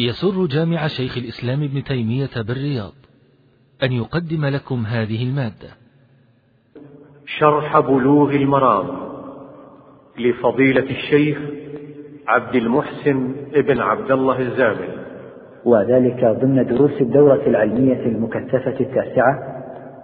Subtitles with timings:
[0.00, 2.92] يسر جامع شيخ الإسلام ابن تيمية بالرياض
[3.82, 5.68] أن يقدم لكم هذه المادة.
[7.26, 8.86] شرح بلوغ المرام
[10.18, 11.38] لفضيلة الشيخ
[12.28, 14.88] عبد المحسن ابن عبد الله الزامل.
[15.64, 19.38] وذلك ضمن دروس الدورة العلمية المكثفة التاسعة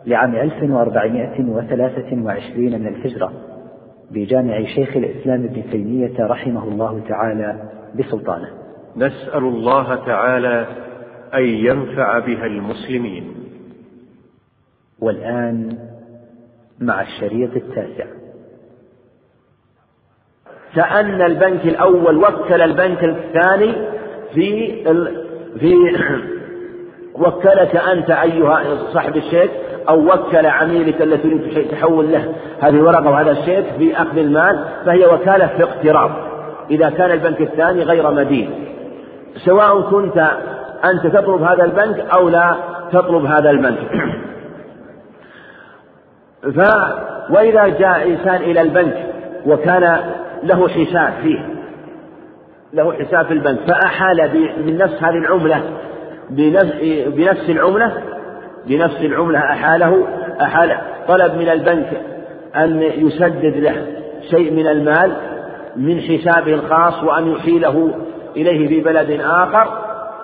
[0.07, 3.33] لعام 1423 من الهجرة
[4.11, 8.64] بجامع شيخ الإسلام ابن تيمية رحمه الله تعالى بسلطانه.
[8.97, 10.67] نسأل الله تعالى
[11.35, 13.35] أن ينفع بها المسلمين.
[15.01, 15.79] والآن
[16.81, 18.05] مع الشريط التاسع.
[20.75, 23.73] كأن البنك الأول وكل البنك الثاني
[24.35, 25.25] في ال...
[25.61, 25.75] في
[27.23, 29.51] وكلك أنت أيها صاحب الشيك
[29.89, 35.07] أو وكل عميلك الذي تريد تحول له هذه الورقة وهذا الشيك في أخذ المال فهي
[35.07, 36.11] وكالة في اقتراض.
[36.71, 38.74] إذا كان البنك الثاني غير مدين.
[39.37, 40.19] سواء كنت
[40.85, 42.55] أنت تطلب هذا البنك أو لا
[42.93, 43.79] تطلب هذا البنك.
[46.57, 46.61] ف
[47.31, 49.07] وإذا جاء إنسان إلى البنك
[49.47, 49.99] وكان
[50.43, 51.55] له حساب فيه
[52.73, 54.31] له حساب في البنك فأحال
[54.67, 55.63] من نفس هذه العملة
[57.11, 57.93] بنفس العملة
[58.67, 60.07] بنفس العملة أحاله
[60.43, 60.77] أحال
[61.09, 62.01] طلب من البنك
[62.57, 63.87] أن يسدد له
[64.31, 65.17] شيء من المال
[65.77, 67.91] من حسابه الخاص وأن يحيله
[68.37, 69.69] إليه في بلد آخر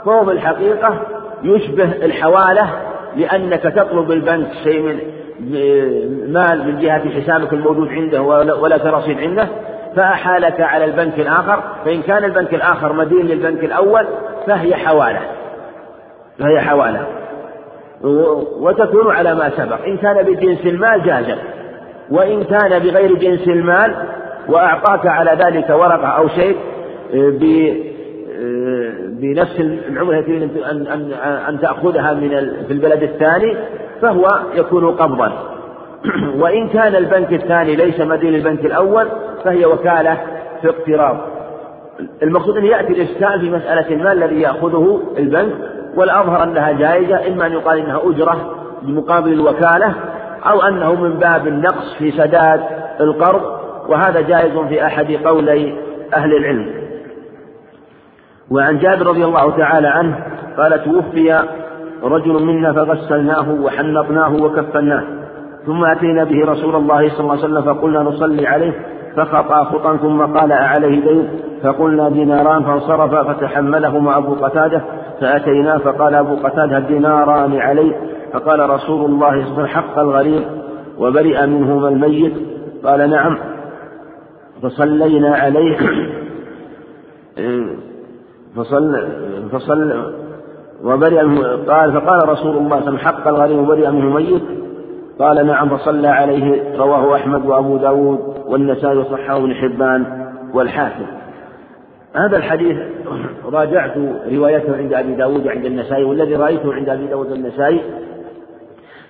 [0.05, 0.95] فهو في الحقيقة
[1.43, 2.71] يشبه الحوالة
[3.17, 9.49] لأنك تطلب البنك شيء من مال من جهة حسابك الموجود عنده ولا رصيد عنده
[9.97, 14.07] فأحالك على البنك الآخر فإن كان البنك الآخر مدين للبنك الأول
[14.47, 15.21] فهي حوالة
[16.39, 17.07] فهي حوالة.
[18.61, 21.39] وتكون على ما سبق إن كان بجنس المال جازت
[22.11, 23.95] وإن كان بغير جنس المال
[24.49, 26.57] وأعطاك على ذلك ورقة أو شيء
[29.09, 31.13] بنفس العملة التي أن أن
[31.49, 32.29] أن تأخذها من
[32.67, 33.57] في البلد الثاني
[34.03, 35.33] فهو يكون قبضا.
[36.41, 39.07] وإن كان البنك الثاني ليس مدين البنك الأول
[39.45, 40.19] فهي وكالة
[40.63, 41.17] في اقتراض.
[42.23, 45.53] المقصود أن يأتي الإشكال في مسألة المال الذي يأخذه البنك
[45.97, 49.95] والأظهر أنها جائزة إما أن يقال إنها أجرة بمقابل الوكالة
[50.47, 52.61] أو أنه من باب النقص في سداد
[53.01, 53.43] القرض
[53.89, 55.75] وهذا جائز في أحد قولي
[56.15, 56.80] أهل العلم.
[58.51, 60.19] وعن جابر رضي الله تعالى عنه
[60.57, 61.43] قال توفي
[62.03, 65.05] رجل منا فغسلناه وحنطناه وكفناه
[65.67, 68.73] ثم أتينا به رسول الله صلى الله عليه وسلم فقلنا نصلي عليه
[69.17, 71.29] فخطأ خطأ ثم قال أعليه دين؟
[71.63, 74.83] فقلنا ديناران فانصرف فتحملهما أبو قتادة
[75.21, 77.93] فأتيناه فقال أبو قتادة ديناران عليه
[78.33, 80.43] فقال رسول الله صلى الله عليه وسلم حق الغريب
[80.99, 82.33] وبرئ منهما الميت.
[82.85, 83.39] قال نعم
[84.63, 85.77] فصلينا عليه.
[88.57, 89.09] فصل
[89.53, 90.13] فصل
[90.85, 91.21] وبرئ
[91.69, 94.43] قال فقال رسول الله صلى حق الغريب وبرئ منه ميت.
[95.19, 101.07] قال نعم فصلى عليه رواه أحمد وأبو داود والنسائي وصححه ابن حبان والحاكم.
[102.15, 102.77] هذا الحديث
[103.53, 103.93] راجعت
[104.33, 107.81] روايته عند أبي داود وعند النسائي والذي رأيته عند أبي داود والنسائي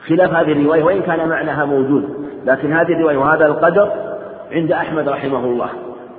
[0.09, 2.05] خلاف هذه الرواية وإن كان معناها موجود.
[2.47, 3.91] لكن هذه الرواية وهذا القدر
[4.53, 5.69] عند أحمد رحمه الله.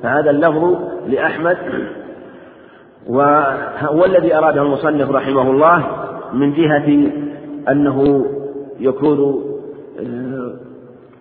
[0.04, 0.76] فهذا اللفظ
[1.08, 1.58] لأحمد
[3.10, 5.84] وهو الذي أراده المصنف رحمه الله
[6.34, 7.12] من جهة
[7.70, 8.26] أنه
[8.80, 9.42] يكون
[10.00, 10.54] آه،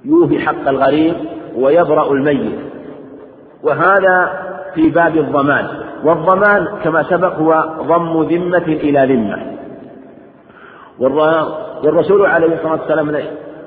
[0.04, 1.14] يوفي حق الغريب
[1.56, 2.58] ويبرأ الميت.
[3.62, 4.32] وهذا
[4.74, 5.66] في باب الضمان.
[6.04, 9.50] والضمان كما سبق هو ضم ذمة إلى ذمة.
[11.84, 13.10] والرسول عليه الصلاة والسلام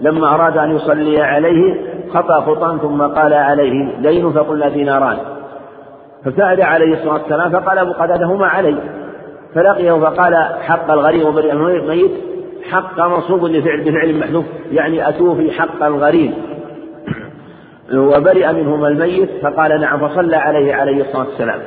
[0.01, 1.81] لما أراد أن يصلي عليه
[2.13, 5.17] خطأ خطأ ثم قال عليه دين فقلنا ديناران
[6.25, 8.77] فسأل عليه الصلاة والسلام فقال أبو قتادة هما علي.
[9.55, 12.11] فلقيه فقال حق الغريب وبرئ الميت
[12.71, 16.33] حق منصوب لفعل بفعل محذوف يعني أتوفي حق الغريب.
[17.93, 21.59] وبرئ منهما الميت فقال نعم فصلى عليه عليه الصلاة والسلام.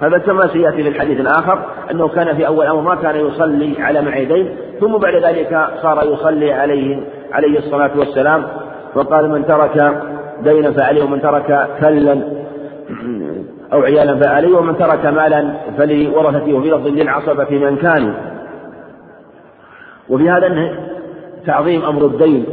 [0.00, 1.58] هذا كما سيأتي في الحديث الآخر
[1.90, 6.52] أنه كان في أول أمر ما كان يصلي على معيدين ثم بعد ذلك صار يصلي
[6.52, 7.00] عليه
[7.32, 8.46] عليه الصلاة والسلام.
[8.94, 10.02] وقال من ترك
[10.42, 12.22] دينا فعليه ومن ترك كلا
[13.72, 18.14] أو عيالا فعليه ومن ترك مالا فلورثته وفي لفظ للعصبة من كانوا
[20.08, 20.78] وفي هذا
[21.46, 22.44] تعظيم أمر الدين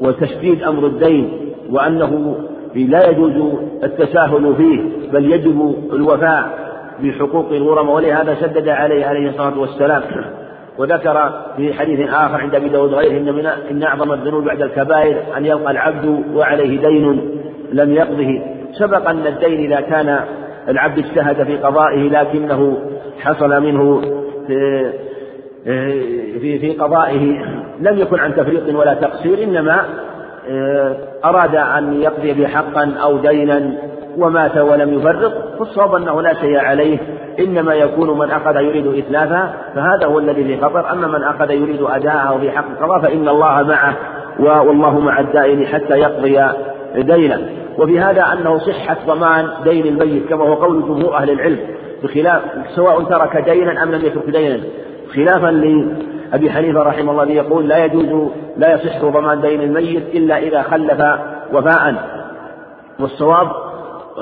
[0.00, 2.36] وتشديد أمر الدين وأنه
[2.74, 4.80] لا يجوز التساهل فيه
[5.12, 6.64] بل يجب الوفاء
[7.02, 7.88] بحقوق الغرم.
[7.88, 10.02] ولهذا شدد عليه عليه الصلاة والسلام
[10.78, 15.22] وذكر في حديث آخر عند أبي داود غيره إن من إن أعظم الذنوب بعد الكبائر
[15.36, 17.30] أن يلقى العبد وعليه دين
[17.72, 18.42] لم يقضه.
[18.72, 20.20] سبق أن الدين إذا كان
[20.68, 22.78] العبد اجتهد في قضائه لكنه
[23.20, 24.00] حصل منه
[26.40, 27.44] في في قضائه
[27.80, 29.84] لم يكن عن تفريط ولا تقصير إنما
[31.24, 33.72] أراد أن يقضي بحقا أو دينا
[34.18, 36.98] ومات ولم يفرط فالصواب أنه لا شيء عليه
[37.40, 40.92] إنما يكون من أخذ يريد إتلافها فهذا هو الذي في خطر.
[40.92, 43.94] أما من أخذ يريد أداءه في حق القضاء فإن الله معه
[44.38, 46.40] والله مع الدائن حتى يقضي
[46.96, 47.48] دينه.
[47.78, 51.58] وفي هذا أنه صحة ضمان دين الميت كما هو قول جمهور أهل العلم
[52.02, 52.42] بخلاف
[52.74, 54.60] سواء ترك دينا أم لم يترك دينا.
[55.14, 60.62] خلافا لأبي حنيفة رحمه الله يقول لا يجوز لا يصح ضمان دين الميت إلا إذا
[60.62, 61.02] خلف
[61.52, 61.94] وفاء.
[63.00, 63.48] والصواب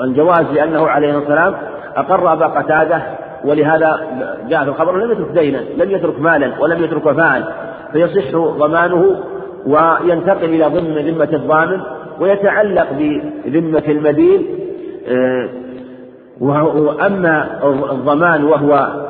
[0.03, 1.55] الجواز لأنه عليه والسلام
[1.95, 3.01] أقر أبا قتادة
[3.45, 4.07] ولهذا
[4.49, 7.55] جاء في الخبر لم يترك دينا لم يترك مالا ولم يترك وفاء.
[7.93, 9.15] فيصح ضمانه
[9.65, 11.81] وينتقل إلى ضمن ذمة الضامن.
[12.19, 12.87] ويتعلق
[13.45, 14.45] بذمة المدين
[15.07, 15.49] آه،
[16.41, 17.59] وأما
[17.91, 19.03] الضمان وهو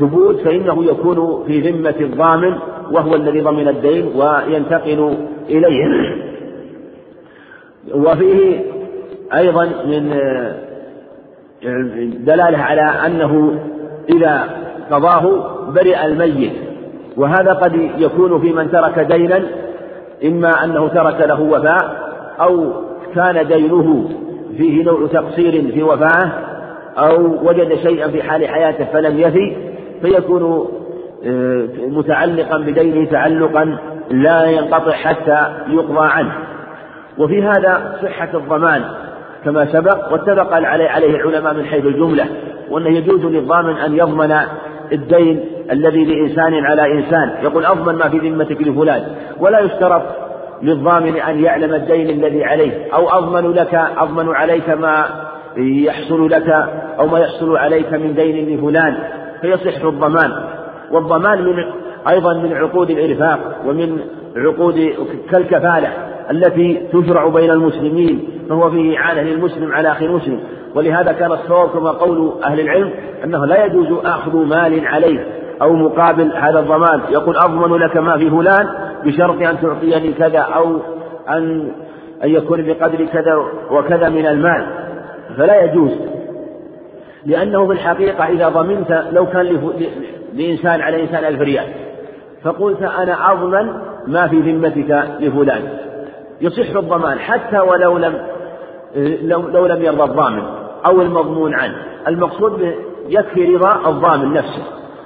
[0.00, 2.54] ثبوت فإنه يكون في ذمة الضامن
[2.90, 5.14] وهو الذي ضمن الدين وينتقل
[5.48, 5.86] إليه.
[8.04, 8.60] وفيه
[9.34, 10.54] أيضا من آه،
[12.26, 13.60] دلالة على أنه
[14.08, 14.44] إذا
[14.90, 16.52] قضاه برئ الميت
[17.16, 19.42] وهذا قد يكون في من ترك دينا
[20.24, 21.97] إما أنه ترك له وفاء
[22.40, 22.72] أو
[23.14, 24.08] كان دينه
[24.56, 26.48] فيه نوع تقصير في وفاءه
[26.98, 29.56] أو وجد شيئا في حال حياته فلم يفي
[30.02, 30.68] فيكون
[31.26, 33.78] آه، متعلقا بدينه تعلقا
[34.10, 36.32] لا ينقطع حتى يقضى عنه.
[37.18, 38.82] وفي هذا صحة الضمان
[39.44, 42.26] كما سبق واتفق عليه العلماء من حيث الجملة
[42.70, 44.34] وأنه يجوز للضامن أن يضمن
[44.92, 47.34] الدين الذي لإنسان على إنسان.
[47.42, 49.02] يقول أضمن ما في ذمتك لفلان
[49.40, 50.02] ولا يشترط
[50.62, 55.04] للضامن أن يعلم الدين الذي عليه أو أضمن لك أضمن عليك ما
[55.56, 56.48] يحصل لك
[56.98, 58.96] أو ما يحصل عليك من دين لفلان
[59.40, 60.32] فيصح الضمان.
[60.90, 61.64] والضمان من
[62.08, 63.98] أيضا من عقود الإرفاق ومن
[64.36, 64.92] عقود
[65.30, 65.88] كالكفالة
[66.30, 70.40] التي تشرع بين المسلمين فهو فيه إعانة للمسلم على أخي المسلم.
[70.74, 72.90] ولهذا كان الصواب كما قول أهل العلم
[73.24, 75.26] أنه لا يجوز أخذ مال عليه
[75.62, 77.00] أو مقابل هذا الضمان.
[77.10, 78.68] يقول أضمن لك ما في فلان
[79.04, 80.80] بشرط أن تعطيني كذا أو
[81.28, 81.72] أن
[82.24, 84.66] أن يكون بقدر كذا وكذا من المال
[85.36, 85.90] فلا يجوز.
[87.26, 89.70] لأنه في الحقيقة إذا ضمنت لو كان
[90.34, 91.64] لإنسان على إنسان ألف ريال
[92.42, 93.72] فقلت أنا أضمن
[94.06, 95.62] ما في ذمتك لفلان.
[96.40, 98.14] يصح الضمان حتى ولو لم
[99.22, 100.42] لو, لم يرضى الضامن
[100.86, 101.74] أو المضمون عنه.
[102.08, 102.74] المقصود
[103.08, 104.62] يكفي رضا الضامن نفسه.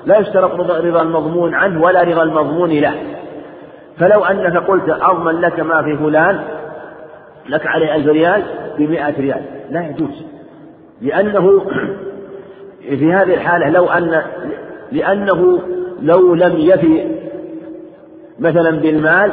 [0.07, 2.95] لا يشترط رضا المضمون عنه ولا رضا المضمون له.
[3.99, 6.41] فلو أنك قلت أضمن لك ما في فلان
[7.49, 8.43] لك عليه ألف ريال
[8.79, 9.43] بمئة ريال.
[9.71, 10.25] لا يجوز.
[11.03, 11.61] لأنه
[12.99, 14.23] في هذه الحالة لو أن
[14.93, 15.61] لأنه
[16.03, 17.05] لو لم يفي
[18.39, 19.33] مثلا بالمال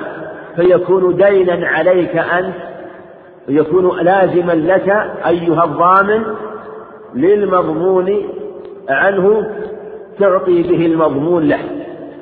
[0.55, 2.55] فيكون دينا عليك أنت
[3.47, 4.89] يكون لازما لك
[5.27, 6.23] أيها الضامن
[7.15, 8.21] للمضمون
[8.89, 9.49] عنه
[10.19, 11.59] تعطي به المضمون له.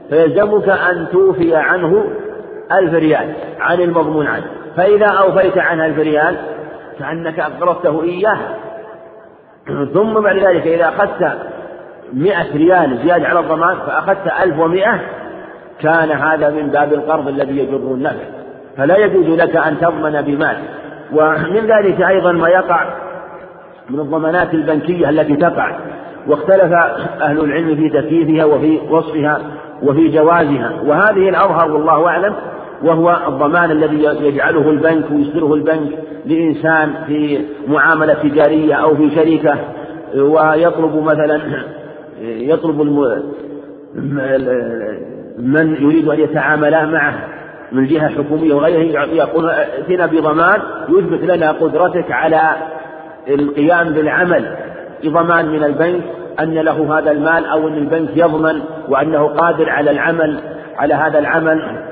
[0.09, 2.03] فيلزمك أن توفي عنه
[2.71, 4.45] ألف ريال عن المضمون عنه.
[4.77, 6.35] فإذا أوفيت عنها ألف ريال
[6.99, 8.37] كأنك أقرضته إياه.
[9.93, 11.37] ثم بعد ذلك إذا أخذت
[12.13, 14.99] مئة ريال زيادة على الضمان فأخذت ألف ومئة
[15.81, 18.23] كان هذا من باب القرض الذي يجر النفع.
[18.77, 20.57] فلا يجوز لك أن تضمن بمال.
[21.13, 22.85] ومن ذلك أيضا ما يقع
[23.89, 25.79] من الضمانات البنكية التي تقع.
[26.27, 26.73] واختلف
[27.21, 29.41] أهل العلم في تكييفها وفي وصفها
[29.83, 30.71] وفي جوازها.
[30.85, 32.35] وهذه الأظهر والله أعلم
[32.83, 35.89] وهو الضمان الذي يجعله البنك ويصدره البنك
[36.25, 39.59] لإنسان في معاملة تجارية أو في شركة
[40.15, 41.41] ويطلب مثلا
[42.21, 42.81] يطلب
[45.39, 47.13] من يريد أن يتعامل معه
[47.71, 52.41] من جهة حكومية وغيره يقول ائتنا بضمان يثبت لنا قدرتك على
[53.27, 54.55] القيام بالعمل
[55.03, 56.01] بضمان من البنك
[56.39, 60.39] أن له هذا المال أو أن البنك يضمن وأنه قادر على العمل
[60.77, 61.86] على هذا العمل.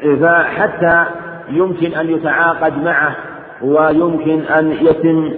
[0.00, 1.04] فحتى
[1.50, 3.16] يمكن أن يتعاقد معه
[3.62, 5.32] ويمكن أن يتم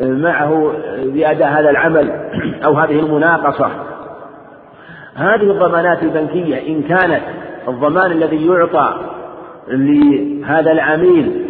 [0.00, 0.72] معه
[1.04, 2.10] بأداء هذا العمل
[2.64, 3.70] أو هذه المناقصة.
[5.14, 7.22] هذه الضمانات البنكية إن كانت
[7.68, 8.94] الضمان الذي يعطى
[9.68, 11.46] لهذا العميل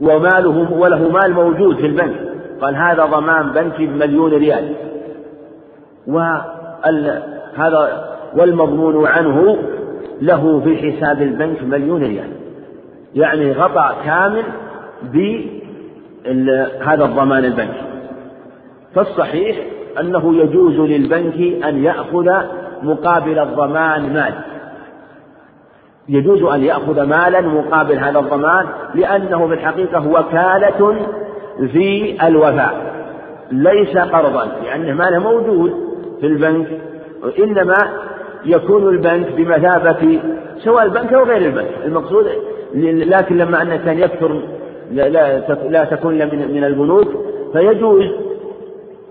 [0.00, 2.16] وماله وله مال موجود في البنك
[2.60, 4.74] قال هذا ضمان بنكي بمليون ريال.
[6.06, 7.22] وهذا
[8.36, 9.58] والمضمون عنه
[10.20, 12.30] له في حساب البنك مليون ريال
[13.14, 14.44] يعني غطى كامل
[15.02, 17.82] بهذا الضمان البنكي.
[18.94, 19.56] فالصحيح
[20.00, 22.30] أنه يجوز للبنك أن يأخذ
[22.82, 24.34] مقابل الضمان مال
[26.08, 30.96] يجوز أن يأخذ مالا مقابل هذا الضمان لأنه في الحقيقة وكالة
[31.72, 32.96] في الوفاء.
[33.50, 35.72] ليس قرضا لأنه ماله موجود
[36.20, 36.66] في البنك
[37.38, 37.76] إنما
[38.46, 40.20] يكون البنك بمثابة
[40.58, 41.70] سواء البنك أو غير البنك.
[41.84, 42.26] المقصود
[42.74, 44.40] لكن لما أن كان يكثر
[44.90, 45.08] لا,
[45.68, 47.08] لا, تكون من, من البنوك
[47.52, 48.04] فيجوز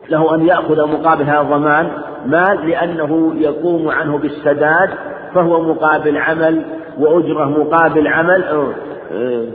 [0.10, 1.88] له أن يأخذ مقابل هذا الضمان
[2.26, 4.90] مال لأنه يقوم عنه بالسداد
[5.34, 6.62] فهو مقابل عمل
[7.00, 8.44] وأجرة مقابل عمل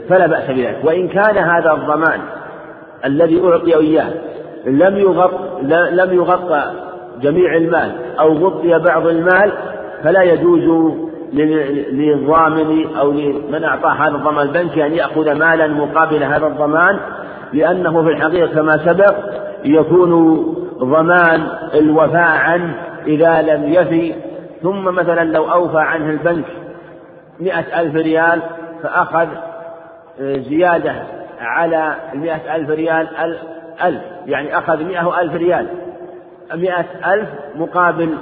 [0.09, 0.77] فلا بأس بذلك.
[0.83, 2.19] وإن كان هذا الضمان
[3.05, 4.13] الذي أعطي إياه
[4.65, 5.31] لم يغط
[5.91, 6.71] لم يغطى
[7.21, 9.51] جميع المال أو غطي بعض المال
[10.03, 10.93] فلا يجوز
[11.91, 16.99] للضامن أو لمن أعطاه هذا الضمان البنكي أن يأخذ مالا مقابل هذا الضمان
[17.53, 19.15] لأنه في الحقيقة كما سبق
[19.65, 20.41] يكون
[20.77, 22.75] ضمان الوفاء عنه
[23.07, 24.13] إذا لم يفي.
[24.63, 26.45] ثم مثلا لو أوفى عنه البنك
[27.39, 28.41] مئة ألف ريال
[28.83, 29.27] فأخذ
[30.21, 30.93] آه، زيادة
[31.41, 33.07] على المئة ألف ريال
[33.83, 35.67] ألف يعني أخذ مئة ألف ريال.
[36.55, 38.17] مئة ألف مقابل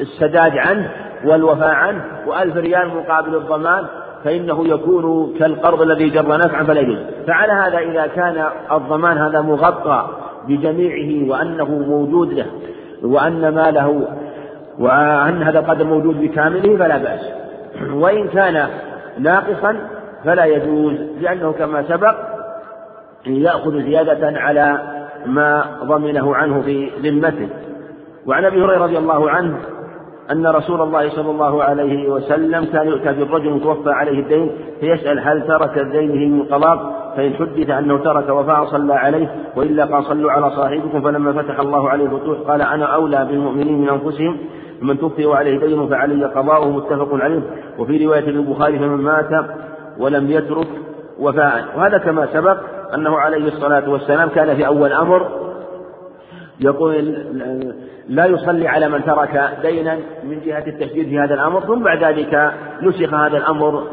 [0.00, 0.90] السداد عنه
[1.24, 3.84] والوفاء عنه وألف ريال مقابل الضمان
[4.24, 6.98] فإنه يكون كالقرض الذي جر نفعا فلا يجوز.
[7.26, 10.08] فعلى هذا إذا كان الضمان هذا مغطى
[10.48, 12.46] بجميعه وأنه موجود له
[13.02, 14.06] وأن ماله
[14.78, 17.20] وأن هذا القدر موجود بكامله فلا بأس.
[17.94, 18.68] وإن كان
[19.18, 19.76] ناقصا
[20.24, 22.14] فلا يجوز لأنه كما سبق
[23.26, 24.78] يأخذ زيادة على
[25.26, 27.48] ما ضمنه عنه في ذمته.
[28.26, 29.58] وعن أبي هريرة رضي الله عنه
[30.30, 34.50] أن رسول الله صلى الله عليه وسلم كان يؤتى بالرجل متوفى عليه الدين
[34.80, 40.04] فيسأل هل ترك دينه من قضاء فإن حدث أنه ترك وفاء صلى عليه وإلا قال
[40.04, 44.38] صلوا على صاحبكم فلما فتح الله عليه الفتوح قال أنا أولى بالمؤمنين من أنفسهم
[44.80, 47.42] فمن توفي وعليه دين فعلي قضاؤه متفق عليه
[47.78, 49.44] وفي رواية البخاري فمن مات
[49.98, 50.68] ولم يترك
[51.18, 51.64] وفاء.
[51.76, 52.56] وهذا كما سبق
[52.94, 55.28] أنه عليه الصلاة والسلام كان في أول أمر
[56.60, 57.16] يقول
[58.08, 62.52] لا يصلي على من ترك دينا من جهة التشديد في هذا الأمر ثم بعد ذلك
[62.82, 63.84] نسخ هذا الأمر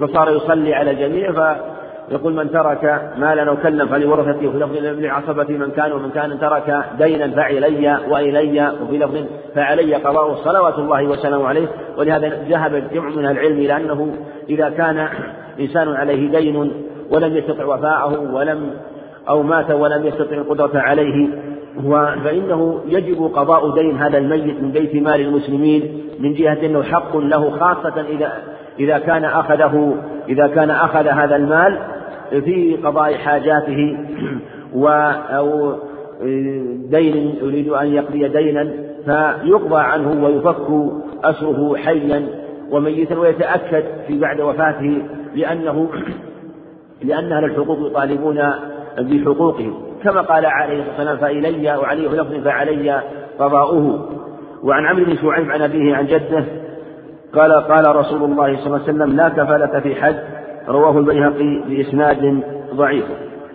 [0.00, 5.70] فصار يصلي على الجميع فيقول من ترك مالا أو كلا فلورثته وفي لفظ لعصبة من
[5.70, 11.66] كان ومن كان ترك دينا فعلي وإلي وفي لفظ فعلي قضاء صلوات الله وسلامه عليه.
[11.98, 14.14] ولهذا ذهب جمع من العلم إلى أنه
[14.48, 15.08] إذا كان
[15.60, 16.72] إنسان عليه دين
[17.10, 18.70] ولم يستطع وفاءه ولم
[19.28, 21.28] أو مات ولم يستطع القدرة عليه
[22.24, 27.50] فإنه يجب قضاء دين هذا الميت من بيت مال المسلمين من جهة أنه حق له
[27.50, 28.32] خاصة إذا
[28.78, 29.96] إذا كان أخذه
[30.28, 31.78] إذا كان أخذ هذا المال
[32.30, 33.96] في قضاء حاجاته
[34.74, 34.88] و
[35.30, 35.74] أو
[36.90, 38.72] دين يريد أن يقضي دينا
[39.04, 40.92] فيقضى عنه ويفك
[41.24, 42.26] أسره حيا
[42.70, 45.02] وميتا ويتأكد في بعد وفاته
[45.34, 45.88] لأنه
[47.02, 48.42] لأن أهل الحقوق يطالبون
[48.98, 49.74] بحقوقهم.
[50.04, 53.02] كما قال عليه الصلاة والسلام فإلي وعليه لفظ فعلي
[53.38, 54.08] قضاؤه
[54.62, 56.44] وعن عمرو بن شعيب عن أبيه عن جده
[57.34, 60.16] قال قال رسول الله صلى الله عليه وسلم لا كفالة في حج
[60.68, 62.42] رواه البيهقي بإسناد
[62.74, 63.04] ضعيف.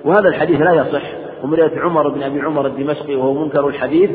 [0.05, 1.01] وهذا الحديث لا يصح
[1.43, 4.09] ومن عمر بن أبي عمر الدمشقي وهو منكر الحديث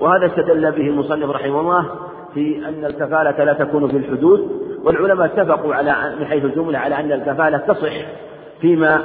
[0.00, 1.86] وهذا استدل به المصنف رحمه الله
[2.34, 4.66] في أن الكفالة لا تكون في الحدود.
[4.84, 7.92] والعلماء اتفقوا على من حيث الجملة على أن الكفالة تصح
[8.60, 9.00] فيما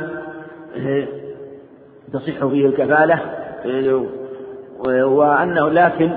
[2.14, 3.20] تصح فيه الكفالة.
[5.04, 6.12] وأنه لكن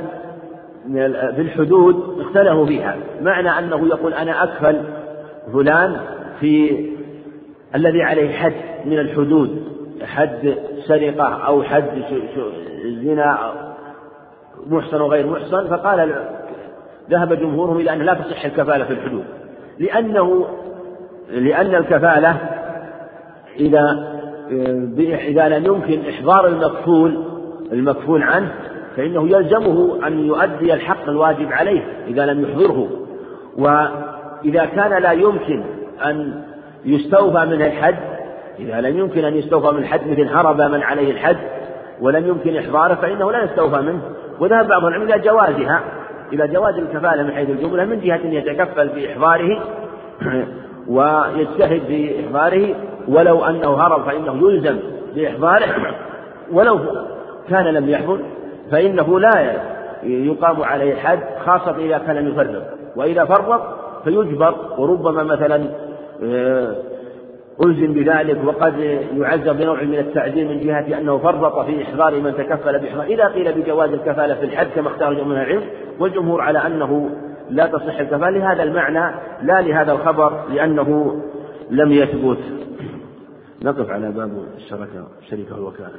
[1.35, 2.97] في الحدود اختلفوا فيها.
[3.21, 4.81] معنى أنه يقول أنا أكفل
[5.53, 5.97] فلان
[6.41, 6.87] في
[7.75, 9.65] الذي عليه حد من الحدود
[10.03, 10.55] حد
[10.87, 11.85] سرقة أو حد
[12.85, 13.53] زنا
[14.67, 16.15] محسن وغير محسن فقال
[17.11, 19.25] ذهب جمهورهم إلى أن لا تصح الكفالة في الحدود.
[19.79, 20.47] لأنه
[21.31, 22.37] لأن الكفالة
[23.61, 24.14] إذا
[25.29, 27.25] إذا لم يمكن إحضار المكفول
[27.73, 28.53] المكفول عنه
[28.97, 32.89] فإنه يلزمه أن يؤدي الحق الواجب عليه إذا لم يحضره.
[33.59, 35.65] وإذا كان لا يمكن
[36.07, 36.43] أن
[36.85, 37.97] يستوفى من الحد
[38.59, 41.37] إذا لم يمكن أن يستوفى من الحد مثل هرب من عليه الحد
[42.01, 44.03] ولم يمكن إحضاره فإنه لا يستوفى منه.
[44.41, 45.81] وذهب بعض العلم إلى جوازها
[46.33, 49.63] إلى جواز الكفالة من حيث الجملة من جهة يتكفل بإحضاره.
[50.89, 52.75] ويجتهد في إحضاره
[53.09, 54.79] ولو أنه هرب فإنه يلزم
[55.15, 55.67] بإحضاره.
[56.53, 56.79] ولو
[57.49, 58.19] كان لم يحضر
[58.71, 59.61] فإنه لا
[60.03, 62.63] يقام عليه الحد خاصة إذا كان لم يفرط
[62.97, 63.61] وإذا فرط
[64.05, 64.55] فيجبر.
[64.79, 65.65] وربما مثلا
[66.23, 66.75] آه،
[67.65, 68.79] ألزم بذلك وقد
[69.17, 73.07] يعزر بنوع من التعزير من جهة أنه فرط في إحضار من تكفل بإحضار.
[73.07, 75.63] إذا قيل بجواز الكفالة في الحد كما اختار من العلم
[76.01, 77.11] والجمهور على أنه
[77.51, 81.21] لا تصح الكفالة لهذا المعنى لا لهذا الخبر لأنه
[81.71, 82.39] لم يثبت.
[83.63, 85.91] نقف على باب الشركة الشركة والوكالة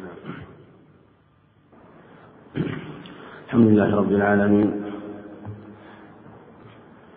[3.45, 4.83] الحمد لله رب العالمين.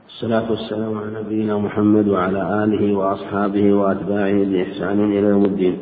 [0.06, 5.78] الصلاة والسلام على نبينا محمد وعلى آله وأصحابه وأتباعه بإحسان إلى يوم الدين.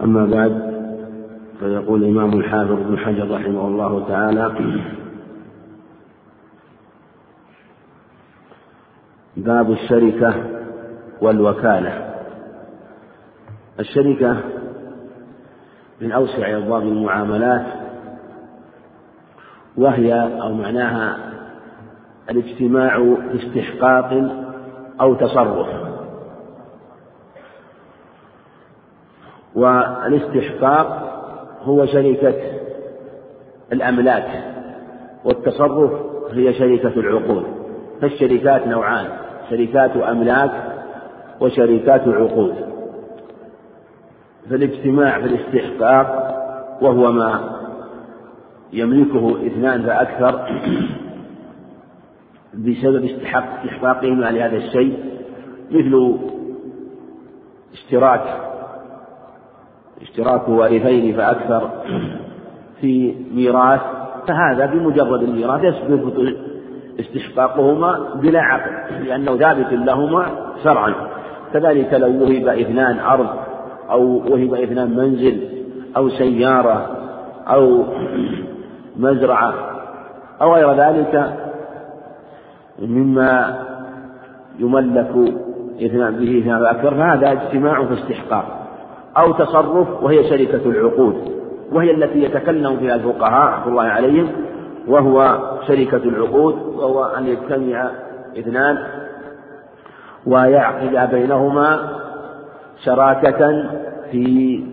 [0.00, 0.76] أما بعد
[1.60, 4.52] فيقول الإمام الحافظ بن حجر رحمه الله تعالى
[9.36, 10.34] باب الشركة
[11.20, 12.14] والوكالة.
[13.80, 14.36] الشركة
[16.00, 17.66] من أوسع أبواب المعاملات
[19.76, 21.18] وهي أو معناها
[22.30, 22.96] الاجتماع
[23.32, 24.12] في استحقاق
[25.00, 25.68] أو تصرف.
[29.54, 31.02] والاستحقاق
[31.62, 32.34] هو شركة
[33.72, 34.54] الأملاك
[35.24, 35.92] والتصرف
[36.32, 37.44] هي شركة العقود.
[38.00, 39.25] فالشركات نوعان.
[39.50, 40.50] شركات أملاك
[41.40, 42.54] وشركات عقود.
[44.50, 46.36] فالاجتماع في الاستحقاق
[46.82, 47.56] وهو ما
[48.72, 50.48] يملكه إثنان فأكثر
[52.54, 54.98] بسبب استحق استحقاقهما لهذا الشيء
[55.70, 56.18] مثل
[57.72, 58.40] اشتراك
[60.02, 61.70] اشتراك وارثين فأكثر
[62.80, 63.80] في ميراث.
[64.28, 66.36] فهذا بمجرد الميراث يثبت
[67.00, 70.26] استحقاقهما بلا عقل لأنه ثابت لهما
[70.64, 70.94] شرعا.
[71.52, 73.28] كذلك لو وهب اثنان أرض
[73.90, 75.48] أو وهب اثنان منزل
[75.96, 76.96] أو سيارة
[77.46, 77.84] أو
[78.96, 79.54] مزرعة
[80.42, 81.32] أو غير ذلك
[82.82, 83.58] مما
[84.58, 85.34] يملك
[85.82, 88.44] إثنان به اثنان فأكثر فهذا اجتماع في استحقاق
[89.18, 91.14] أو تصرف وهي شركة العقود
[91.72, 94.28] وهي التي يتكلم فيها الفقهاء رحمة الله عليهم
[94.86, 95.38] وهو
[95.68, 97.90] شركة العقود وهو أن يجتمع
[98.38, 98.78] اثنان
[100.26, 101.78] ويعقد بينهما
[102.84, 103.64] شراكة
[104.10, 104.64] في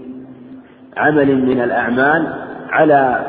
[0.98, 2.34] عمل من الأعمال
[2.70, 3.26] على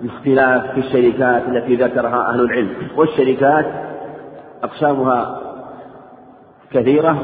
[0.00, 2.70] الاختلاف في الشركات التي ذكرها أهل العلم.
[2.96, 3.66] والشركات
[4.62, 5.40] أقسامها
[6.72, 7.18] كثيرة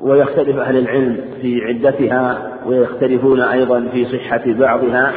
[0.00, 5.12] ويختلف أهل العلم في عدتها ويختلفون أيضا في صحة بعضها.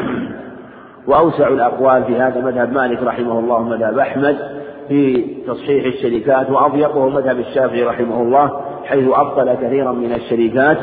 [1.08, 4.38] وأوسع الأقوال في هذا مذهب مالك رحمه الله ومذهب أحمد
[4.88, 10.78] في تصحيح الشركات وأضيقه مذهب الشافعي رحمه الله حيث أبطل كثيرا من الشركات.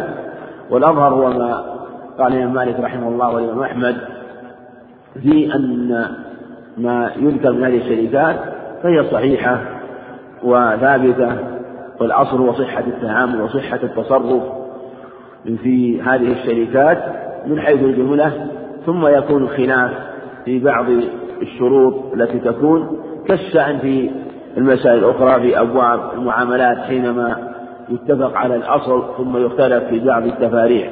[0.70, 1.64] والأظهر هو ما
[2.18, 3.96] قال الإمام مالك رحمه الله والإمام أحمد
[5.22, 6.06] في أن
[6.78, 8.36] ما يذكر من هذه الشركات
[8.82, 9.60] فهي صحيحة
[10.42, 11.36] وثابتة
[12.00, 14.42] والأصل هو صحة التعامل وصحة التصرف
[15.62, 16.98] في هذه الشركات
[17.46, 18.46] من حيث الجملة
[18.86, 19.90] ثم يكون الخلاف
[20.44, 20.86] في بعض
[21.42, 24.10] الشروط التي تكون كالشأن في
[24.56, 27.54] المسائل الأخرى في أبواب المعاملات حينما
[27.88, 30.90] يتفق على الأصل ثم يختلف في بعض التفاريع.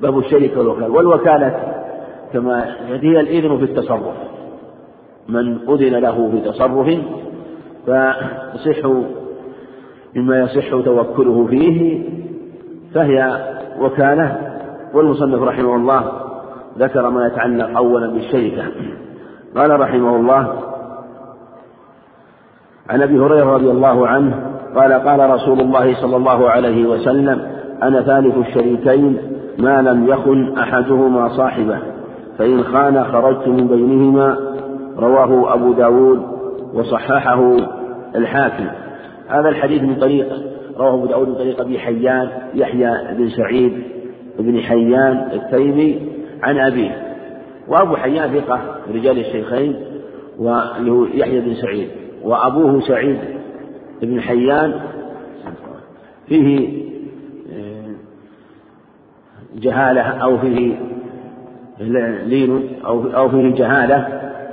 [0.00, 0.90] باب الشركة والوكالة.
[0.90, 1.74] والوكالة
[2.32, 4.14] كما هي الإذن في التصرف.
[5.28, 6.98] من أذن له في تصرف
[7.86, 8.88] فيصح
[10.16, 12.02] مما يصح توكله فيه
[12.94, 13.46] فهي
[13.80, 14.56] وكالة.
[14.94, 16.25] والمصنف رحمه الله
[16.78, 18.64] ذكر ما يتعلق أولا بالشركة.
[19.56, 20.52] قال رحمه الله
[22.90, 27.40] عن أبي هريرة رضي الله عنه قال قال رسول الله صلى الله عليه وسلم
[27.82, 29.18] أنا ثالث الشريكين
[29.58, 31.78] ما لم يخن أحدهما صاحبه
[32.38, 34.38] فإن خان خرجت من بينهما
[34.98, 36.22] رواه أبو داود
[36.74, 37.56] وصححه
[38.16, 38.66] الحاكم.
[39.28, 40.28] هذا الحديث من طريق
[40.78, 43.82] رواه أبو داود من طريق أبي حيان يحيى بن سعيد
[44.38, 47.16] بن حيان التيمي عن أبيه.
[47.68, 48.60] وأبو حيان ثقة
[48.94, 49.76] رجال الشيخين
[50.38, 51.88] ويحيى بن سعيد
[52.22, 53.18] وأبوه سعيد
[54.02, 54.80] بن حيان.
[56.28, 56.68] فيه
[57.52, 57.94] آه،
[59.54, 60.76] جهالة أو فيه
[62.26, 64.08] لين أو فيه جهالة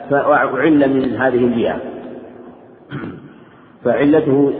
[0.09, 1.79] فعل من هذه الجهة
[3.83, 4.53] فعلته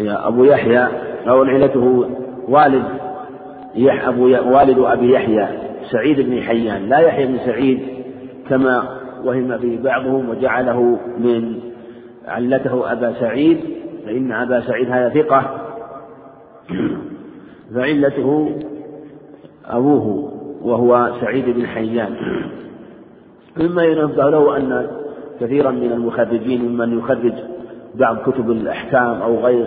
[0.00, 0.88] أبو يحيى
[1.28, 2.04] أو علته
[2.48, 2.84] والد
[3.74, 5.48] يح أبو والد أبي يحيى.
[5.92, 7.80] سعيد بن حيان لا يحيى بن سعيد
[8.48, 11.58] كما وهم به بعضهم وجعله من
[12.26, 13.58] علته أبا سعيد
[14.06, 15.58] فإن أبا سعيد هذا ثقة.
[17.74, 18.50] فعلته
[19.66, 22.16] أبوه وهو سعيد بن حيان.
[23.56, 24.86] مما ينبه له أن
[25.40, 27.32] كثيرا من المخرجين ممن يخرج
[27.94, 29.66] بعض كتب الأحكام أو غير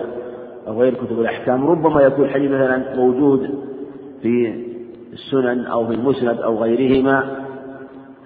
[0.66, 3.50] أو غير كتب الأحكام ربما يكون الحديث مثلا موجود
[4.22, 4.65] في
[5.16, 7.24] السنن أو في المسند أو غيرهما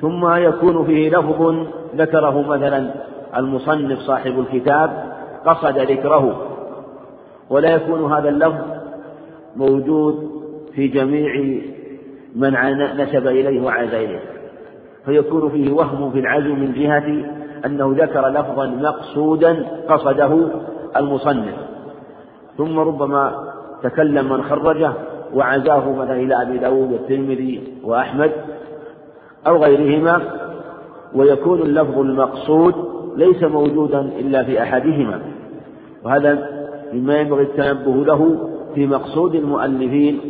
[0.00, 1.54] ثم يكون فيه لفظ
[1.96, 2.90] ذكره مثلا
[3.36, 4.90] المصنف صاحب الكتاب
[5.46, 6.46] قصد ذكره
[7.50, 8.64] ولا يكون هذا اللفظ
[9.56, 10.30] موجود
[10.74, 11.60] في جميع
[12.36, 12.54] من
[12.96, 14.20] نسب إليه وعز إليه
[15.04, 17.30] فيكون فيه وهم في العزم من جهة
[17.66, 20.48] أنه ذكر لفظا مقصودا قصده
[20.96, 21.54] المصنف.
[22.58, 24.92] ثم ربما تكلم من خرجه
[25.34, 28.30] وعزاه مثلا إلى أبي داود والترمذي وأحمد
[29.46, 30.22] أو غيرهما
[31.14, 32.74] ويكون اللفظ المقصود
[33.16, 35.20] ليس موجودا إلا في أحدهما.
[36.04, 36.48] وهذا
[36.92, 40.20] مما ينبغي التنبه له في مقصود المؤلفين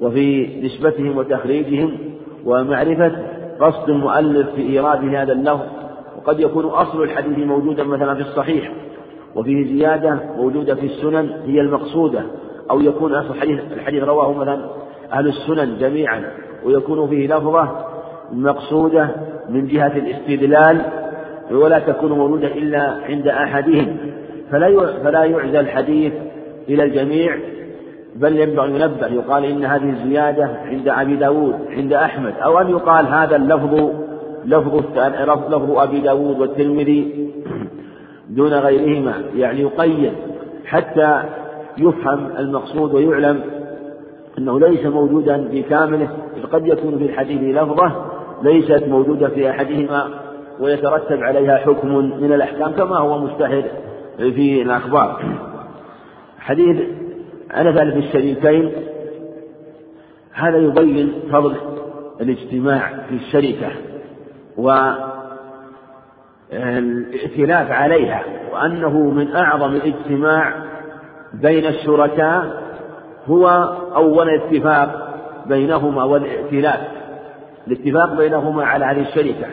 [0.00, 1.98] وفي نسبتهم وتخريجهم
[2.44, 3.12] ومعرفة
[3.60, 5.66] قصد المؤلف في إيراد هذا اللفظ.
[6.18, 8.72] وقد يكون أصل الحديث موجودا مثلا في الصحيح
[9.34, 12.22] وفيه زيادة موجودة في السنن هي المقصودة.
[12.70, 14.70] أو يكون أصل الحديث الحديث رواه مثلا
[15.12, 16.22] أهل السنن جميعا
[16.64, 17.68] ويكون فيه لفظة
[18.32, 19.08] مقصودة
[19.48, 20.82] من جهة الاستدلال
[21.50, 23.96] ولا تكون موجودة إلا عند أحدهم.
[24.50, 26.12] فلا فلا يعزى الحديث
[26.68, 27.36] إلى الجميع
[28.16, 33.06] بل ينبغي ينبه يقال إن هذه الزيادة عند أبي داود عند أحمد أو أن يقال
[33.06, 33.90] هذا اللفظ
[34.44, 34.84] لفظ
[35.48, 37.30] لفظ أبي داود والترمذي
[38.28, 39.14] دون غيرهما.
[39.36, 40.12] يعني يقيد
[40.66, 41.22] حتى
[41.78, 43.40] يفهم المقصود ويعلم
[44.38, 46.08] أنه ليس موجودا في كامله
[46.52, 48.04] قد يكون في الحديث لفظة
[48.42, 50.08] ليست موجودة في أحدهما
[50.60, 53.64] ويترتب عليها حكم من الأحكام كما هو مشتهر
[54.16, 55.22] في الأخبار.
[56.38, 56.76] حديث
[57.56, 58.72] أنس في الشريكين
[60.32, 61.54] هذا يبين فضل
[62.20, 63.68] الاجتماع في الشركة
[66.50, 70.54] والائتلاف عليها وأنه من أعظم الاجتماع
[71.34, 72.62] بين الشركاء
[73.26, 73.48] هو
[73.96, 75.08] أول اتفاق
[75.46, 76.80] بينهما والائتلاف
[77.66, 79.46] الاتفاق بينهما على هذه الشركة.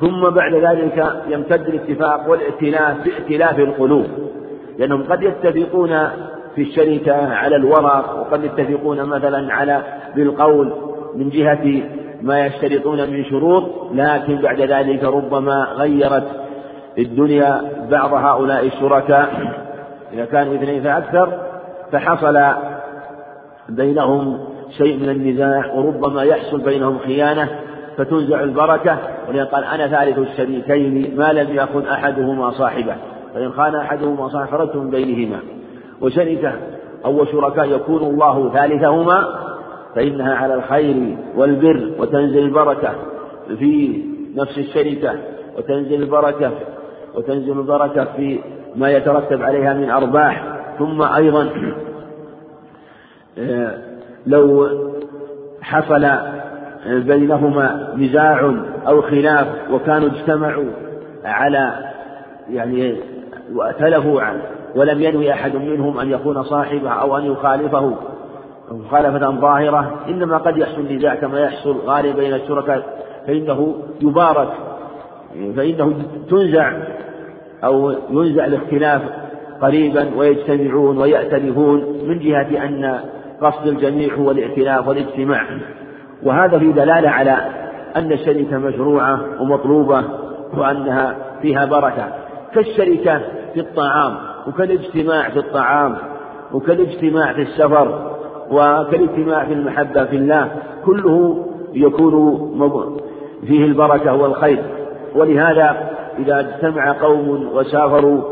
[0.00, 4.06] ثم بعد ذلك يمتد الاتفاق والائتلاف بائتلاف القلوب
[4.78, 6.08] لأنهم قد يتفقون
[6.54, 9.82] في الشركة على الورق وقد يتفقون مثلا على
[10.16, 10.72] بالقول
[11.14, 11.82] من جهة
[12.22, 13.64] ما يشترطون من شروط
[13.94, 16.26] لكن بعد ذلك ربما غيرت
[16.98, 19.28] الدنيا بعض هؤلاء الشركاء.
[20.12, 21.32] إذا كانوا إثنين فأكثر
[21.92, 22.38] فحصل
[23.68, 24.38] بينهم
[24.78, 27.48] شيء من النزاع وربما يحصل بينهم خيانة
[27.96, 28.98] فتنزع البركة.
[29.28, 32.96] ولذا قال أنا ثالث الشريكين ما لم يكن أحدهما صاحبه
[33.34, 35.38] فإن خان أحدهما صاحب خرجت من بينهما.
[36.00, 36.52] وشركة
[37.04, 39.46] أو شركاء يكون الله ثالثهما
[39.94, 42.94] فإنها على الخير والبر وتنزل البركة
[43.58, 44.02] في
[44.36, 45.14] نفس الشركة
[45.58, 46.50] وتنزل البركة
[47.14, 48.40] وتنزل البركة في
[48.76, 50.44] ما يترتب عليها من أرباح
[50.78, 51.50] ثم أيضا
[53.38, 53.78] آه،
[54.26, 54.68] لو
[55.62, 56.06] حصل
[56.86, 58.54] بينهما نزاع
[58.88, 60.70] أو خلاف وكانوا اجتمعوا
[61.24, 61.72] على
[62.50, 62.96] يعني
[63.54, 64.42] وأتلفوا عنه
[64.74, 67.94] ولم ينوي أحد منهم أن يكون صاحبه أو أن يخالفه
[68.70, 74.48] مخالفة ظاهرة إنما قد يحصل نزاع كما يحصل غالبا بين الشركاء فإنه يبارك
[75.56, 76.72] فإنه تنزع
[77.66, 79.02] أو ينزع الاختلاف
[79.60, 83.00] قريبا ويجتمعون ويأتلفون من جهة أن
[83.40, 85.46] قصد الجميع هو الائتلاف والاجتماع.
[86.22, 87.36] وهذا في دلالة على
[87.96, 90.02] أن الشركة مشروعة ومطلوبة
[90.54, 92.08] وأنها فيها بركة.
[92.54, 93.20] كالشركة
[93.54, 94.14] في الطعام
[94.46, 95.96] وكالاجتماع في الطعام
[96.52, 98.12] وكالاجتماع في السفر
[98.50, 100.50] وكالاجتماع في المحبة في الله
[100.84, 102.96] كله يكون
[103.46, 104.62] فيه البركة والخير.
[105.14, 108.22] ولهذا إذا اجتمع قوم وسافروا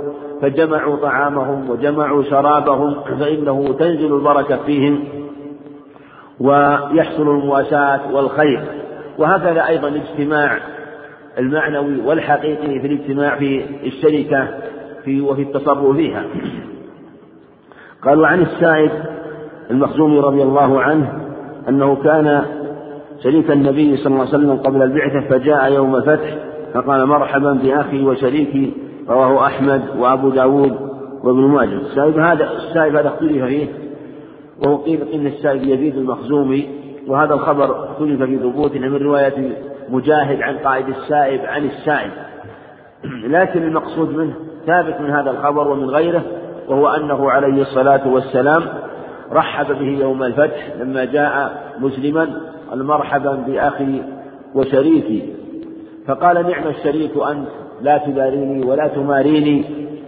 [0.43, 5.05] فجمعوا طعامهم وجمعوا شرابهم فإنه تنزل البركة فيهم
[6.41, 8.65] ويحصل المواساة والخير.
[9.19, 10.59] وهكذا أيضا الاجتماع
[11.39, 14.49] المعنوي والحقيقي في الاجتماع في الشركة
[15.05, 16.25] في وفي التصرف فيها.
[18.03, 18.91] قالوا عن السائب
[19.71, 21.13] المخزومي رضي الله عنه
[21.69, 22.45] أنه كان
[23.23, 28.73] شريك النبي صلى الله عليه وسلم قبل البعثة فجاء يوم الفتح فقال مرحبا بأخي وشريكي
[29.09, 30.77] رواه أحمد وأبو داود
[31.25, 31.75] وابن ماجه.
[31.75, 33.69] السائب هذا السائب هذا اختلف فيه
[34.65, 36.69] وهو قيل إن السائب يزيد المخزومي
[37.09, 39.53] وهذا الخبر اختلف في ثبوته من رواية
[39.89, 42.11] مجاهد عن قائد السائب عن السائب.
[43.05, 44.35] لكن المقصود منه
[44.67, 46.23] ثابت من هذا الخبر ومن غيره
[46.69, 48.63] وهو أنه عليه الصلاة والسلام
[49.33, 54.03] رحب به يوم الفتح لما جاء مسلما قال مرحبا بأخي
[54.55, 55.44] وشريكي.
[56.07, 57.49] فقال نعم الشريك أنت
[57.83, 59.65] لا تباريني ولا تماريني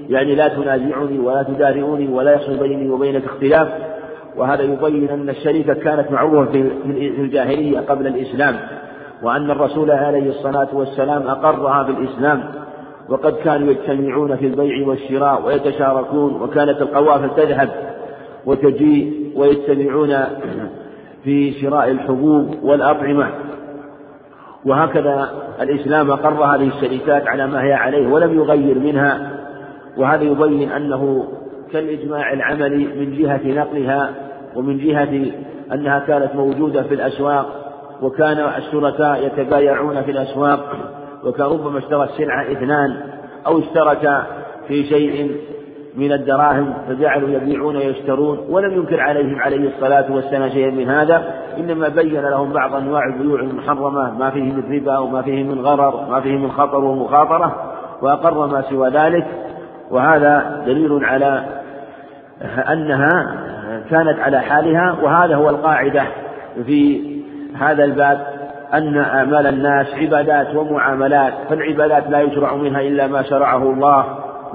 [0.09, 3.69] يعني لا تنازعني ولا تدارئوني ولا يحصل بيني وبينك اختلاف.
[4.37, 8.57] وهذا يبين أن الشريكة كانت معروفة في الجاهلية قبل الإسلام
[9.23, 12.43] وأن الرسول عليه الصلاة والسلام أقرها بالإسلام.
[13.09, 17.69] وقد كانوا يجتمعون في البيع والشراء ويتشاركون وكانت القوافل تذهب
[18.47, 20.15] وتجيء ويجتمعون
[21.25, 23.46] في شراء الحبوب والأطعمة.
[24.67, 29.31] وهكذا الإسلام أقر هذه الشركات على ما هي عليه ولم يغير منها
[29.97, 31.29] وهذا يبين أنه
[31.73, 34.11] كالإجماع العملي من جهة نقلها
[34.57, 35.33] ومن جهة
[35.73, 37.47] أنها كانت موجودة في الأسواق
[38.03, 40.77] وكان الشركاء يتبايعون في الأسواق
[41.25, 42.97] وكان ربما اشترى السلعة إثنان
[43.47, 44.23] أو اشترك
[44.69, 45.37] في شيء
[45.97, 51.89] من الدراهم فجعلوا يبيعون ويشترون ولم ينكر عليهم عليه الصلاة والسلام شيئا من هذا إنما
[51.89, 56.21] بين لهم بعض أنواع البيوع المحرمة ما فيه من ربا وما فيه من غرر ما
[56.21, 59.27] فيه من خطر ومخاطرة وأقر ما سوى ذلك.
[59.91, 61.45] وهذا دليل على
[62.73, 63.37] أنها
[63.91, 66.03] كانت على حالها وهذا هو القاعدة
[66.67, 67.03] في
[67.59, 68.27] هذا الباب
[68.75, 74.05] أن أعمال الناس عبادات ومعاملات فالعبادات لا يشرع منها إلا ما شرعه الله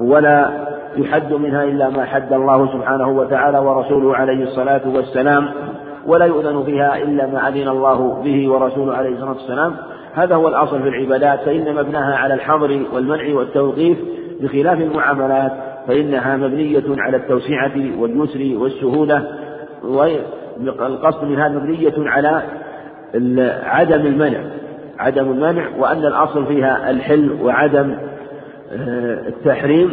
[0.00, 0.50] ولا
[0.96, 5.48] يحد منها إلا ما حد الله سبحانه وتعالى ورسوله عليه الصلاة والسلام
[6.06, 9.74] ولا يؤذن فيها إلا ما أذن الله به ورسوله عليه الصلاة والسلام.
[10.14, 13.98] هذا هو الأصل في العبادات فإن مبناها على الحظر والمنع والتوقيف
[14.40, 15.52] بخلاف المعاملات
[15.88, 19.26] فإنها مبنية على التوسعة واليسر والسهولة
[19.82, 22.42] والقصد منها مبنية على
[23.64, 24.40] عدم المنع
[24.98, 27.94] عدم المنع وأن الأصل فيها الحل وعدم
[28.72, 29.92] آه، التحريم.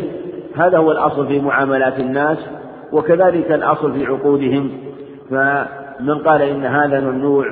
[0.56, 2.38] هذا هو الأصل في معاملات الناس
[2.92, 4.72] وكذلك الأصل في عقودهم.
[5.30, 7.46] فمن قال إن هذا ممنوع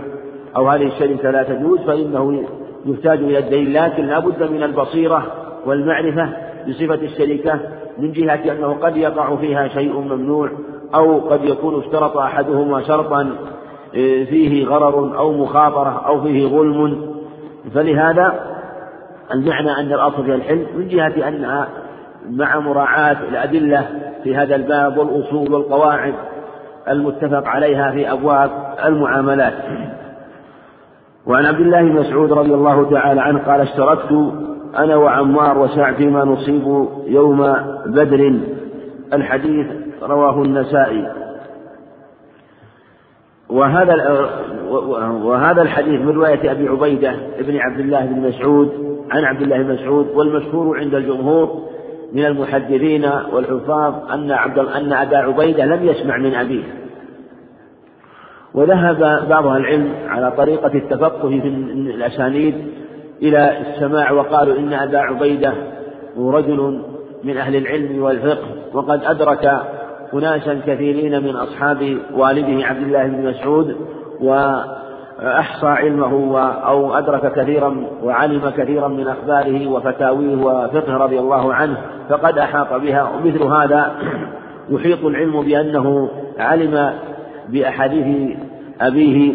[0.55, 2.43] أو هذه الشركة لا تجوز فإنه
[2.85, 3.73] يحتاج إلى الدليل.
[3.73, 5.23] لكن لا بد من البصيرة
[5.65, 6.29] والمعرفة
[6.67, 7.59] بصفة الشركة
[7.97, 10.49] من جهة أنه قد يقع فيها شيء ممنوع
[10.95, 13.21] أو قد يكون اشترط أحدهما شرطا
[13.95, 17.15] آه، فيه غرر أو مخاطرة أو فيه ظلم.
[17.73, 18.57] فلهذا
[19.33, 21.67] المعنى أن الأصل في الحل من جهة أنها
[22.29, 23.87] مع مراعاة الأدلة
[24.23, 26.13] في هذا الباب والأصول والقواعد
[26.89, 28.51] المتفق عليها في أبواب
[28.85, 29.53] المعاملات.
[31.25, 34.33] وعن عبد الله بن مسعود رضي الله تعالى عنه قال اشتركت
[34.77, 38.39] أنا وعمار وسعد فيما نصيب يوم بدر.
[39.13, 39.67] الحديث
[40.01, 41.07] رواه النسائي.
[43.49, 43.95] وهذا
[45.23, 49.73] وهذا الحديث من رواية أبي عبيدة ابن عبد الله بن مسعود عن عبد الله بن
[49.73, 51.61] مسعود والمشهور عند الجمهور
[52.13, 56.63] من المحدثين والحفاظ أن عبد أن أبا عبيدة لم يسمع من أبيه.
[58.53, 61.47] وذهب بعض العلم على طريقة التفقه في
[61.95, 62.55] الأسانيد
[63.21, 65.53] إلى السماع وقالوا إن أبا عبيدة
[66.17, 66.81] رجل
[67.23, 69.61] من أهل العلم والفقه وقد أدرك
[70.13, 73.75] أناسا كثيرين من أصحاب والده عبد الله بن مسعود
[75.23, 81.77] وأحصى علمه أو أدرك كثيرا وعلم كثيرا من أخباره وفتاويه وفقه رضي الله عنه
[82.09, 83.11] فقد أحاط بها.
[83.15, 83.91] ومثل هذا
[84.69, 86.93] يحيط العلم بأنه علم
[87.49, 88.37] بأحاديث
[88.81, 89.33] أبيه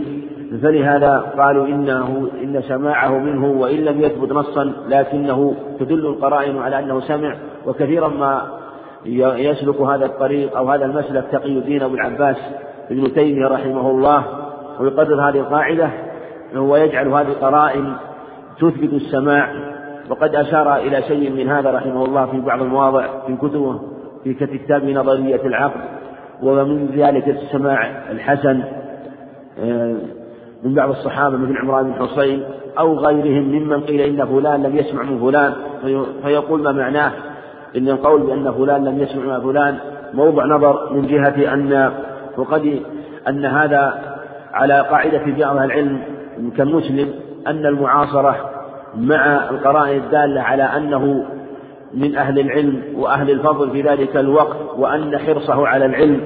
[0.63, 7.01] فلهذا قالوا إنه إن سماعه منه وإن لم يثبت نصا لكنه تدل القرائن على أنه
[7.01, 8.43] سمع وكثيرا ما
[9.37, 12.37] يسلك هذا الطريق أو هذا المسلك تقي الدين أبو العباس
[12.91, 14.42] ابن تيمية رحمه الله.
[14.81, 15.91] ويقرر هذه القاعدة
[16.57, 17.93] ويجعل هذه القرائن
[18.61, 19.73] تثبت السماع.
[20.11, 23.81] وقد أشار إلى شيء من هذا رحمه الله في بعض المواضع في كتبه
[24.25, 25.81] في كتاب نظرية العقل
[26.43, 28.63] ومن ذلك السماع الحسن.
[29.61, 29.97] آه،
[30.65, 32.43] من بعض الصحابة مثل عمران بن حصين
[32.79, 35.53] أو غيرهم ممن قيل إن فلان لم يسمع من فلان.
[36.23, 37.13] فيقول ما معناه؟
[37.77, 39.79] إن القول بأن فلان لم يسمع من فلان
[40.15, 41.93] موضع نظر من جهة أن
[42.37, 42.83] وقد
[43.29, 44.12] أن هذا
[44.53, 46.01] على قاعدة بعض العلم
[46.57, 47.09] كمسلم
[47.47, 48.51] أن المعاصرة
[48.97, 51.25] مع القرائن الدالة على أنه
[51.95, 56.21] من أهل العلم وأهل الفضل في ذلك الوقت وأن حرصه على العلم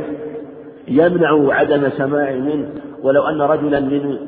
[0.89, 2.69] يمنع عدم سماع منه.
[3.03, 4.19] ولو أن رجلا من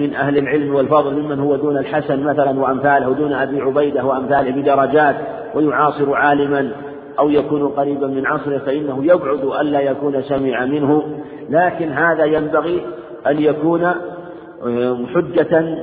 [0.00, 5.16] من أهل العلم والفضل ممن هو دون الحسن مثلا وأمثاله دون أبي عبيدة وأمثاله بدرجات
[5.54, 6.70] ويعاصر عالما
[7.18, 11.02] أو يكون قريبا من عصره فإنه يبعد ألا يكون سمع منه.
[11.50, 12.86] لكن هذا ينبغي
[13.26, 15.78] أن يكون آه، حجة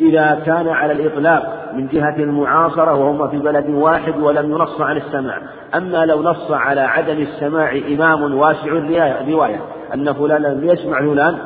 [0.00, 5.38] إذا كان على الإطلاق من جهة المعاصرة وهم في بلد واحد ولم ينص عن السماع.
[5.74, 9.60] أما لو نص على عدم السماع إمام واسع الرواية
[9.94, 11.36] أن فلان لم يسمع فلان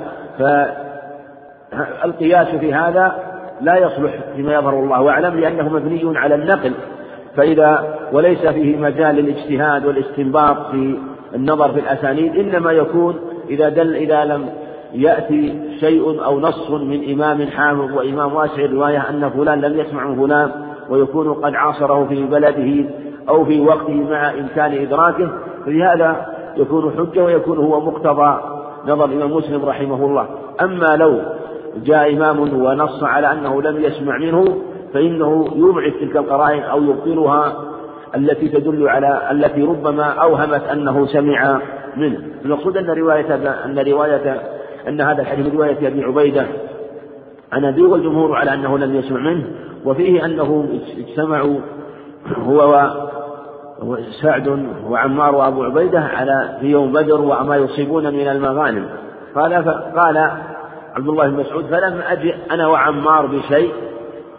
[2.02, 3.12] فالقياس في هذا
[3.60, 5.10] لا يصلح فيما يظهر الله.
[5.10, 6.72] أعلم لأنه مبني على النقل.
[7.36, 10.98] فإذا وليس فيه مجال للاجتهاد والاستنباط في
[11.34, 13.16] النظر في الأسانيد إنما يكون
[13.50, 14.48] إذا دل إذا لم
[14.94, 20.26] يأتي شيء أو نص من إمام حافظ وإمام واسع الرواية أن فلان لم يسمع من
[20.26, 20.50] فلان
[20.90, 22.90] ويكون قد عاصره في بلده
[23.28, 25.30] أو في وقته مع إمكان إدراكه
[25.66, 28.40] ففي هذا يكون حجة ويكون هو مقتضى
[28.86, 30.26] نظر الإمام مسلم رحمه الله.
[30.62, 31.20] أما لو
[31.84, 34.44] جاء إمام ونص على أنه لم يسمع منه
[34.94, 37.52] فإنه يضعف تلك القرائن أو يبطلها
[38.16, 41.60] التي تدل على التي ربما أوهمت أنه سمع
[41.96, 42.18] منه.
[42.44, 44.40] المقصود أن رواية أن رواية
[44.88, 46.46] أن هذا الحديث رواية أبي عبيدة.
[47.52, 49.44] عن أبي والجمهور على أنه لم يسمع منه
[49.84, 51.58] وفيه أنه اجتمعوا
[52.36, 52.90] هو
[53.82, 58.86] وسعد وعمار وأبو عبيدة على في يوم بدر وما يصيبون من المغانم.
[59.34, 59.54] قال
[59.96, 60.30] قال
[60.96, 63.72] عبد الله بن مسعود فلم أجئ أنا وعمار بشيء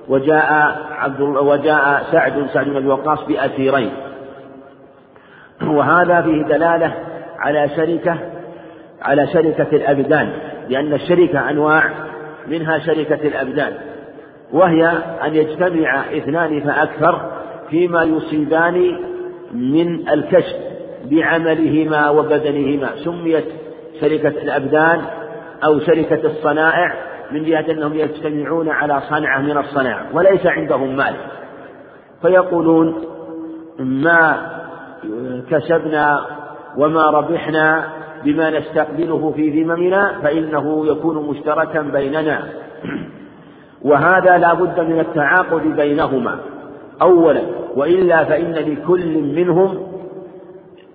[0.08, 3.92] وجاء عبد وجاء سعد سعد بن أبي وقاص بأسيرين.
[5.64, 6.94] وهذا فيه دلالة
[7.40, 8.18] على شركة
[9.02, 10.30] على شركة الأبدان
[10.70, 11.84] لأن الشركة أنواع
[12.48, 13.74] منها شركة الأبدان.
[14.54, 14.88] وهي
[15.26, 17.32] أن يجتمع اثنان فأكثر
[17.70, 19.00] فيما يصيبان
[19.54, 20.56] من الكشف
[21.06, 22.90] بعملهما وبدنهما.
[23.04, 23.46] سميت
[24.02, 25.02] شركة الأبدان
[25.64, 31.15] أو شركة الصنائع من جهة أنهم يجتمعون على صنعة من الصنائع وليس عندهم مال.
[32.22, 33.06] فيقولون
[33.80, 34.52] ما
[35.50, 36.26] كسبنا
[36.78, 37.84] وما ربحنا
[38.24, 42.44] بما نستقبله في ذممنا فإنه يكون مشتركا بيننا.
[43.82, 46.39] وهذا لا بد من التعاقد بينهما.
[47.02, 47.41] أولا
[47.76, 49.88] وإلا فإن لكل منهم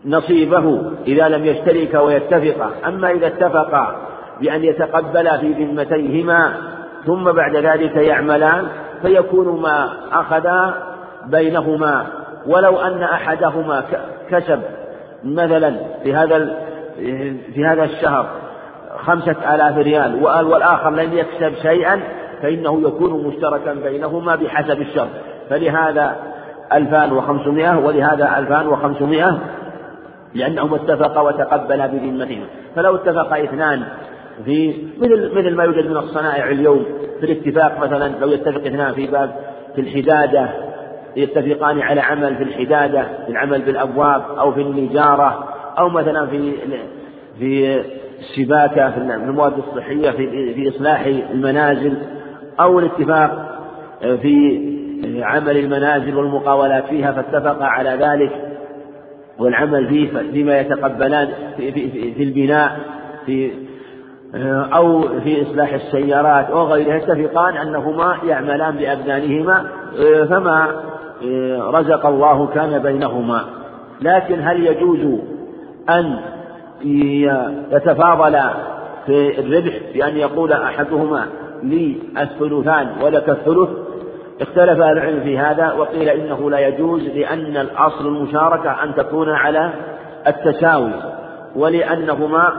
[0.04, 4.05] نصيبه إذا لم يشترك ويتفقا أما إذا اتفقا
[4.40, 6.52] بأن يتقبلا في ذمتيهما
[7.06, 8.66] ثم بعد ذلك يعملان
[9.02, 10.74] فيكون ما أخذا
[11.26, 12.06] بينهما.
[12.46, 13.82] ولو أن أحدهما
[14.30, 14.60] كسب
[15.24, 16.56] مثلا في هذا
[17.54, 18.26] في هذا الشهر
[18.98, 22.00] خمسة آلاف ريال والآخر لم يكسب شيئا
[22.42, 25.08] فإنه يكون مشتركا بينهما بحسب الشر
[25.50, 26.16] فلهذا
[26.72, 29.38] ألفان وخمسمائة ولهذا ألفان وخمسمائة
[30.34, 32.46] لأنهما اتفقا وتقبلا بذمتهما.
[32.76, 33.82] فلو اتفق اثنان
[34.44, 36.84] في مثل مثل ما يوجد من الصنائع اليوم
[37.20, 39.36] في الاتفاق مثلا لو يتفق اثنان في باب
[39.74, 40.50] في الحدادة
[41.16, 46.52] يتفقان على عمل في الحدادة في العمل بالأبواب أو في النجارة أو مثلا في
[47.38, 47.80] في
[48.18, 51.96] السباكة في المواد الصحية في في إصلاح المنازل
[52.60, 53.58] أو الاتفاق
[54.00, 54.60] في
[55.22, 58.30] عمل المنازل والمقاولات فيها فاتفقا على ذلك
[59.38, 62.80] والعمل فيه فيما يتقبلان في, في, في البناء
[63.26, 63.50] في
[64.74, 66.96] أو في إصلاح السيارات أو غيرها.
[66.96, 69.66] يتفقان أنهما يعملان بأبدانهما
[70.28, 70.68] فما
[71.60, 73.44] رزق الله كان بينهما.
[74.00, 75.20] لكن هل يجوز
[75.90, 76.18] أن
[77.72, 78.40] يتفاضل
[79.06, 81.26] في الربح بأن يقول أحدهما
[81.62, 83.68] لي الثلثان ولك الثلث؟
[84.40, 89.70] اختلف العلم في هذا وقيل إنه لا يجوز لأن الأصل المشاركة أن تكون على
[90.26, 90.92] التساوي
[91.56, 92.52] ولأنهما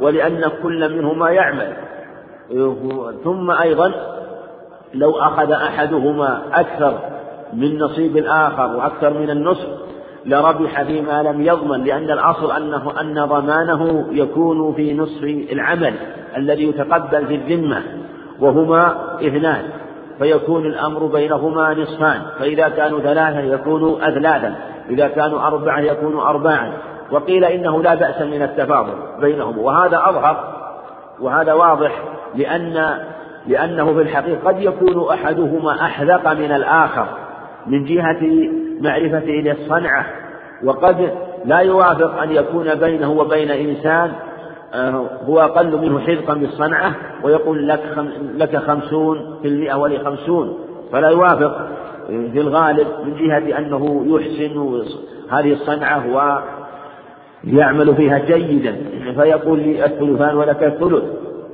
[0.00, 1.72] ولأن كل منهما يعمل.
[3.24, 3.92] ثم أيضا
[4.94, 6.98] لو أخذ أحدهما أكثر
[7.52, 9.68] من نصيب الآخر وأكثر من النصف
[10.26, 15.94] لربح فيما لم يضمن لأن الأصل أنه أن ضمانه يكون في نصف العمل
[16.36, 17.82] الذي يتقبل في الذمة
[18.40, 19.62] وهما اثنان
[20.18, 24.54] فيكون الأمر بينهما نصفان فإذا كانوا ثلاثة يكون أثلاثا
[24.90, 26.72] إذا كانوا أربعة يكون أربعا
[27.10, 30.56] وقيل إنه لا بأس من التفاضل بينهم وهذا أظهر
[31.20, 32.02] وهذا واضح
[32.34, 32.98] لأن
[33.46, 37.06] لأنه في الحقيقة قد يكون أحدهما أحذق من الآخر
[37.66, 38.48] من جهة
[38.80, 40.06] معرفته للصنعة
[40.64, 41.10] وقد
[41.44, 44.12] لا يوافق أن يكون بينه وبين إنسان
[44.74, 47.80] آه، هو أقل منه حذقا بالصنعة ويقول لك
[48.34, 50.58] لك خمسون في المئة ولي خمسون
[50.92, 51.68] فلا يوافق
[52.06, 54.84] في الغالب من جهة أنه يحسن
[55.30, 56.06] هذه الصنعة
[57.52, 58.76] ويعمل فيها جيدا
[59.16, 61.02] فيقول لي الثلثان ولك الثلث.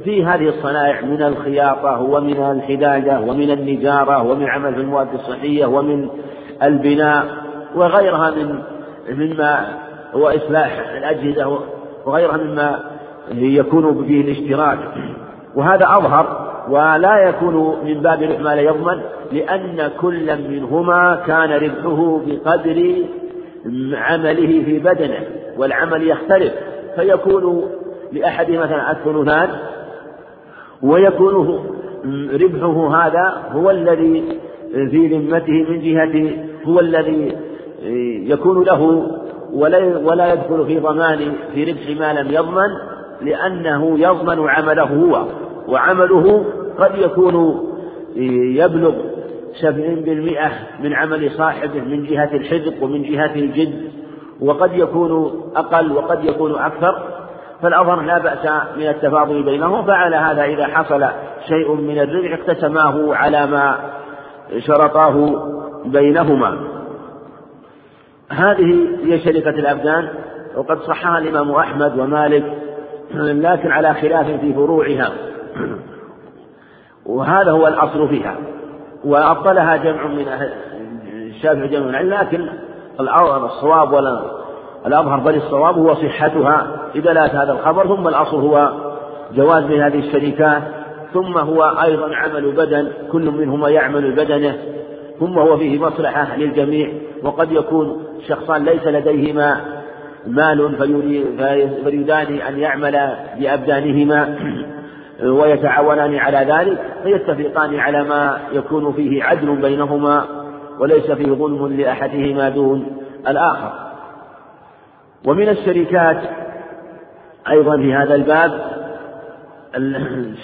[0.05, 6.09] في هذه الصنائع من الخياطة ومن الحدادة ومن النجارة ومن عمل في المواد الصحية ومن
[6.63, 7.25] البناء
[7.75, 8.59] وغيرها من
[9.17, 9.67] مما
[10.15, 11.59] هو إصلاح الأجهزة
[12.07, 12.81] وغيرها مما
[13.33, 14.79] يكون فيه الاشتراك.
[15.57, 19.01] وهذا أظهر ولا يكون من باب ربح ما لا يضمن
[19.33, 22.95] لأن كل منهما كان ربحه بقدر
[23.95, 25.42] عمله في بدنه.
[25.59, 26.53] والعمل يختلف
[26.97, 27.71] فيكون
[28.13, 29.49] لأحد مثلا الثلثان
[30.83, 31.67] ويكون
[32.33, 34.25] ربحه هذا هو الذي
[34.73, 36.31] في ذمته من جهة
[36.65, 37.37] هو الذي
[38.27, 39.09] يكون له
[39.53, 41.19] ولا ولا يدخل في ضمان
[41.55, 42.69] في ربح ما لم يضمن
[43.23, 45.27] لأنه يضمن عمله هو
[45.69, 46.45] وعمله
[46.79, 47.67] قد يكون
[48.57, 48.95] يبلغ
[49.61, 50.51] سبعين بالمئة
[50.83, 53.92] من عمل صاحبه من جهة الحذق ومن جهة الجد.
[54.43, 57.03] وقد يكون أقل وقد يكون أكثر
[57.63, 61.07] فالأظهر لا بأس من التفاضل بينهم فعلى هذا إذا حصل
[61.49, 63.77] شيء من الربح اقتسماه على ما
[64.59, 65.47] شرطاه
[65.85, 66.59] بينهما.
[68.31, 70.09] هذه هي شركة الأبدان
[70.57, 72.45] وقد صحها الإمام أحمد ومالك
[73.15, 75.13] لكن على خلاف في فروعها.
[77.07, 78.37] وهذا هو الأصل فيها
[79.05, 80.27] وأبطلها جمع من
[81.13, 82.49] الشافعي جمع من لكن
[83.01, 84.23] الصواب ولا
[84.87, 86.67] الأظهر بل الصواب هو صحتها
[86.97, 87.97] إدلالة هذا الخبر.
[87.97, 88.73] ثم الأصل هو
[89.35, 90.63] جواز من هذه الشركات.
[91.13, 94.59] ثم هو أيضا عمل بدن كل منهما يعمل بدنه.
[95.21, 96.93] ثم هو فيه مصلحة للجميع.
[97.23, 99.61] وقد يكون شخصان ليس لديهما
[100.27, 100.77] مال
[101.85, 104.39] فيريدان أن يعمل بأبدانهما
[105.25, 110.42] ويتعاونان على ذلك فيتفقان على ما يكون فيه عدل بينهما.
[110.83, 112.87] وليس فيه ظلم لأحدهما دون
[113.29, 113.73] الآخر.
[115.27, 116.23] ومن الشركات
[117.51, 118.53] أيضا في هذا الباب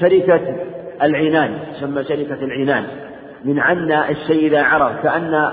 [0.00, 0.56] شركة
[1.02, 2.84] العنان تسمى شركة العنان
[3.44, 5.50] من عنا الشيء إذا عرض كأن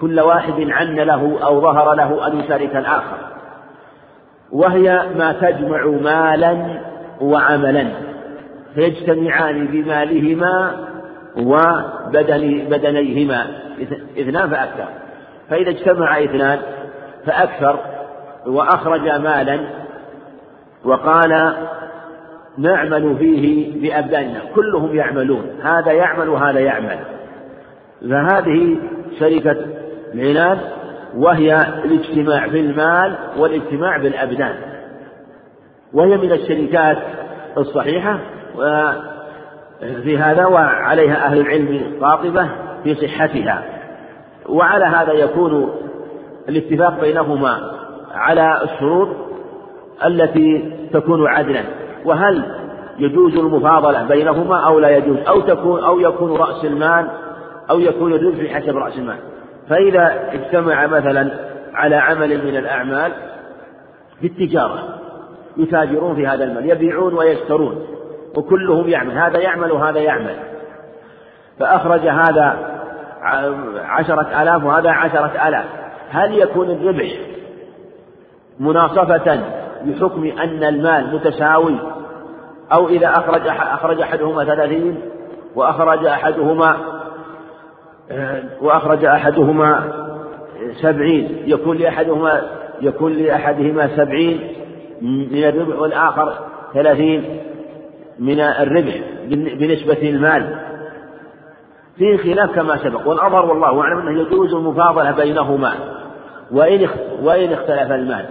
[0.00, 3.18] كل واحد عن له أو ظهر له أن يشارك الآخر.
[4.52, 6.80] وهي ما تجمع مالا
[7.20, 7.86] وعملا
[8.74, 10.76] فيجتمعان بمالهما
[11.36, 13.46] وبدن بدنيهما
[14.18, 14.88] إثنان فأكثر.
[15.50, 16.58] فإذا اجتمع إثنان
[17.26, 17.78] فأكثر
[18.46, 19.60] وأخرج مالا
[20.84, 21.52] وقال
[22.58, 24.40] نعمل فيه بأبداننا.
[24.54, 25.46] كلهم يعملون.
[25.62, 26.98] هذا يعمل وهذا يعمل.
[28.10, 28.76] فهذه
[29.20, 29.56] شركة
[30.14, 30.58] العنان
[31.16, 34.54] وهي الاجتماع في المال والاجتماع بالأبدان.
[35.92, 36.98] وهي من الشركات
[37.58, 38.18] الصحيحة
[39.82, 42.48] وفي هذا وعليها أهل العلم قاطبة
[42.84, 43.64] في صحتها.
[44.48, 45.70] وعلى هذا يكون
[46.48, 47.70] الاتفاق بينهما
[48.14, 49.08] على الشروط
[50.06, 51.62] التي تكون عدلا.
[52.04, 52.44] وهل
[52.98, 57.10] يجوز المفاضلة بينهما أو لا يجوز؟ أو تكون أو يكون رأس المال
[57.70, 59.18] أو يكون الربح حسب رأس المال.
[59.68, 61.30] فإذا اجتمع مثلا
[61.74, 63.12] على عمل من الأعمال
[64.20, 64.98] في التجارة
[65.56, 67.97] يتاجرون في هذا المال يبيعون ويشترون.
[68.36, 70.36] وكلهم يعمل هذا يعمل وهذا يعمل.
[71.58, 72.56] فأخرج هذا
[73.76, 75.64] عشرة آلاف وهذا عشرة آلاف.
[76.10, 77.10] هل يكون الربح
[78.60, 79.40] مناصفة
[79.84, 81.74] بحكم أن المال متساوي؟
[82.72, 85.00] أو إذا أخرج أخرج أحدهما ثلاثين
[85.54, 86.76] وأخرج أحدهما
[88.60, 89.92] وأخرج أحدهما
[90.82, 91.42] سبعين.
[91.46, 92.42] يكون لأحدهما
[92.80, 94.52] يكون لأحدهما سبعين
[95.02, 96.32] من الربح والآخر
[96.74, 97.40] ثلاثين.
[98.18, 98.94] من الربح
[99.30, 100.58] بنسبة المال.
[101.96, 103.08] فيه خلاف كما سبق.
[103.08, 105.72] والأظهر والله أعلم أنه يجوز المفاضلة بينهما
[106.50, 106.88] وإن
[107.22, 108.26] وإن اختلف المال.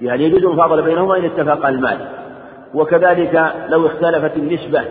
[0.00, 1.98] يعني يجوز المفاضلة بينهما إن اتفق المال.
[2.74, 4.84] وكذلك لو اختلفت النسبة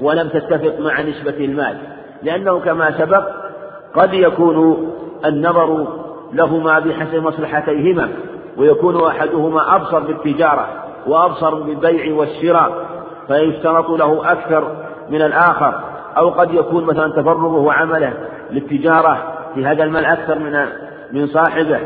[0.00, 1.76] ولم تتفق مع نسبة المال.
[2.22, 3.24] لأنه كما سبق
[3.94, 4.88] قد يكون
[5.24, 5.86] النظر
[6.32, 8.08] لهما بحسب مصلحتيهما
[8.56, 10.68] ويكون أحدهما أبصر بالتجارة
[11.06, 12.85] وأبصر بالبيع والشراء.
[13.28, 14.76] فيشترط له أكثر
[15.10, 15.80] من الآخر
[16.16, 18.12] أو قد يكون مثلا تفرغه وعمله
[18.50, 20.66] للتجارة في هذا المال أكثر من
[21.12, 21.80] من صاحبه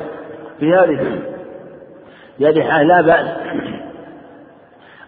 [0.61, 1.20] في هذه
[2.38, 3.26] في هذه الحالة لا بأس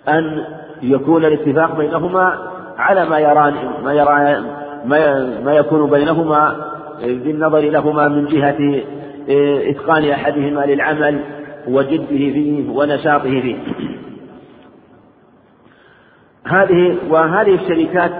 [0.09, 0.45] أن
[0.83, 2.39] يكون الاتفاق بينهما
[2.79, 3.55] على ما يران
[3.85, 4.43] ما يرى
[4.85, 6.57] ما, ما يكون بينهما
[7.03, 8.83] بالنظر لهما من جهة
[9.71, 11.21] إتقان أحدهما للعمل
[11.69, 13.57] وجده فيه ونشاطه فيه.
[16.45, 18.11] هذه وهذه الشركات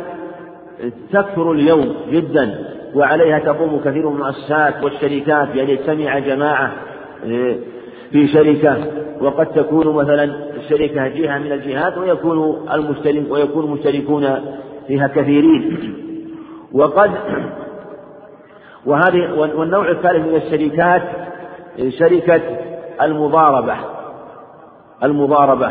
[1.13, 6.73] تكثر اليوم جدا وعليها تقوم كثير من المؤسسات والشركات بأن يجتمع جماعة
[8.13, 8.87] في شركة
[9.21, 10.25] وقد تكون مثلا
[10.57, 14.27] الشركة جهة من الجهات ويكون المشترك ويكون المشتركون
[14.87, 15.95] فيها كثيرين.
[16.73, 17.11] وقد
[18.87, 21.03] وهذه والنوع الثالث من الشركات
[21.99, 22.41] شركة
[23.03, 23.77] المضاربة
[25.03, 25.71] المضاربة.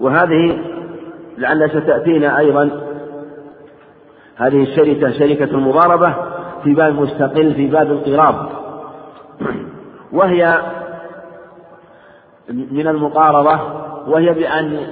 [0.00, 0.58] وهذه
[1.42, 2.70] لعل ستأتينا أيضا
[4.36, 6.14] هذه الشركة شركة المضاربة
[6.64, 8.48] في باب مستقل في باب القراب.
[10.12, 10.62] وهي
[12.48, 13.60] من المقاربة
[14.06, 14.86] وهي بأن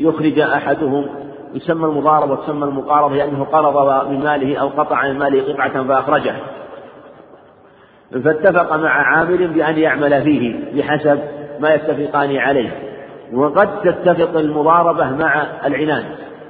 [0.00, 1.06] يخرج أحدهم
[1.54, 6.34] يسمى المضاربة وتسمى المقاربة لأنه قرض من ماله أو قطع من ماله قطعة فأخرجه.
[8.24, 11.18] فاتفق مع عامل بأن يعمل فيه بحسب
[11.60, 12.93] ما يتفقان عليه.
[13.32, 16.04] وقد تتفق المضاربة مع العنان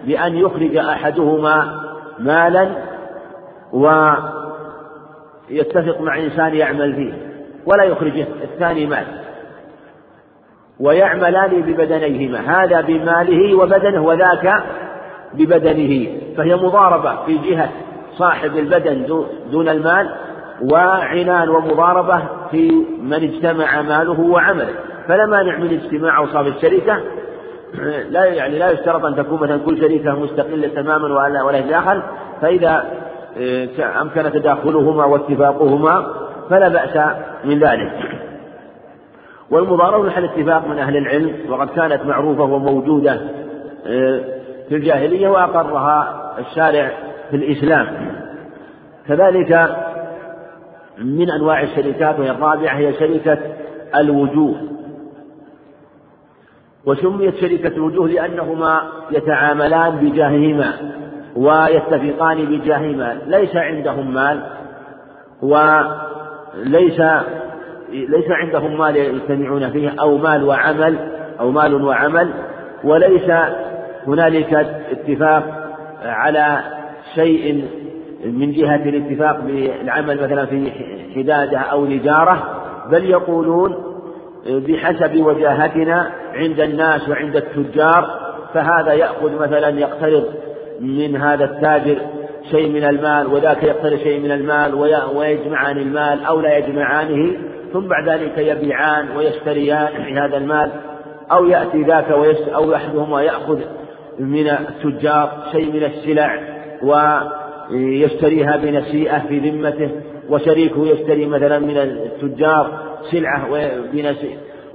[0.04, 1.80] بأن يخرج أحدهما
[2.18, 2.68] مالا
[3.72, 4.20] ويتفق
[6.00, 7.12] مع إنسان يعمل فيه
[7.66, 9.06] ولا يخرج الثاني مال.
[10.80, 14.52] ويعملان ببدنيهما هذا بماله وبدنه وذاك
[15.34, 16.06] ببدنه.
[16.36, 17.68] فهي مضاربة في جهة
[18.12, 20.14] صاحب البدن دون المال
[20.72, 22.72] وعنان ومضاربة في
[23.02, 24.74] من اجتمع ماله وعمله.
[25.08, 27.00] فلا مانع من اجتماع أوصاف الشركة
[28.10, 32.02] لا يعني لا يشترط أن تكون مثلا كل شركة مستقلة تماما ولا ولا يتداخل
[32.40, 32.84] فإذا
[33.38, 36.06] آه، أمكن تداخلهما واتفاقهما
[36.50, 37.92] فلا بأس من ذلك.
[39.50, 43.20] والمضاربة محل اتفاق من أهل العلم وقد كانت معروفة وموجودة
[43.86, 44.20] آه،
[44.68, 46.90] في الجاهلية وأقرها الشارع
[47.30, 47.86] في الإسلام.
[49.08, 49.76] كذلك
[50.98, 53.38] من أنواع الشركات وهي الرابعة هي شركة
[53.96, 54.54] الوجوه.
[56.86, 60.72] وسميت شركة الوجوه لأنهما يتعاملان بجاههما
[61.36, 64.40] ويتفقان بجاههما ليس عندهم مال
[65.42, 67.00] وليس
[67.92, 70.96] ليس عندهم مال يجتمعون فيه أو مال وعمل
[71.40, 72.30] أو مال وعمل
[72.84, 73.30] وليس
[74.06, 74.54] هنالك
[74.90, 75.70] اتفاق
[76.02, 76.60] على
[77.14, 77.68] شيء
[78.24, 80.72] من جهة الاتفاق بالعمل مثلا في
[81.16, 82.60] حدادة أو نجارة
[82.90, 83.93] بل يقولون
[84.46, 88.20] بحسب وجاهتنا عند الناس وعند التجار
[88.54, 90.24] فهذا يأخذ مثلا يقترض
[90.80, 91.98] من هذا التاجر
[92.50, 94.74] شيء من المال وذاك يقترض شيء من المال
[95.14, 97.36] ويجمعان المال أو لا يجمعانه
[97.72, 100.70] ثم بعد ذلك يبيعان ويشتريان هذا المال
[101.32, 102.10] أو يأتي ذاك
[102.54, 103.58] أو أحدهما يأخذ
[104.18, 106.40] من التجار شيء من السلع
[106.82, 109.90] ويشتريها بنسيئة في ذمته
[110.30, 113.50] وشريكه يشتري مثلا من التجار سلعة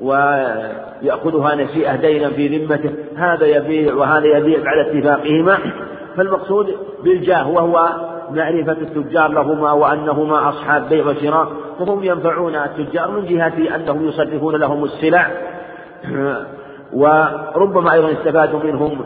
[0.01, 2.91] ويأخذها نسيئة دينا في ذمته.
[3.15, 5.57] هذا يبيع وهذا يبيع بعد اتفاقهما.
[6.17, 7.89] فالمقصود بالجاه وهو
[8.31, 11.47] معرفة التجار لهما وأنهما أصحاب بيع وشراء.
[11.79, 15.27] فهم ينفعون التجار من جهة أنهم يصرفون لهم السلع.
[16.93, 19.01] وربما أيضا استفادوا منهم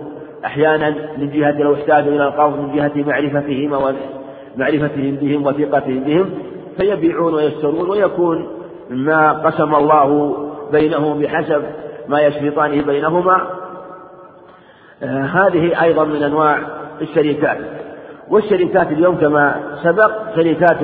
[0.45, 3.71] أحيانا من جهة لو احتاجوا إلى القرض من جهة معرفتهم
[4.57, 6.29] ومعرفتهم بهم وثقتهم بهم.
[6.77, 10.37] فيبيعون ويشترون ويكون ما قسم الله
[10.71, 11.63] بينهم بحسب
[12.07, 13.41] ما يشرطانه بينهما.
[15.03, 16.59] آه هذه أيضا من أنواع
[17.01, 17.57] الشركات.
[18.29, 20.77] والشركات اليوم كما سبق شركات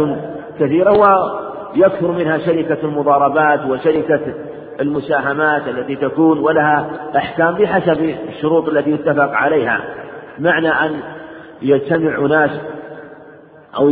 [0.60, 4.34] كثيرة ويكثر منها شركة المضاربات وشركة
[4.80, 9.82] المساهمات التي تكون ولها أحكام بحسب الشروط التي يتفق عليها.
[10.40, 11.00] معنى أن
[11.62, 12.52] يجتمع ناس
[13.78, 13.90] أو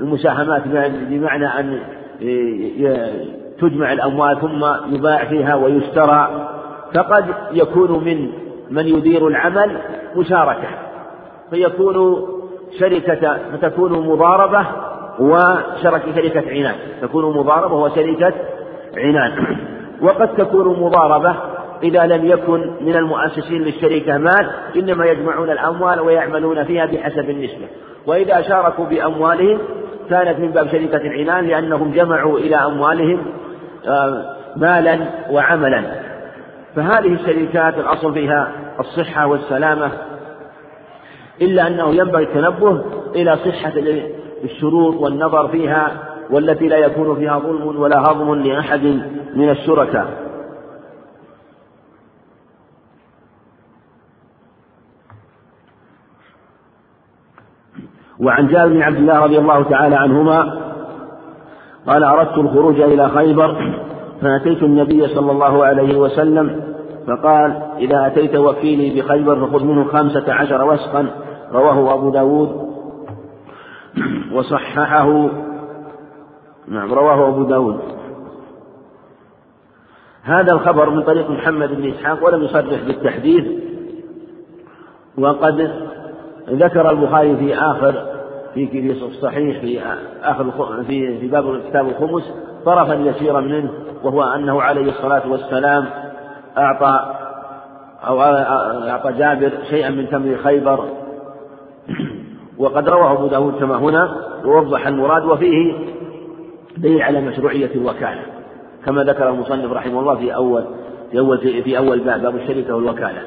[0.00, 0.62] المساهمات
[1.08, 1.78] بمعنى أن
[3.60, 6.48] تجمع الأموال ثم يباع فيها ويشترى.
[6.94, 8.30] فقد يكون من
[8.70, 9.76] من يدير العمل
[10.16, 10.68] مشاركة.
[11.50, 12.26] فيكون
[12.78, 14.66] شركة فتكون مضاربة
[15.18, 18.32] وشركة شركة عناد تكون مضاربة وشركة
[18.96, 19.32] عناد
[20.02, 21.36] وقد تكون مضاربة
[21.82, 27.66] إذا لم يكن من المؤسسين للشركة مال إنما يجمعون الأموال ويعملون فيها بحسب النسبة.
[28.06, 29.58] وإذا شاركوا بأموالهم
[30.10, 33.24] كانت من باب شركة العنان لأنهم جمعوا إلى أموالهم
[33.86, 34.98] آه، مالا
[35.30, 35.82] وعملا.
[36.76, 39.90] فهذه الشركات الأصل فيها الصحة والسلامة
[41.42, 42.82] إلا أنه ينبغي التنبه
[43.14, 43.72] إلى صحة
[44.44, 45.90] الشروط والنظر فيها
[46.30, 48.84] والتي لا يكون فيها ظلم ولا هضم لأحد
[49.34, 50.06] من الشركاء.
[58.22, 60.60] وعن جابر بن عبد الله رضي الله تعالى عنهما
[61.86, 63.74] قال أردت الخروج إلى خيبر
[64.22, 66.60] فأتيت النبي صلى الله عليه وسلم
[67.06, 71.10] فقال إذا أتيت وكيلي بخيبر فخذ منه خمسة عشر وسقا
[71.52, 72.70] رواه أبو داود
[74.32, 75.30] وصححه
[76.68, 77.80] نعم رواه أبو داود.
[80.22, 83.44] هذا الخبر من طريق محمد بن إسحاق ولم يصرح بالتحديث
[85.18, 85.70] وقد
[86.50, 88.09] ذكر البخاري في آخر
[88.54, 89.80] في الصحيح في
[90.22, 90.50] آخر
[90.86, 92.34] في في باب كتاب الخمس
[92.64, 93.70] طرفا يسيرا منه
[94.02, 95.86] وهو أنه عليه الصلاة والسلام
[96.58, 97.14] أعطى
[98.06, 100.84] أو أعطى جابر شيئا من تمر خيبر.
[102.58, 105.74] وقد رواه أبو داود كما هنا ووضح المراد وفيه
[106.76, 108.22] دليل على مشروعية الوكالة
[108.86, 110.64] كما ذكر المصنف رحمه الله في أول
[111.10, 113.22] في أول في أول باب باب الشركة والوكالة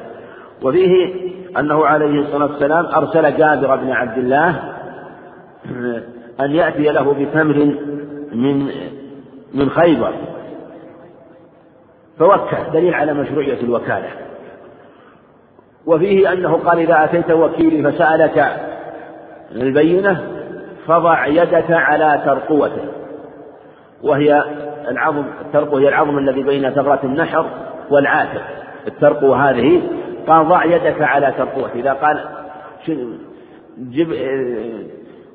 [0.62, 1.14] وفيه
[1.58, 4.73] أنه عليه الصلاة والسلام أرسل جابر بن عبد الله
[6.40, 7.74] أن يأتي له بتمر
[8.32, 8.70] من
[9.54, 10.12] من خيبر.
[12.18, 14.08] فوكل دليل على مشروعية الوكالة.
[15.86, 18.56] وفيه أنه قال إذا أتيت وكيلي فسألك
[19.52, 20.28] البينة
[20.86, 22.84] فضع يدك على ترقوته.
[24.02, 24.44] وهي
[24.88, 27.46] العظم الترقوة هي العظم الذي بين ثغرة النحر
[27.90, 28.42] والعاتق.
[28.86, 29.82] الترقوة هذه
[30.26, 31.74] قال ضع يدك على ترقوته.
[31.74, 32.24] إذا قال
[33.78, 34.12] جب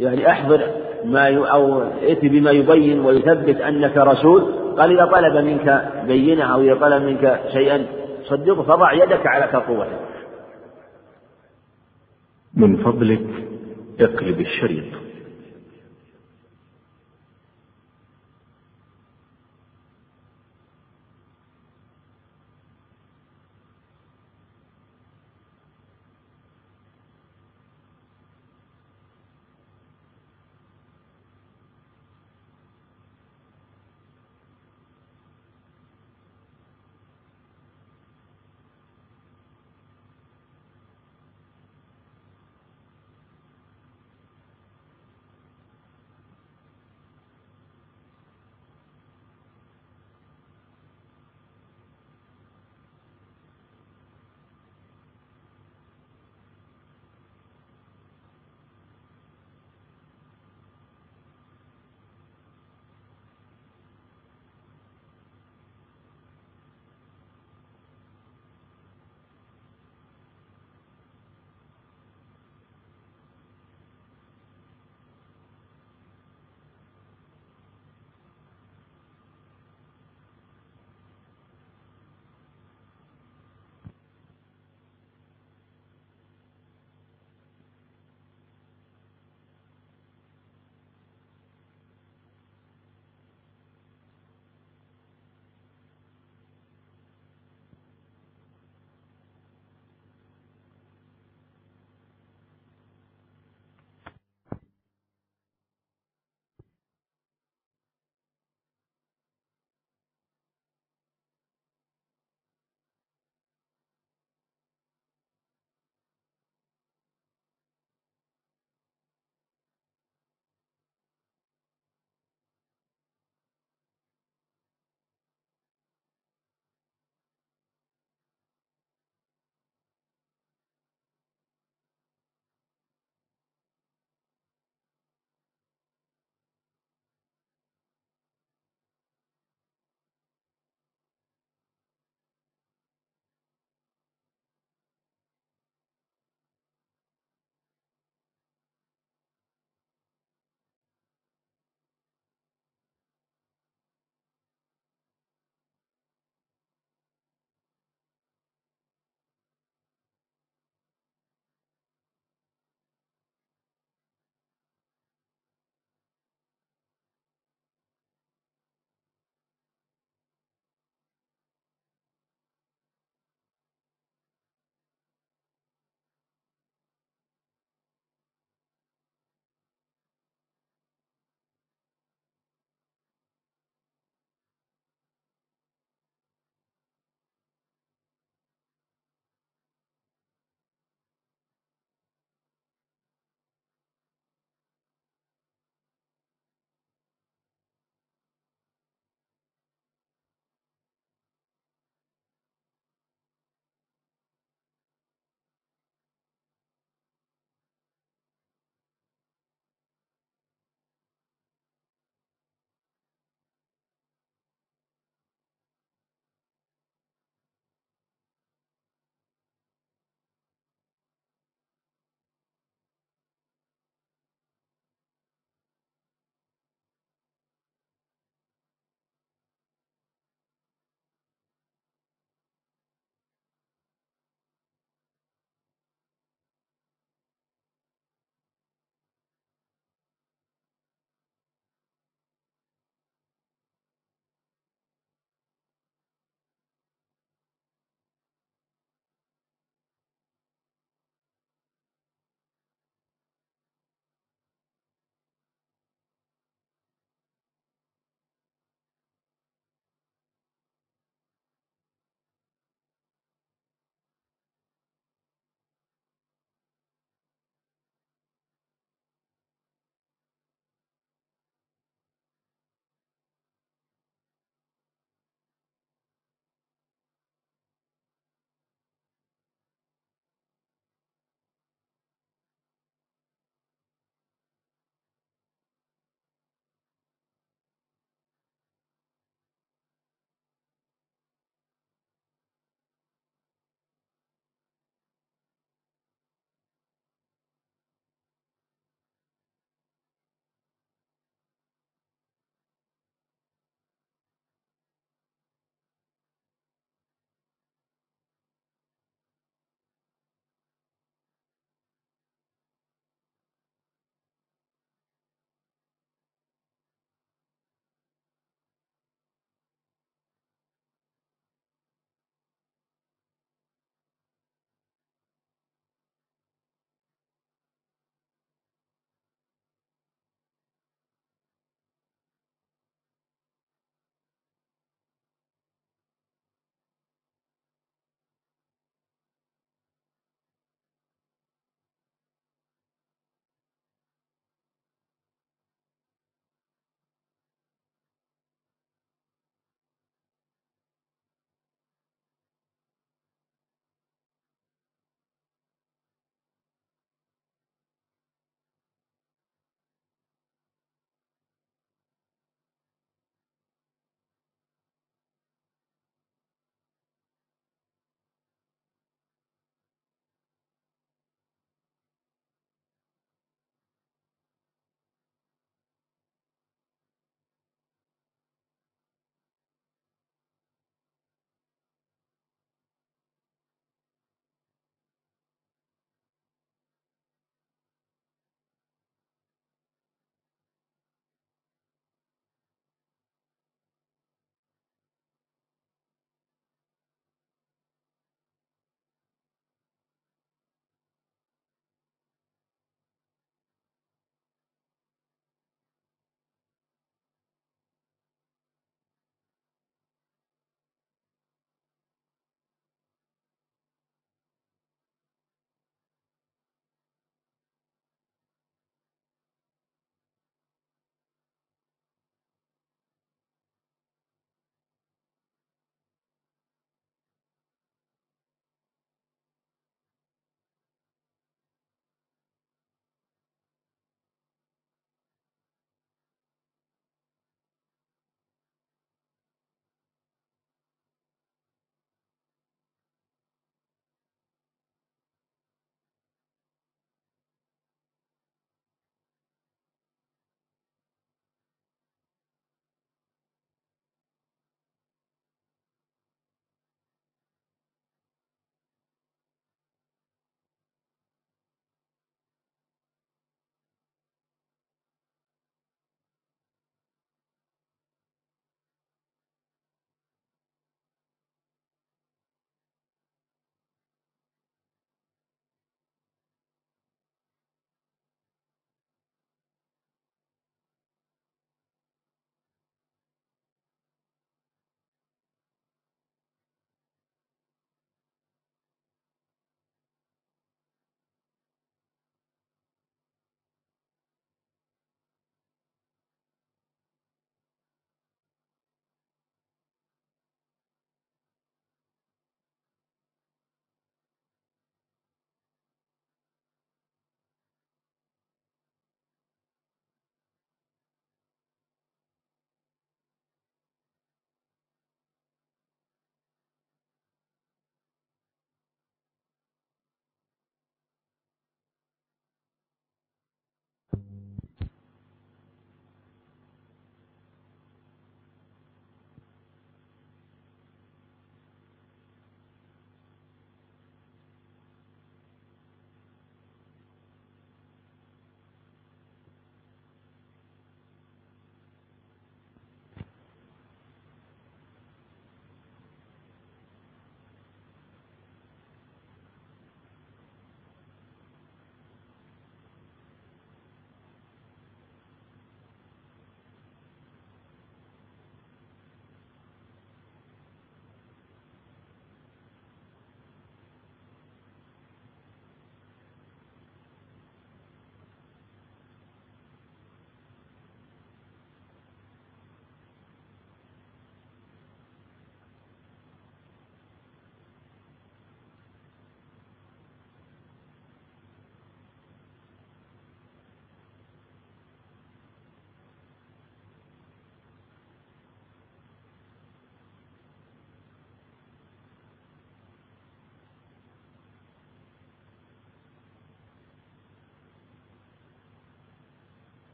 [0.00, 0.60] يعني أحضر
[1.04, 1.36] ما ي...
[1.36, 4.62] أو ائت بما يبين ويثبت أنك رسول.
[4.78, 7.86] قال إذا طلب منك بينة أو إذا طلب منك شيئا
[8.24, 9.98] صدقه فضع يدك على ترقوته
[12.54, 13.26] من فضلك
[14.00, 15.01] اقلب الشريط.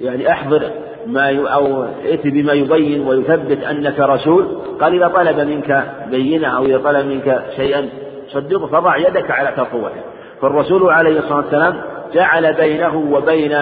[0.00, 0.62] يعني أحضر
[1.06, 4.46] ما أو ائت بما يبين ويثبت أنك رسول.
[4.80, 7.88] قال إذا طلب منك بينة أو إذا طلب منك شيئا
[8.28, 10.00] صدقه فضع يدك على تقوته
[10.40, 11.80] فالرسول عليه الصلاة والسلام
[12.14, 13.58] جعل بينه وبين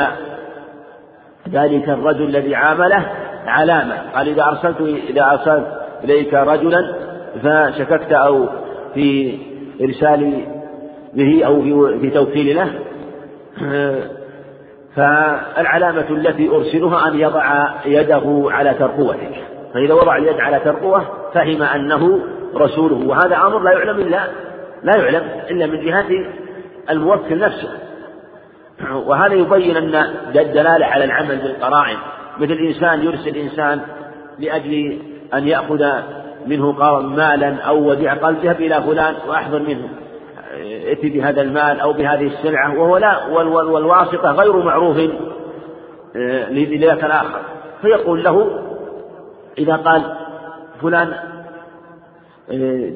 [1.52, 3.06] ذلك الرجل الذي عامله
[3.46, 3.94] علامة.
[4.14, 5.66] قال إذا أرسلت إذا أرسلت
[6.04, 6.94] إليك رجلا
[7.42, 8.46] فشككت أو
[8.94, 9.38] في
[9.80, 10.44] إرسال
[11.14, 11.62] به أو
[12.00, 12.70] في توكيل له
[14.96, 19.44] فالعلامة التي أرسلها أن يضع يده على ترقوتك.
[19.74, 22.20] فإذا وضع اليد على ترقوة فهم أنه
[22.56, 23.08] رسوله.
[23.08, 24.20] وهذا أمر لا يعلم إلا
[24.82, 26.06] لا يعلم إلا من جهة
[26.90, 27.68] الموكل نفسه.
[28.94, 29.94] وهذا يبين أن
[30.36, 31.96] الدلالة على العمل بالقرائن.
[32.38, 33.80] مثل إنسان يرسل إنسان
[34.38, 34.98] لأجل
[35.34, 35.86] أن يأخذ
[36.46, 39.88] منه مالا أو وديعة قال اذهب إلى فلان وأحضر منه.
[40.70, 44.96] ائت بهذا المال أو بهذه السلعة وهو لا والواسطة غير معروف
[46.16, 47.40] آه، لذاك الآخر.
[47.82, 48.60] فيقول له
[49.58, 50.02] إذا قال
[50.82, 51.12] فلان
[52.52, 52.90] آه،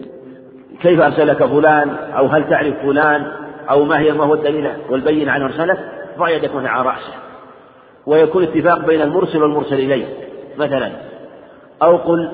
[0.83, 3.33] كيف أرسلك فلان؟ أو هل تعرف فلان؟
[3.71, 5.79] أو ما هي ما هو الدليل والبين عن أرسلك؟
[6.19, 7.15] ضع يدك على رأسه.
[8.07, 10.07] ويكون اتفاق بين المرسل والمرسل إليه
[10.59, 10.93] مثلا.
[11.83, 12.31] أو قل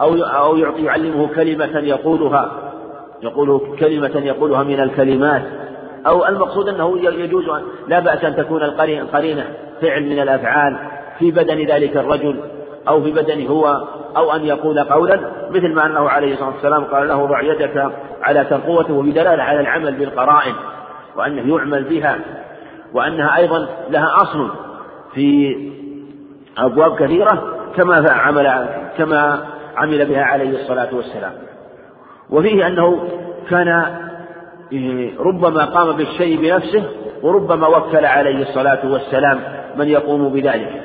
[0.00, 2.73] أو أو يعطي يعلمه كلمة يقولها.
[3.24, 5.42] يقول كلمة يقولها من الكلمات
[6.06, 9.44] أو المقصود أنه يجوز أن لا بأس أن تكون القرينة
[9.82, 10.76] فعل من الأفعال
[11.18, 12.40] في بدن ذلك الرجل
[12.88, 13.84] أو في بدنه هو
[14.16, 15.20] أو أن يقول قولا
[15.50, 17.90] مثل ما أنه عليه الصلاة والسلام قال له ضع يدك
[18.22, 20.54] على ترقوته وبدلالة على العمل بالقرائن
[21.16, 22.18] وأنه يعمل بها
[22.92, 24.50] وأنها أيضا لها أصل
[25.14, 25.56] في
[26.58, 27.42] أبواب كثيرة
[27.76, 28.68] كما عمل
[28.98, 29.44] كما
[29.76, 31.32] عمل بها عليه الصلاة والسلام.
[32.34, 32.98] وفيه أنه
[33.50, 33.84] كان
[34.72, 36.84] إيه، ربما قام بالشيء بنفسه
[37.22, 39.40] وربما وكل عليه الصلاة والسلام
[39.76, 40.82] من يقوم بذلك.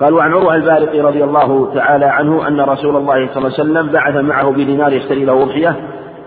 [0.00, 3.86] قال وعن عروة البارقي رضي الله تعالى عنه أن رسول الله صلى الله عليه وسلم
[3.86, 5.76] بعث معه بدينار يشتري له أضحية.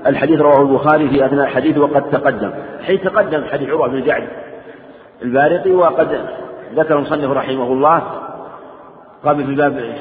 [0.07, 2.51] الحديث رواه البخاري في أثناء الحديث وقد تقدم.
[2.87, 4.27] حيث تقدم حديث عروة بن جعد
[5.21, 6.07] البارقي وقد
[6.75, 8.03] ذكر المصنف رحمه الله
[9.23, 9.95] قبل في باب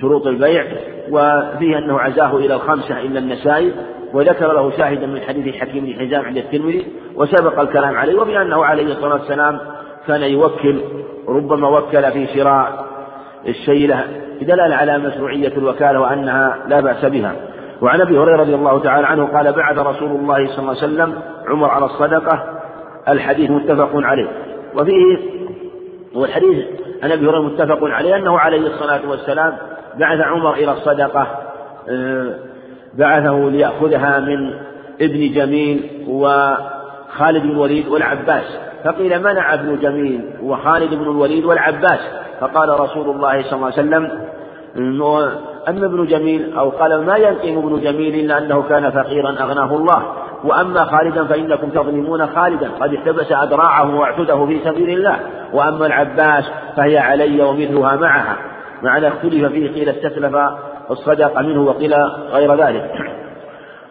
[0.00, 0.64] شروط البيع
[1.10, 3.72] وفيه أنه عزاه إلى الخمسة إلا النسائي
[4.12, 8.86] وذكر له شاهدا من حديث حكيم بن حزام عند الترمذي وسبق الكلام عليه وبأنه عليه
[8.86, 9.58] الصلاة والسلام
[10.06, 10.80] كان يوكل
[11.28, 12.86] ربما وكل في شراء
[13.48, 14.04] الشيء له
[14.40, 17.36] بدلالة على مشروعية الوكالة وأنها لا بأس بها.
[17.82, 21.14] وعن أبي هريرة رضي الله تعالى عنه قال بعث رسول الله صلى الله عليه وسلم
[21.46, 22.44] عمر على الصدقة
[23.08, 24.28] الحديث متفق عليه.
[24.74, 25.18] وفيه
[26.14, 26.64] والحديث
[27.02, 29.56] عن أبي هريرة متفق عليه أنه عليه الصلاة والسلام
[29.98, 31.26] بعث عمر إلى الصدقة
[31.88, 32.34] آه،
[32.94, 34.54] بعثه ليأخذها من
[35.00, 38.58] ابن جميل وخالد بن الوليد والعباس.
[38.84, 42.00] فقيل منع ابن جميل وخالد بن الوليد والعباس؟
[42.40, 44.10] فقال رسول الله صلى الله عليه وسلم
[45.68, 50.02] أما ابن جميل أو قال ما ينقم ابن جميل إلا أنه كان فقيرا أغناه الله.
[50.46, 55.16] وأما خالدا فإنكم تظلمون خالدا قد احتبس أدراعه واعتده في سبيل الله.
[55.52, 56.44] وأما العباس
[56.76, 58.36] فهي علي ومثلها معها.
[58.82, 60.36] معنى اختلف فيه قيل استسلف
[60.90, 61.94] الصدقة منه وقيل
[62.32, 62.90] غير ذلك.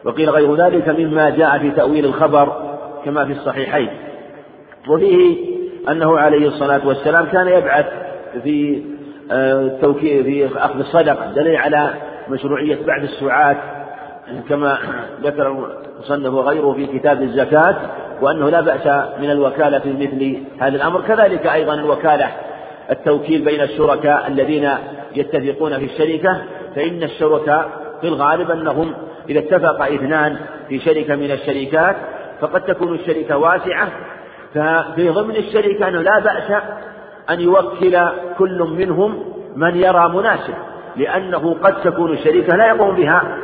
[0.06, 2.53] وقيل غير ذلك مما جاء في تأويل الخبر
[3.06, 3.89] كما في الصحيحين.
[4.89, 5.38] وفيه
[5.89, 7.86] أنه عليه الصلاة والسلام كان يبعث
[8.43, 8.84] في
[9.32, 11.93] التوكيل في أخذ الصدقة دليل على
[12.30, 13.58] مشروعية بعد السعاة
[14.49, 14.78] كما
[15.24, 17.76] ذكر المصنف وغيره في كتاب الزكاة
[18.22, 18.88] وأنه لا بأس
[19.20, 21.02] من الوكالة في مثل هذا الأمر.
[21.02, 22.28] كذلك أيضا الوكالة
[22.91, 24.70] التوكيل بين الشركاء الذين
[25.16, 26.41] يتفقون في الشركة
[26.76, 27.70] فإن الشركاء
[28.02, 28.93] في الغالب أنهم
[29.30, 30.38] إذا اتفق اثنان
[30.70, 31.96] في شركة من الشركات
[32.41, 33.88] فقد تكون الشركة واسعة.
[34.54, 36.62] ففي ضمن الشركة أنه لا بأس
[37.30, 38.00] أن يوكل
[38.38, 39.24] كل منهم
[39.56, 40.54] من يرى مناسب
[40.96, 43.38] لأنه قد تكون الشركة لا يقوم بها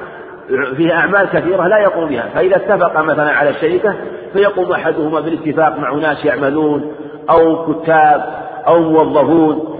[0.77, 2.29] فيها أعمال كثيرة لا يقوم بها.
[2.35, 3.95] فإذا اتفق مثلا على الشركة
[4.33, 6.91] فيقوم أحدهما بالاتفاق مع ناس يعملون
[7.29, 8.25] أو كتاب
[8.67, 9.77] أو موظفون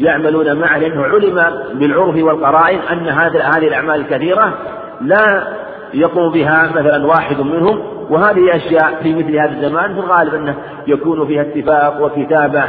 [0.00, 1.44] يعملون معه لأنه علم
[1.74, 4.54] بالعرف والقرائن أن هذه الأعمال الكثيرة
[5.00, 5.42] لا
[5.94, 7.78] يقوم بها مثلا واحد منهم.
[8.10, 10.54] وهذه أشياء في مثل هذا الزمان في الغالب أنه
[10.86, 12.64] يكون فيها اتفاق وكتابة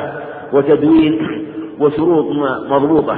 [0.54, 1.20] وتدوين
[1.80, 2.26] وشروط
[2.70, 3.18] مضبوطة.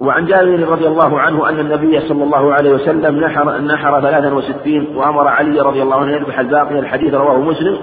[0.00, 4.96] وعن جابر رضي الله عنه أن النبي صلى الله عليه وسلم نحر نحر ثلاثا وستين
[4.96, 6.78] وأمر علي رضي الله عنه يذبح الباقي.
[6.78, 7.78] الحديث رواه مسلم.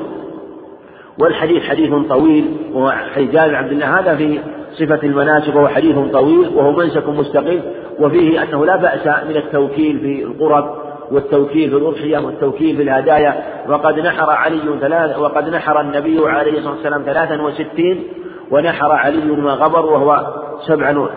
[1.20, 3.99] والحديث حديث طويل وحديث جابر عبد الله.
[3.99, 4.39] هذا في
[4.74, 7.61] صفة المناسك وهو حديث طويل وهو منسك مستقيم.
[7.99, 10.76] وفيه أنه لا بأس من التوكيل في القرب
[11.11, 13.43] والتوكيل في الأضحية والتوكيل في الهدايا.
[13.70, 18.03] وقد نحر علي ثلاث وقد نحر النبي عليه الصلاة والسلام ثلاثا وستين
[18.51, 20.34] ونحر علي ما غبر وهو
[20.68, 21.07] سبعا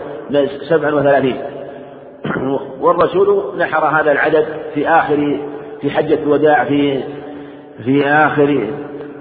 [0.68, 1.37] سبعا وثلاثين.
[2.81, 5.41] والرسول نحر هذا العدد في آخر
[5.81, 7.03] في حجة الوداع في
[7.85, 8.66] في آخر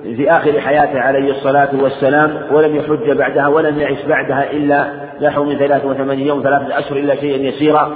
[0.03, 4.87] في آخر حياته عليه الصلاة والسلام ولم يحج بعدها ولم يعش بعدها إلا
[5.21, 7.91] نحو من ثلاثة وثمانين يوم ثلاثة أشهر إلا شيئا يسيرا.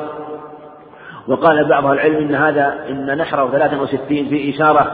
[1.28, 4.92] وقال بعض العلم إن هذا إن نحره ثلاثة وستين في إشارة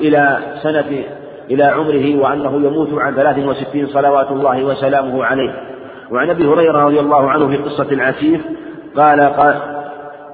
[0.00, 1.04] إلى سنة
[1.50, 5.50] إلى عمره وأنه يموت عن ثلاث وستين صلوات الله وسلامه عليه.
[6.10, 8.40] وعن أبي هريرة رضي الله عنه في قصة العسيف
[8.96, 9.54] قال قال,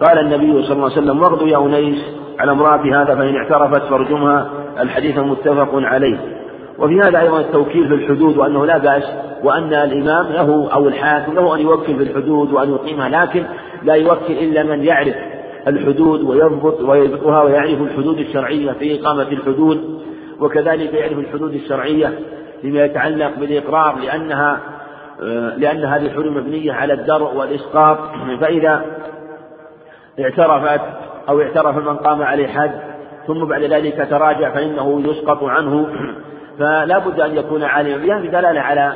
[0.07, 2.05] قال النبي صلى الله عليه وسلم واغدو يا أنيس
[2.39, 4.51] على امرأة هذا فإن اعترفت فارجمها.
[4.81, 6.18] الحديث متفق عليه.
[6.79, 9.05] وفي هذا أيضا التوكيل في الحدود وأنه لا بأس
[9.45, 13.45] وأن الإمام له أو الحاكم له أن يوكل في الحدود وأن يقيمها لكن
[13.83, 15.14] لا يوكل إلا من يعرف
[15.68, 20.01] الحدود ويضبط ويضبطها ويعرف الحدود الشرعية في إقامة الحدود
[20.41, 22.12] وكذلك يعرف الحدود الشرعية
[22.62, 24.61] فيما يتعلق بالإقرار لأنها
[25.57, 27.99] لأن هذه الحدود مبنية على الدرء والإسقاط.
[28.41, 28.85] فإذا
[30.21, 30.81] اعترفت
[31.29, 32.81] أو اعترف من قام عليه حد
[33.27, 35.89] ثم بعد ذلك تراجع فإنه يسقط عنه.
[36.59, 37.97] فلا بد أن يكون عالما.
[37.97, 38.93] بها في دلالة على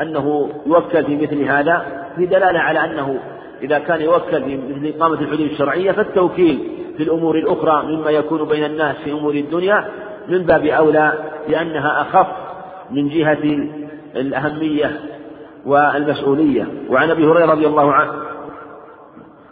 [0.00, 1.86] أنه يوكل في مثل هذا.
[2.16, 3.18] في دلالة على أنه
[3.62, 6.58] إذا كان يوكل في مثل إقامة الحدود الشرعية فالتوكيل
[6.96, 9.88] في الأمور الأخرى مما يكون بين الناس في أمور الدنيا
[10.28, 11.12] من باب أولى
[11.48, 12.26] لأنها أخف
[12.90, 13.68] من جهة
[14.16, 14.90] الأهمية
[15.66, 16.66] والمسؤولية.
[16.90, 18.12] وعن أبي هريرة رضي الله عنه.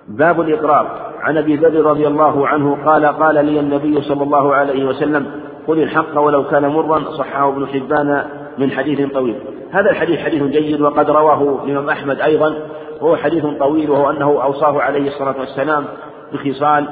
[0.08, 1.10] باب الإقرار.
[1.20, 5.26] عن أبي ذر رضي الله عنه قال قال لي النبي صلى الله عليه وسلم
[5.66, 8.24] قل الحق ولو كان مرا صححه ابن حبان
[8.58, 9.36] من حديث طويل.
[9.70, 12.54] هذا الحديث حديث جيد وقد رواه الإمام أحمد أيضا.
[13.00, 15.84] وهو حديث طويل وهو أنه أوصاه عليه الصلاة والسلام
[16.32, 16.88] بخصال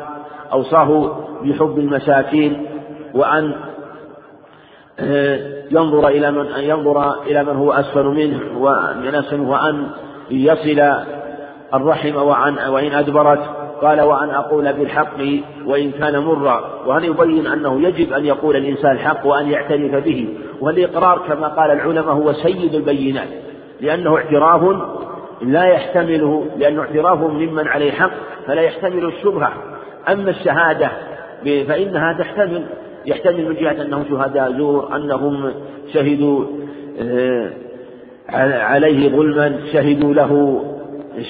[0.53, 2.66] أوصاه بحب المساكين
[3.14, 3.55] وأن
[5.70, 9.86] ينظر إلى من أن ينظر إلى من هو أسفل منه ومن أسفل وأن
[10.30, 10.92] يصل
[11.74, 13.40] الرحم وعن وإن أدبرت.
[13.82, 15.18] قال وأن أقول بالحق
[15.66, 16.82] وإن كان مرا.
[16.86, 20.28] وهذا يبين أنه يجب أن يقول الإنسان الحق وأن يعترف به؟
[20.61, 23.28] والإقرار كما قال العلماء هو سيد البينات.
[23.80, 24.76] لأنه اعتراف
[25.42, 28.11] لا يحتمله لأنه اعتراف ممن عليه حق
[28.46, 29.53] فلا يحتمل الشبهة.
[30.09, 30.90] أما الشهادة
[31.44, 32.66] فإنها تحتمل.
[33.09, 35.53] يحتمل من جهة أنهم شهداء زور أنهم
[35.93, 36.45] شهدوا
[37.01, 37.51] آه،
[38.61, 40.63] عليه ظلما شهدوا له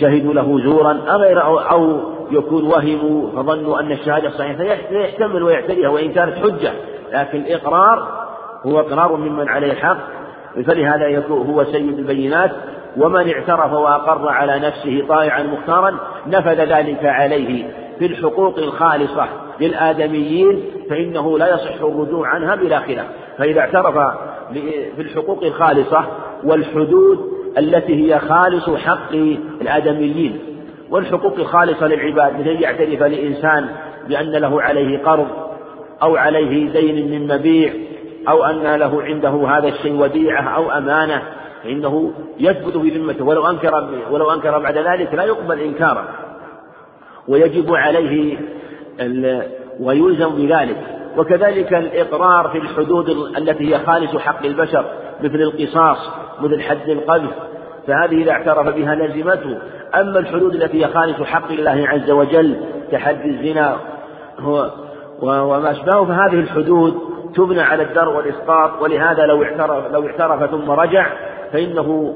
[0.00, 2.00] شهدوا له زورا أغير أو, أو
[2.30, 6.72] يكون وهموا فظنوا أن الشهادة صحيحة فيحتمل ويعتريها وإن كانت حجة
[7.12, 8.28] لكن الإقرار
[8.66, 9.98] هو إقرار ممن عليه حق
[10.66, 12.50] فلهذا يكون هو سيد البينات
[12.96, 19.26] ومن اعترف وأقر على نفسه طائعا مختارا نفذ ذلك عليه في الحقوق الخالصة.
[19.60, 23.06] للآدميين فإنه لا يصح الرجوع عنها بلا خلاف.
[23.38, 23.94] فإذا اعترف
[24.96, 26.06] في الحقوق الخالصة
[26.44, 29.12] والحدود التي هي خالص حق
[29.60, 30.38] الآدميين
[30.90, 33.68] والحقوق الخالصة للعباد مثل أن يعترف لإنسان
[34.08, 35.26] بأن له عليه قرض
[36.02, 37.72] أو عليه دين من مبيع
[38.28, 41.22] أو أن له عنده هذا الشيء وديعة أو أمانة
[41.64, 46.08] فإنه يثبت في ذمته ولو أنكر ولو أنكر بعد ذلك لا يقبل إنكارا
[47.28, 48.38] ويجب عليه
[49.80, 50.76] ويلزم بذلك.
[51.16, 54.84] وكذلك الإقرار في الحدود التي هي خالص حق البشر
[55.20, 55.98] مثل القصاص
[56.40, 57.30] مثل حد القذف
[57.86, 59.58] فهذه إذا اعترف بها لزمته.
[59.94, 62.56] أما الحدود التي هي خالص حق الله عز وجل
[62.92, 63.76] كحد الزنا
[65.22, 66.94] وما أشبهه فهذه الحدود
[67.34, 68.82] تبنى على الدر والإسقاط.
[68.82, 71.06] ولهذا لو اعترف لو اعترف ثم رجع
[71.52, 72.14] فإنه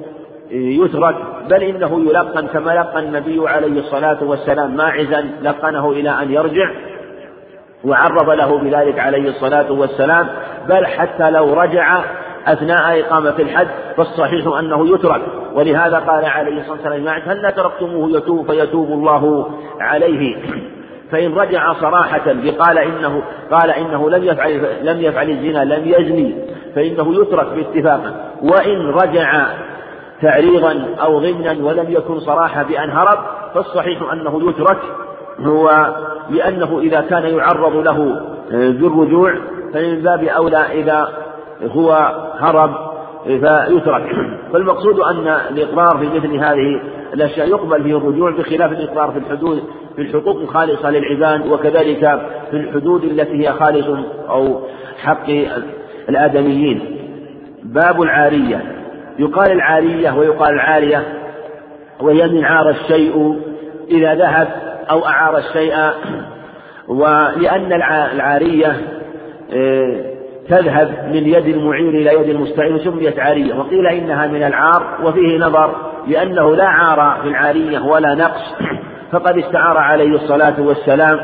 [0.52, 1.14] يترك
[1.50, 6.70] بل إنه يلقن كما لقى النبي عليه الصلاة والسلام ماعزا لقنه إلى أن يرجع
[7.84, 10.28] وعرض له بذلك عليه الصلاة والسلام
[10.68, 12.04] بل حتى لو رجع
[12.46, 15.22] أثناء إقامة الحد فالصحيح أنه يترك.
[15.54, 19.50] ولهذا قال عليه الصلاة والسلام هل تركتموه؟ يتوب فيتوب الله
[19.80, 20.36] عليه.
[21.12, 26.34] فإن رجع صراحة بقال إنه قال إنه لم يفعل لم يفعل الزنا لم يزني
[26.74, 28.00] فإنه يترك باتفاق
[28.42, 29.46] وإن رجع
[30.22, 33.18] تعريضا أو ضمنا ولم يكن صراحة بأن هرب
[33.54, 34.78] فالصحيح أنه يترك
[35.40, 35.94] هو
[36.30, 38.20] لأنه إذا كان يعرض له
[38.50, 39.34] بالرجوع
[39.74, 41.08] فمن باب أولى إذا
[41.62, 42.92] هو هرب
[43.24, 44.02] فيترك.
[44.52, 46.80] فالمقصود أن الإقرار في مثل هذه
[47.14, 49.62] الأشياء يقبل فيه الرجوع بخلاف الإقرار في الحدود
[49.96, 52.20] في الحقوق الخالصة للعباد وكذلك
[52.50, 53.86] في الحدود التي هي خالص
[54.28, 54.60] أو
[55.02, 55.30] حق
[56.08, 56.98] الآدميين.
[57.62, 58.81] باب العارية.
[59.18, 61.02] يقال العارية ويقال العارية
[62.00, 63.40] وهي من عار الشيء
[63.90, 64.48] إذا ذهب
[64.90, 65.74] أو أعار الشيء
[66.88, 67.72] ولأن
[68.12, 68.76] العارية
[69.54, 70.12] آه،
[70.48, 75.76] تذهب من يد المعير إلى يد المستعير سميت عارية وقيل إنها من العار وفيه نظر
[76.06, 78.54] لأنه لا عار في العارية ولا نقص
[79.12, 81.20] فقد استعار عليه الصلاة والسلام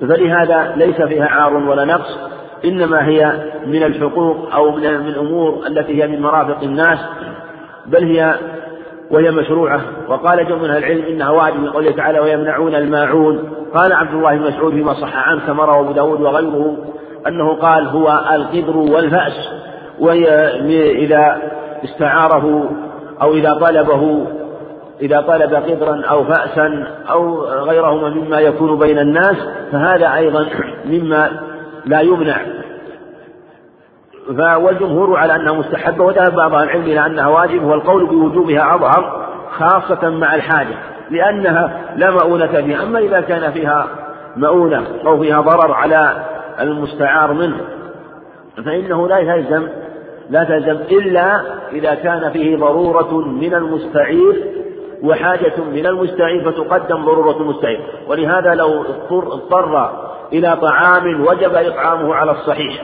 [0.00, 2.35] فلهذا ليس فيها عار ولا نقص.
[2.66, 3.32] إنما هي
[3.66, 6.98] من الحقوق أو من الأمور التي هي من مرافق الناس
[7.86, 8.34] بل هي
[9.10, 9.80] وهي مشروعة.
[10.08, 14.42] وقال جمع من العلم إنها واجب من قوله تعالى ويمنعون الماعون قال عبد الله بن
[14.42, 16.76] مسعود فيما صح عنه كما روى أبو داود وغيره
[17.26, 19.48] أنه قال هو القدر والفأس
[20.00, 21.42] وإذا
[21.84, 22.70] استعاره
[23.22, 24.26] أو إذا طلبه
[25.00, 29.36] إذا طلب قدرا أو فأسا أو غيرهما مما يكون بين الناس
[29.72, 30.46] فهذا أيضا
[30.84, 31.30] مما
[31.86, 32.36] لا يمنع.
[34.56, 40.34] والجمهور على أنها مستحبة وذهب بعض العلم إلى أنها واجب والقول بوجوبها أظهر خاصة مع
[40.34, 40.74] الحاجة
[41.10, 42.82] لأنها لا مؤونة فيها.
[42.82, 43.86] أما إذا كان فيها
[44.36, 46.24] مؤونة أو فيها ضرر على
[46.60, 47.56] المستعار منه
[48.64, 49.68] فإنه لا يلزم
[50.30, 51.40] لا تلزم إلا
[51.72, 54.44] إذا كان فيه ضرورة من المستعير
[55.02, 57.80] وحاجة من المستعير فتقدم ضرورة المستعير.
[58.08, 59.80] ولهذا لو اضطر
[60.32, 62.82] إلى طعام وجب إطعامه على الصحيح.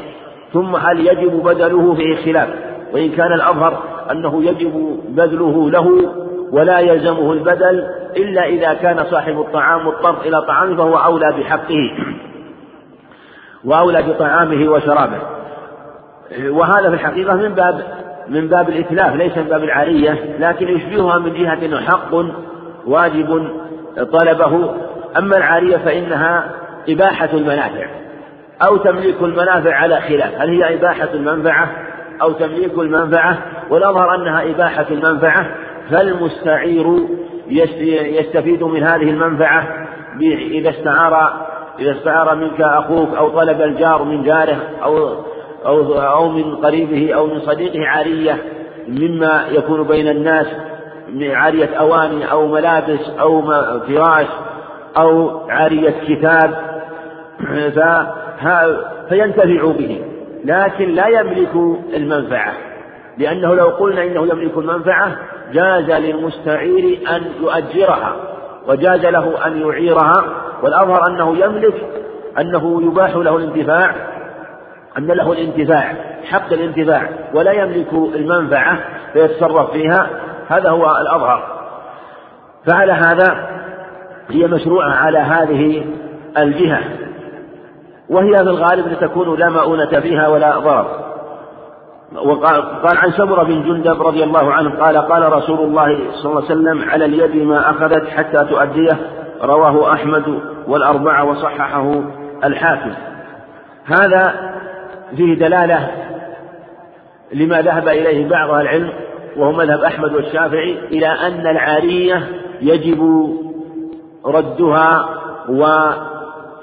[0.52, 2.48] ثم هل يجب بدله فيه خلاف؟
[2.92, 6.12] وإن كان الأظهر أنه يجب بذله له
[6.52, 7.86] ولا يلزمه البدل
[8.16, 11.90] إلا إذا كان صاحب الطعام مضطر إلى طعامه فهو أولى بحقه.
[13.64, 15.18] وأولى بطعامه وشرابه.
[16.48, 17.82] وهذا في الحقيقة من باب
[18.28, 22.14] من باب الإتلاف ليس من باب العارية لكن يشبهها من جهة أنه حق
[22.86, 23.48] واجب
[24.12, 24.74] طلبه.
[25.18, 26.50] أما العارية فإنها
[26.88, 28.01] إباحة المنافع.
[28.66, 30.34] أو تمليك المنافع على خلاف.
[30.40, 31.70] هل هي إباحة المنفعة؟
[32.22, 33.38] أو تمليك المنفعة؟
[33.70, 35.46] والأظهر أنها إباحة المنفعة
[35.90, 37.06] فالمستعير
[38.18, 39.86] يستفيد من هذه المنفعة
[40.30, 41.44] إذا استعار
[41.78, 45.08] إذا استعار منك أخوك أو طلب الجار من جاره أو
[45.66, 48.38] أو أو من قريبه أو من صديقه عارية
[48.88, 50.46] مما يكون بين الناس
[51.20, 53.42] عارية أواني أو ملابس أو
[53.80, 54.26] فراش
[54.96, 56.54] أو عارية كتاب
[59.08, 60.04] فينتفع به.
[60.44, 62.52] لكن لا يملك المنفعة.
[63.18, 65.16] لأنه لو قلنا إنه يملك المنفعة
[65.52, 68.16] جاز للمستعير أن يؤجرها
[68.68, 70.24] وجاز له أن يعيرها.
[70.62, 71.74] والأظهر أنه يملك
[72.40, 73.94] أنه يباح له الانتفاع
[74.98, 78.78] أن له الانتفاع حق الانتفاع ولا يملك المنفعة
[79.12, 80.10] فيتصرف فيها.
[80.48, 81.62] هذا هو الأظهر.
[82.66, 83.48] فعلى هذا
[84.30, 85.84] هي مشروعة على هذه
[86.38, 86.80] الجهة.
[88.12, 91.12] وهي في الغالب لتكون لا مؤونة فيها ولا ضرر
[92.24, 96.44] وقال قال عن سمرة بن جندب رضي الله عنه قال قال رسول الله صلى الله
[96.44, 98.98] عليه وسلم على اليد ما أخذت حتى تؤديه.
[99.42, 102.02] رواه أحمد والأربعة وصححه
[102.44, 102.92] الحاكم.
[103.84, 104.34] هذا
[105.16, 105.90] فيه دلالة
[107.32, 108.90] لما ذهب إليه بعض العلم
[109.36, 112.28] وهو مذهب أحمد والشافعي إلى أن العارية
[112.60, 113.28] يجب
[114.26, 115.08] ردها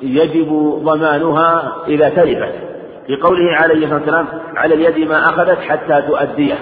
[0.04, 2.54] ويجب ضمانها إذا تلفت
[3.08, 6.56] في قوله عليه الصلاة والسلام على اليد ما أخذت حتى تؤديه.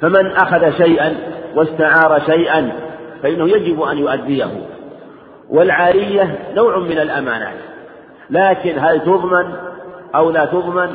[0.00, 1.16] فمن أخذ شيئا
[1.54, 2.72] واستعار شيئا
[3.22, 4.66] فإنه يجب أن يؤديه.
[5.50, 7.54] والعارية نوع من الأمانات.
[8.30, 9.52] لكن هل تضمن
[10.14, 10.90] أو لا تضمن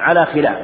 [0.00, 0.58] على خلاف.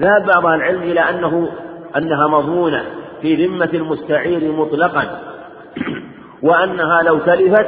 [0.00, 1.48] ذهب بعض العلم إلى أنه
[1.96, 2.84] أنها مضمونة
[3.22, 5.18] في ذمة المستعير مطلقا.
[6.42, 7.66] وأنها لو تلفت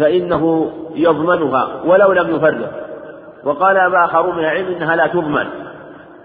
[0.00, 2.86] فإنه يضمنها ولو لم يفرق.
[3.44, 5.46] وقال آخرون من العلم إنها لا تضمن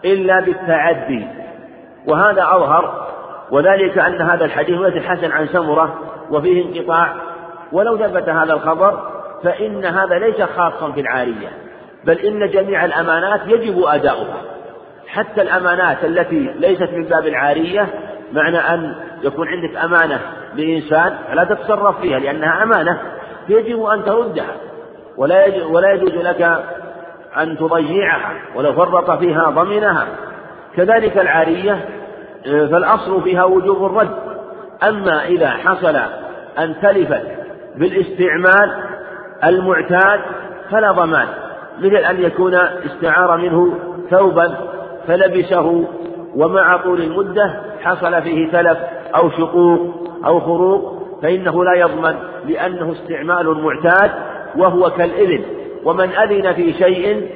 [0.05, 1.27] إلا بالتعدي
[2.07, 3.07] وهذا أظهر
[3.51, 5.99] وذلك أن هذا الحديث ولد الحسن عن سمرة
[6.31, 7.15] وفيه انقطاع.
[7.71, 8.99] ولو ثبت هذا الخبر
[9.43, 11.49] فإن هذا ليس خاصا في العارية
[12.05, 14.41] بل إن جميع الأمانات يجب أداؤها.
[15.07, 17.87] حتى الأمانات التي ليست من باب العارية
[18.33, 20.19] معنى أن يكون عندك أمانة
[20.55, 23.01] لإنسان فلا تتصرف فيها لأنها أمانة.
[23.49, 24.55] يجب أن تردها
[25.17, 26.41] ولا ولا يجوز لك
[27.37, 30.07] أن تضيعها ولو فرط فيها ضمنها.
[30.75, 31.85] كذلك العارية
[32.43, 34.15] فالأصل فيها وجوب الرد.
[34.83, 35.95] أما إذا حصل
[36.59, 37.23] أن تلفت
[37.75, 38.71] بالاستعمال
[39.43, 40.19] المعتاد
[40.71, 41.27] فلا ضمان
[41.79, 43.73] مثل أن يكون استعار منه
[44.09, 44.57] ثوبا
[45.07, 45.85] فلبسه
[46.35, 48.77] ومع طول المدة حصل فيه تلف
[49.15, 49.79] أو شقوق
[50.25, 52.15] أو خروق فإنه لا يضمن
[52.47, 54.11] لأنه استعمال معتاد
[54.55, 55.43] وهو كالإذن.
[55.83, 57.29] ومن أذن في شيء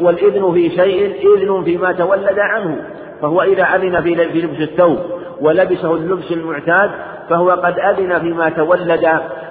[0.00, 2.84] والإذن في شيء إذن فيما تولد عنه.
[3.22, 4.98] فهو إذا أذن في لبس الثوب
[5.40, 6.90] ولبسه اللبس المعتاد
[7.30, 9.04] فهو قد أذن فيما تولد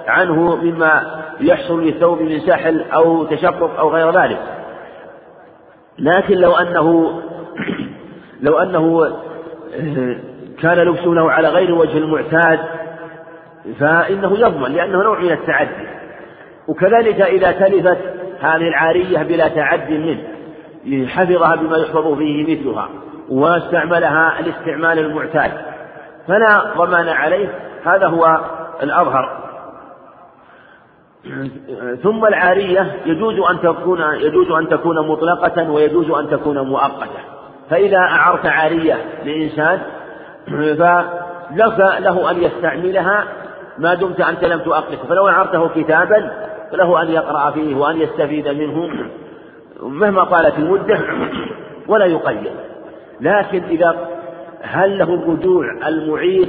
[0.06, 4.38] عنه مما يحصل للثوب من سحل أو تشقق أو غير ذلك.
[5.98, 7.20] لكن لو أنه
[8.46, 9.12] لو أنه
[10.62, 12.58] كان لبسه له على غير وجه المعتاد
[13.80, 15.88] فإنه يضمن لأنه نوع من التعدي.
[16.68, 17.98] وكذلك إذا تلفت
[18.40, 22.88] هذه العارية بلا تعد منه حفظها بما يحفظ فيه مثلها
[23.28, 25.50] واستعملها الاستعمال المعتاد.
[26.28, 27.48] فلا ضمان عليه
[27.84, 28.40] هذا هو
[28.82, 29.44] الأظهر.
[32.02, 37.20] ثم العارية يجوز أن تكون يجوز أن تكون مطلقة ويجوز أن تكون مؤقتة.
[37.70, 39.80] فإذا أعرت عارية لإنسان
[40.46, 43.24] فلك له أن يستعملها
[43.78, 46.30] ما دمت أنت لم تؤقته فلو أعرته كتابا
[46.72, 48.90] فله أن يقرأ فيه وأن يستفيد منه
[49.82, 50.98] مهما طالت المدة
[51.88, 52.52] ولا يقيد.
[53.20, 54.08] لكن إذا
[54.62, 56.48] هل له الرجوع المعير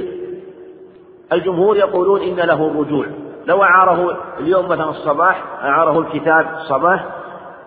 [1.32, 3.06] الجمهور يقولون إن له الرجوع.
[3.46, 7.06] لو أعاره اليوم مثلا الصباح أعاره الكتاب الصباح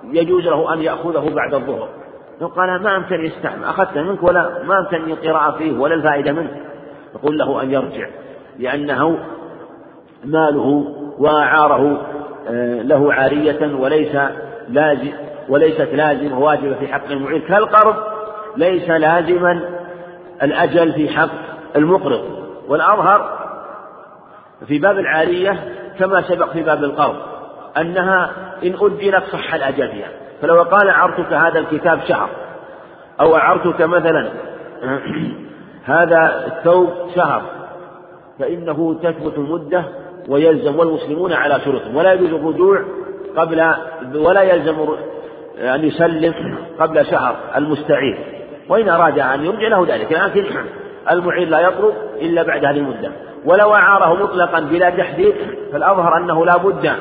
[0.04, 1.90] يجوز له أن يأخذه بعد الظهر.
[2.48, 6.62] قال ما أمكن يستعمل أخذته منك ولا ما أمكن القراءة فيه ولا الفائدة منه
[7.16, 8.08] يقول له أن يرجع
[8.60, 9.20] لأنه
[10.24, 12.02] ماله وأعاره
[12.50, 14.16] آه، له عارية وليس
[14.70, 15.12] لازم
[15.50, 17.42] وليست لازمة واجبة في حق المعين.
[17.42, 17.96] كالقرض
[18.58, 19.62] ليس لازما
[20.44, 21.30] الأجل في حق
[21.76, 22.22] المقرض.
[22.68, 23.40] والأظهر
[24.68, 25.60] في باب العارية
[26.00, 27.16] كما سبق في باب القرض
[27.78, 28.32] أنها
[28.64, 30.10] إن أجلت صح الأجل فيها.
[30.42, 32.30] فلو قال أعرتك هذا الكتاب شهر
[33.22, 34.30] أو أعرتك مثلا
[35.86, 37.42] هذا الثوب شهر
[38.40, 39.86] فإنه تثبت المدة
[40.28, 41.96] ويلزم والمسلمون على شروطهم.
[41.96, 42.84] ولا يجوز الرجوع
[43.38, 43.74] قبل
[44.16, 44.76] ولا يلزم
[45.60, 48.18] أن يسلم قبل شهر المستعير
[48.70, 50.12] وإن أراد أن يرجع له ذلك.
[50.12, 50.46] لكن
[51.12, 53.12] المعير لا يطلب إلا بعد هذه المدة.
[53.46, 55.36] ولو أعاره مطلقا بلا تحديد
[55.72, 56.92] فالأظهر أنه لا بد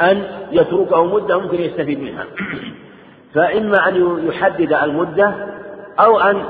[0.00, 0.22] أن
[0.52, 2.24] يتركه مدة ممكن يستفيد منها.
[3.34, 5.34] فإما أن يحدد المدة
[6.00, 6.42] أو أن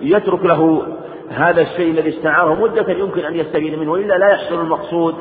[0.00, 0.82] يترك له
[1.30, 3.92] هذا الشيء الذي استعاره مدة يمكن أن يستفيد منه.
[3.92, 5.14] وإلا لا يحصل المقصود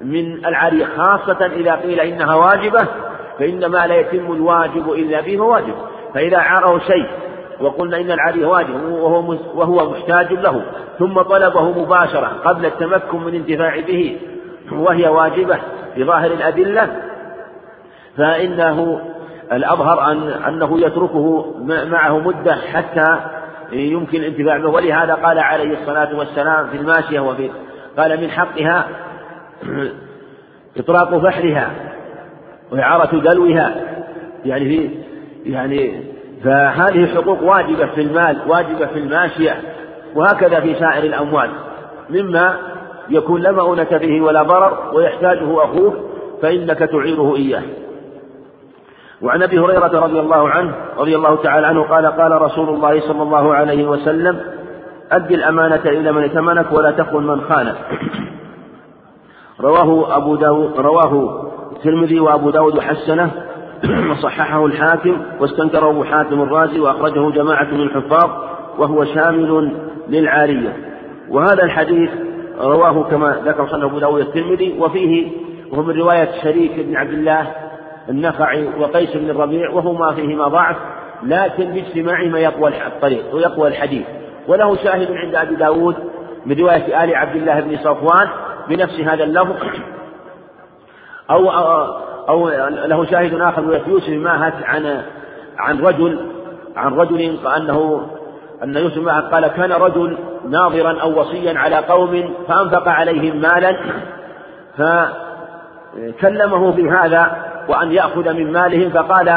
[0.00, 2.86] من العارية خاصة إذا قيل إنها واجبة
[3.38, 5.74] فإنما لا يتم الواجب إلا به واجب.
[6.14, 7.06] فإذا عاره شيء
[7.60, 10.62] وقلنا إن العارية واجب وهو وهو محتاج له
[10.98, 14.18] ثم طلبه مباشرة قبل التمكن من انتفاع به
[14.72, 15.58] وهي واجبة
[15.96, 16.96] بظاهر الأدلة.
[18.16, 19.00] فإنه
[19.52, 23.18] الأظهر أن أنه يتركه معه مدة حتى
[23.72, 24.68] يمكن الانتفاع به.
[24.68, 27.50] ولهذا قال عليه الصلاة والسلام في الماشية وفي
[27.98, 28.88] قال من حقها
[30.78, 31.70] إطراق فحلها
[32.72, 33.74] وإعارة دلوها
[34.44, 34.90] يعني في
[35.46, 36.02] يعني
[36.44, 39.56] فهذه حقوق واجبة في المال واجبة في الماشية
[40.14, 41.50] وهكذا في سائر الأموال.
[42.10, 42.56] مما
[43.10, 45.94] يكون لا مؤونة به ولا ضرر ويحتاجه أخوه
[46.42, 47.62] فإنك تعيره إياه.
[49.22, 53.22] وعن أبي هريرة رضي الله عنه رضي الله تعالى عنه قال قال رسول الله صلى
[53.22, 54.40] الله عليه وسلم
[55.12, 57.76] أد الأمانة إلى من ائتمنك ولا تخن من خانك.
[59.60, 61.42] رواه أبو داود رواه
[61.72, 63.30] الترمذي وأبو داود حسنه
[64.10, 68.30] وصححه الحاكم واستنكره أبو حاتم الرازي وأخرجه جماعة من الحفاظ
[68.78, 69.72] وهو شامل
[70.08, 70.76] للعارية.
[71.30, 72.10] وهذا الحديث
[72.60, 75.28] رواه كما ذكر صلى أبو داود الترمذي وفيه
[75.72, 77.46] وهو من رواية شريك بن عبد الله
[78.08, 80.76] النخعي وقيس بن الربيع وهما فيهما ضعف
[81.22, 84.06] لكن باجتماعهما يقوى الطريق ويقوى الحديث.
[84.48, 85.94] وله شاهد عند أبي داود
[86.46, 88.28] من رواية آل عبد الله بن صفوان
[88.68, 89.56] بنفس هذا اللفظ
[91.30, 91.50] أو
[92.28, 95.02] أو له شاهد آخر رواية يوسف ماهت عن
[95.58, 96.30] عن رجل
[96.76, 98.06] عن رجل أنه
[98.62, 100.18] أن يوسف ماهت قال كان رجل
[100.48, 103.76] ناظرا أو وصيا على قوم فأنفق عليهم مالا
[104.78, 107.36] فكلمه في هذا
[107.68, 109.28] وأن يأخذ من مالهم فقال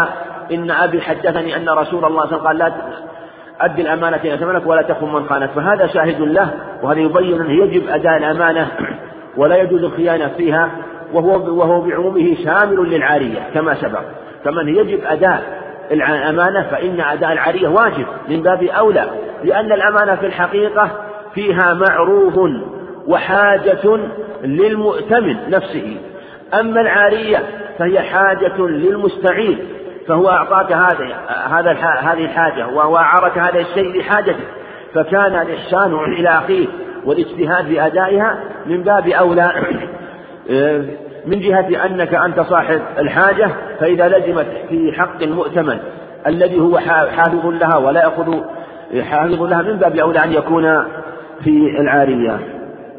[0.51, 2.73] إن أبي حدثني أن رسول الله صلى الله عليه وسلم قال لا
[3.61, 5.49] أد الأمانة إلى ثمنك ولا تخن من خانك.
[5.49, 6.53] فهذا شاهد له
[6.83, 8.71] وهذا يبين أنه يجب أداء الأمانة
[9.37, 10.71] ولا يجوز الخيانة فيها
[11.13, 14.01] وهو وهو بعمومه شامل للعارية كما سبق.
[14.45, 15.43] فمن يجب أداء
[15.91, 19.05] الأمانة فإن أداء العارية واجب من باب أولى
[19.43, 20.91] لأن الأمانة في الحقيقة
[21.35, 22.39] فيها معروف
[23.07, 23.99] وحاجة
[24.43, 25.97] للمؤتمن نفسه.
[26.59, 27.43] أما العارية
[27.79, 29.59] فهي حاجة للمستعين
[30.07, 34.45] فهو أعطاك هذا هذه الحاجة وأعارك هذا الشيء لحاجته.
[34.93, 36.67] فكان الإحسان إلى أخيه
[37.09, 39.53] والاجتهاد في أدائها من باب أولى.
[41.25, 43.49] من جهة أنك أنت صاحب الحاجة
[43.79, 45.79] فإذا لزمت في حق المؤتمن
[46.27, 48.41] الذي هو حافظ لها ولا يأخذ
[49.01, 50.63] حافظ لها من باب أولى أن يكون
[51.43, 52.39] في العارية.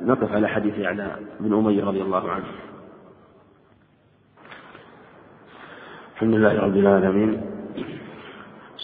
[0.02, 1.06] نقف على حديث يعلى
[1.40, 2.44] بن أمية رضي الله عنه.
[6.14, 7.59] الحمد لله رب العالمين.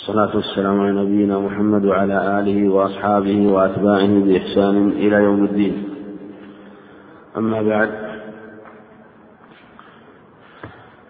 [0.06, 5.88] الصلاة والسلام على نبينا محمد وعلى آله وأصحابه وأتباعه بإحسان إلى يوم الدين.
[7.36, 7.90] أما بعد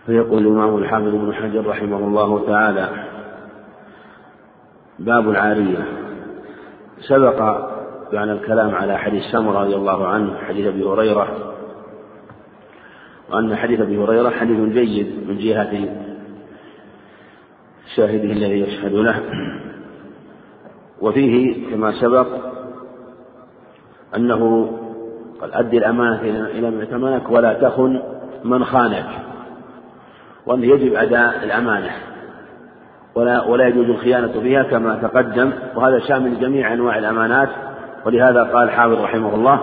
[0.07, 2.89] فيقول الإمام الحافظ بن حجر رحمه الله تعالى
[4.99, 5.85] باب العارية.
[7.01, 7.39] سبق
[8.13, 11.55] بأن الكلام على حديث سمرة رضي الله عنه حديث أبي هريرة
[13.31, 16.06] وأن حديث أبي هريرة حديث جيد من جهة
[17.97, 19.21] شاهده الذي يشهد له
[21.01, 22.27] وفيه كما سبق
[24.17, 24.73] أنه
[25.41, 26.21] قال أد الأمانة
[26.51, 28.03] إلى من ائتمنك ولا تخن
[28.45, 29.07] من خانك
[30.47, 31.91] وأنه يجب أداء الأمانة
[33.15, 37.49] ولا ولا يجوز الخيانة فيها كما تقدم وهذا شامل جميع أنواع الأمانات
[38.07, 39.61] ولهذا قال حافظ رحمه الله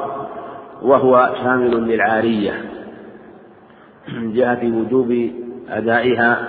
[0.81, 2.53] وهو شامل للعارية
[4.13, 5.29] من جهة وجوب
[5.69, 6.47] أدائها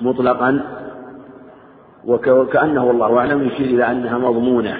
[0.00, 0.60] مطلقا
[2.04, 4.76] وكأنه والله أعلم يشير إلى أنها مضمونة.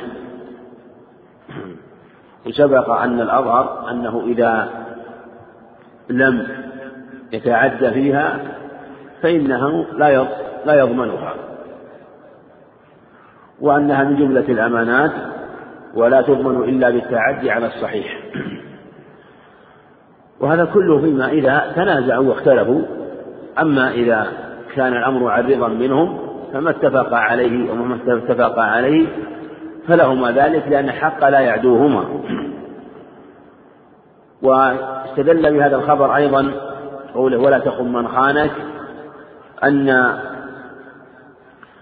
[2.46, 4.68] وسبق أن الأظهر أنه إذا
[6.10, 6.48] لم
[7.32, 8.40] يتعدى فيها
[9.22, 10.26] فإنه لا
[10.66, 11.34] لا يضمنها.
[13.60, 15.12] وأنها من جملة الأمانات
[15.94, 18.20] ولا تضمن إلا بالتعدي على الصحيح.
[20.40, 22.82] وهذا كله فيما إذا تنازعوا واختلفوا.
[23.60, 24.47] أما إذا
[24.78, 26.18] كان الأمر عريضا منهم
[26.52, 29.06] فما اتفق عليه وما اتفق عليه
[29.88, 32.04] فلهما ذلك لأن الحق لا يعدوهما.
[34.42, 36.52] واستدل بهذا الخبر أيضا
[37.14, 38.50] قوله ولا تخن من خانك
[39.64, 39.88] أن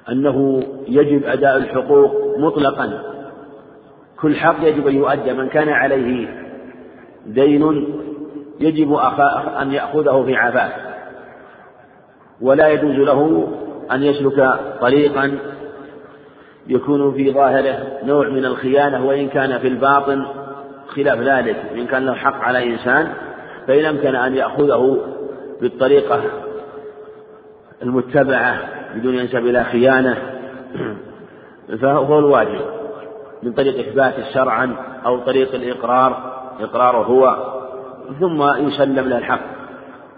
[0.09, 3.03] أنه يجب أداء الحقوق مطلقا.
[4.21, 6.29] كل حق يجب أن يؤدى من كان عليه
[7.27, 7.87] دين
[8.61, 8.95] يجب
[9.61, 10.96] أن يأخذه في عفاف.
[12.41, 13.49] ولا يجوز له
[13.93, 15.39] أن يسلك طريقا
[16.69, 20.27] يكون في ظاهره نوع من الخيانة وإن كان في الباطن
[20.89, 21.57] خلاف ذلك.
[21.75, 23.13] إن كان له حق على إنسان
[23.67, 24.99] فإن أمكن أن يأخذه
[25.61, 26.23] بالطريقة
[27.83, 28.59] المتبعة
[28.95, 30.17] بدون ينسب إلى خيانة
[31.83, 32.61] فهو الواجب.
[33.43, 34.77] من طريق إثبات شرعا
[35.07, 37.37] أو طريق الإقرار إقراره هو
[38.21, 39.57] ثم يسلم له الحق.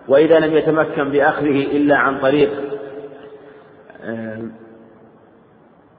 [0.09, 2.51] وإذا لم يتمكن بأخذه إلا عن طريق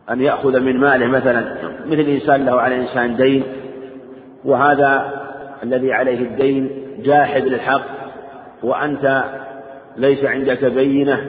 [0.10, 1.56] أن يأخذ من ماله مثلا
[1.86, 3.44] مثل إنسان له على إنسان دين
[4.46, 5.20] وهذا
[5.64, 6.70] الذي عليه الدين
[7.04, 7.86] جاحد للحق
[8.64, 9.24] وأنت
[9.98, 11.26] ليس عندك بينة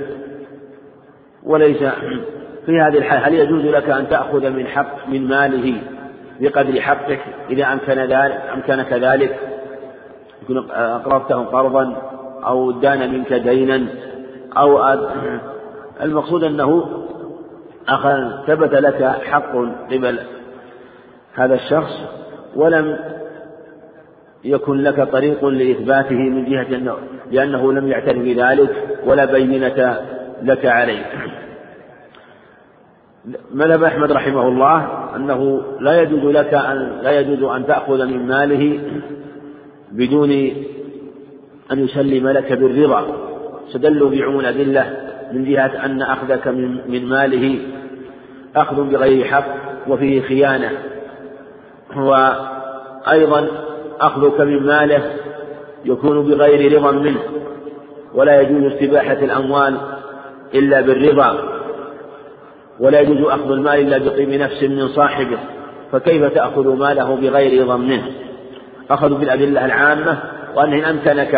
[1.43, 1.79] وليس
[2.67, 5.83] في هذه الحالة هل يجوز لك أن تأخذ من حق من ماله
[6.41, 7.21] بقدر حقك؟
[7.51, 9.37] إذا أمكن ذلك أمكنك ذلك
[10.43, 12.11] يكون أقرضته قرضا
[12.47, 13.87] أو دان منك دينا
[14.57, 14.95] أو
[16.03, 16.85] المقصود أنه
[17.89, 19.53] أخذ ثبت لك حق
[19.91, 20.19] قبل
[21.35, 21.93] هذا الشخص
[22.57, 22.99] ولم
[24.45, 26.97] يكن لك طريق لإثباته من جهة أنه
[27.31, 29.99] لأنه لم يعترف بذلك ولا بينة
[30.43, 31.07] لك عليه.
[33.55, 34.87] مذهب أحمد رحمه الله
[35.17, 38.81] أنه لا يجوز لك أن لا يجوز أن تأخذ من ماله
[39.93, 40.51] بدون
[41.73, 43.07] أن يسلم لك بالرضا
[43.69, 44.97] استدلوا بعموم الأدلة
[45.33, 47.59] من جهة أن أخذك من, ماله.
[48.57, 49.47] أخذ بغير حق
[49.89, 50.71] وفيه خيانة.
[51.97, 53.49] وأيضا
[54.01, 55.03] أخذك من ماله
[55.85, 57.21] يكون بغير رضا منه.
[58.15, 59.77] ولا يجوز استباحة الأموال
[60.55, 61.39] إلا بالرضا.
[62.81, 65.39] ولا يجوز أخذ المال إلا بطيب نفس من صاحبه.
[65.93, 68.07] فكيف تأخذ ماله بغير رضا منه؟
[68.91, 70.19] أخذوا بالأدلة العامة
[70.57, 71.35] وأنه إن أمكنك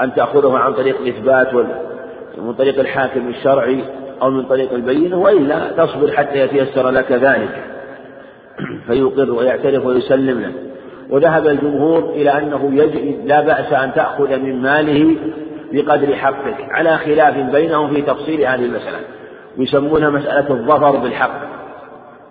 [0.00, 1.54] أن تأخذه عن طريق الإثبات
[2.38, 3.84] من طريق الحاكم الشرعي
[4.22, 7.64] أو من طريق البينة وإلا تصبر حتى يتيسر لك ذلك.
[8.86, 10.52] فيقر ويعترف ويسلم له
[11.10, 15.16] وذهب الجمهور إلى أنه يجب لا بأس أن تأخذ من ماله
[15.72, 18.98] بقدر حقك على خلاف بينهم في تفصيل هذه المسألة.
[19.58, 21.40] يسمونها مسألة الظفر بالحق.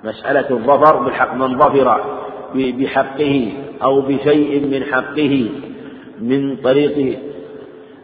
[0.04, 1.34] مسألة الظفر بالحق.
[1.34, 2.02] من ظفر
[2.56, 3.52] بحقه
[3.84, 5.50] أو بشيء من حقه
[6.22, 7.20] من طريق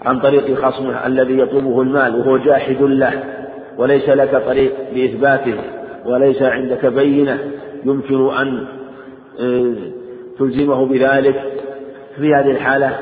[0.01, 3.23] عن طريق خصمه الذي يطلبه المال وهو جاحد له
[3.77, 5.55] وليس لك طريق لإثباته
[6.05, 7.39] وليس عندك بينة
[7.85, 8.67] يمكن أن
[9.39, 9.75] آه،
[10.39, 11.41] تلزمه بذلك.
[12.17, 12.97] في هذه الحالة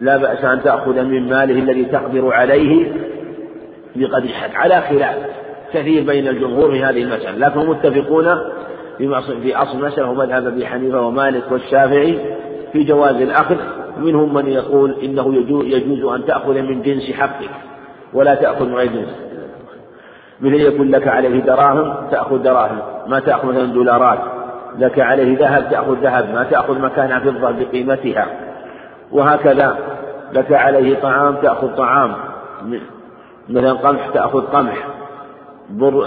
[0.00, 2.92] لا بأس أن تأخذ من ماله الذي تقدر عليه
[3.96, 5.16] بقدر حق على خلاف
[5.72, 7.48] كثير بين الجمهور في هذه المسألة.
[7.48, 8.38] لكن متفقون
[9.42, 12.18] في أصل المسألة ومذهب أبي حنيفة ومالك والشافعي
[12.72, 13.56] في جواز الأخذ
[14.00, 15.34] منهم من يقول إنه
[15.64, 17.50] يجوز أن تأخذ من جنس حقك
[18.14, 19.28] ولا تأخذ من جنس.
[20.40, 24.18] مثل يكون لك عليه دراهم تأخذ دراهم ما تأخذ مثلا دولارات
[24.78, 28.26] لك عليه ذهب تأخذ ذهب ما تأخذ مكانها فضة بقيمتها.
[29.12, 29.78] وهكذا
[30.32, 32.14] لك عليه طعام تأخذ طعام
[33.48, 34.86] مثلا قمح تأخذ قمح
[35.70, 36.06] بر...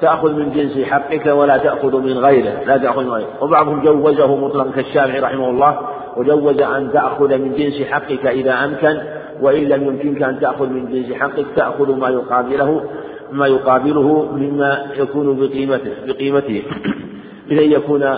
[0.00, 3.28] تأخذ من جنس حقك ولا تأخذ من غيره لا تأخذ من غيره.
[3.40, 5.78] وبعضهم جوزه مطلقا كالشافعي رحمه الله
[6.18, 8.98] وجوز أن تأخذ من جنس حقك إذا أمكن
[9.40, 12.84] وإن لم يمكنك أن تأخذ من جنس حقك تأخذ ما يقابله
[13.32, 16.62] ما يقابله مما يكون بقيمته بقيمته.
[17.48, 18.16] بأن يكون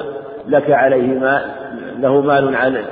[0.48, 1.44] لك عليه ما
[1.98, 2.84] له مال على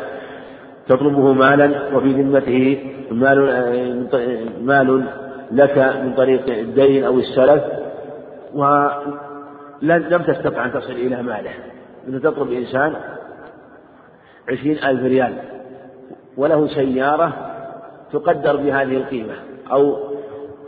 [0.89, 2.79] تطلبه مالا وفي ذمته
[3.11, 3.39] مال
[4.63, 5.05] مال
[5.53, 7.63] لك من طريق الدين أو السلف
[8.55, 11.51] ولم تستطع أن تصل إلى ماله.
[12.09, 12.93] أنت تطلب إنسان
[14.49, 15.35] عشرين ألف ريال
[16.37, 17.33] وله سيارة
[18.13, 19.35] تقدر بهذه القيمة
[19.73, 19.99] أو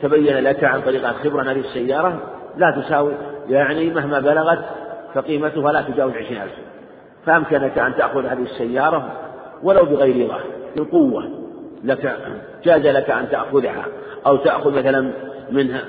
[0.03, 2.19] تبين لك عن طريق الخبرة أن هذه السيارة
[2.57, 3.13] لا تساوي
[3.49, 4.65] يعني مهما بلغت
[5.15, 6.53] فقيمتها لا تجاوز عشرين ألف.
[7.27, 9.13] فأمكنك أن تأخذ هذه السيارة
[9.63, 10.41] ولو بغير رضا
[10.77, 11.31] بالقوة
[11.85, 12.17] لك
[12.65, 13.85] جاز لك أن تأخذها
[14.27, 15.13] أو تأخذ مثلا
[15.51, 15.81] منها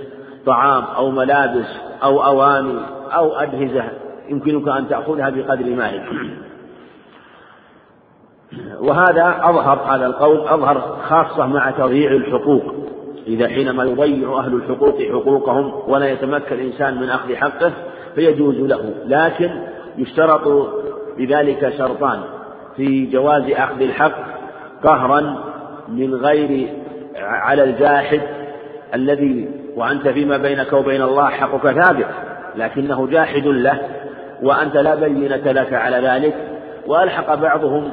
[0.46, 1.68] طعام أو ملابس
[2.04, 2.80] أو أواني
[3.16, 3.84] أو أجهزة
[4.30, 6.04] يمكنك أن تأخذها بقدر مالك.
[8.82, 12.64] وهذا أظهر هذا القول أظهر خاصة مع تضييع الحقوق.
[13.28, 17.72] إذا حينما يضيع أهل الحقوق حقوقهم ولا يتمكن الإنسان من أخذ حقه
[18.16, 18.94] فيجوز له.
[19.06, 19.50] لكن
[19.98, 20.70] يشترط
[21.18, 22.20] بذلك شرطان
[22.76, 24.16] في جواز أخذ الحق
[24.84, 25.36] قهرا
[25.88, 26.70] من غير
[27.18, 28.22] على الجاحد
[28.96, 32.08] الذي وأنت فيما بينك وبين الله حقك ثابت
[32.56, 33.82] لكنه جاحد له
[34.44, 36.36] وأنت لا بينة لك على ذلك.
[36.88, 37.92] وألحق بعضهم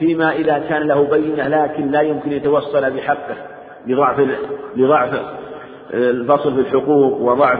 [0.00, 3.36] فيما إذا كان له بينة لكن لا يمكن يتوصل بحقه
[3.86, 4.20] لضعف
[4.76, 5.20] لضعف
[5.94, 7.58] الفصل في الحقوق وضعف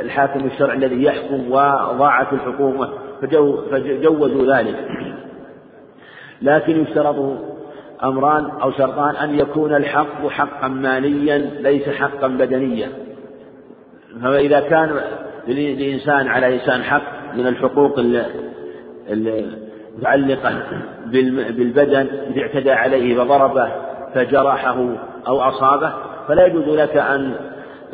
[0.00, 2.88] الحاكم الشرعي الذي يحكم وضاعت الحكومة
[3.70, 4.88] فجوزوا ذلك.
[6.42, 7.16] لكن يشترط
[8.04, 12.88] أمران أو شرطان أن يكون الحق حقا ماليا ليس حقا بدنيا.
[14.22, 15.00] فإذا كان
[15.48, 18.00] لإنسان على إنسان حق من الحقوق
[19.96, 20.62] المتعلقة
[21.50, 23.72] بالبدن إذا اعتدى عليه فضربه
[24.14, 24.88] فجرحه
[25.28, 25.92] أو أصابه
[26.28, 27.32] فلا يجوز لك أن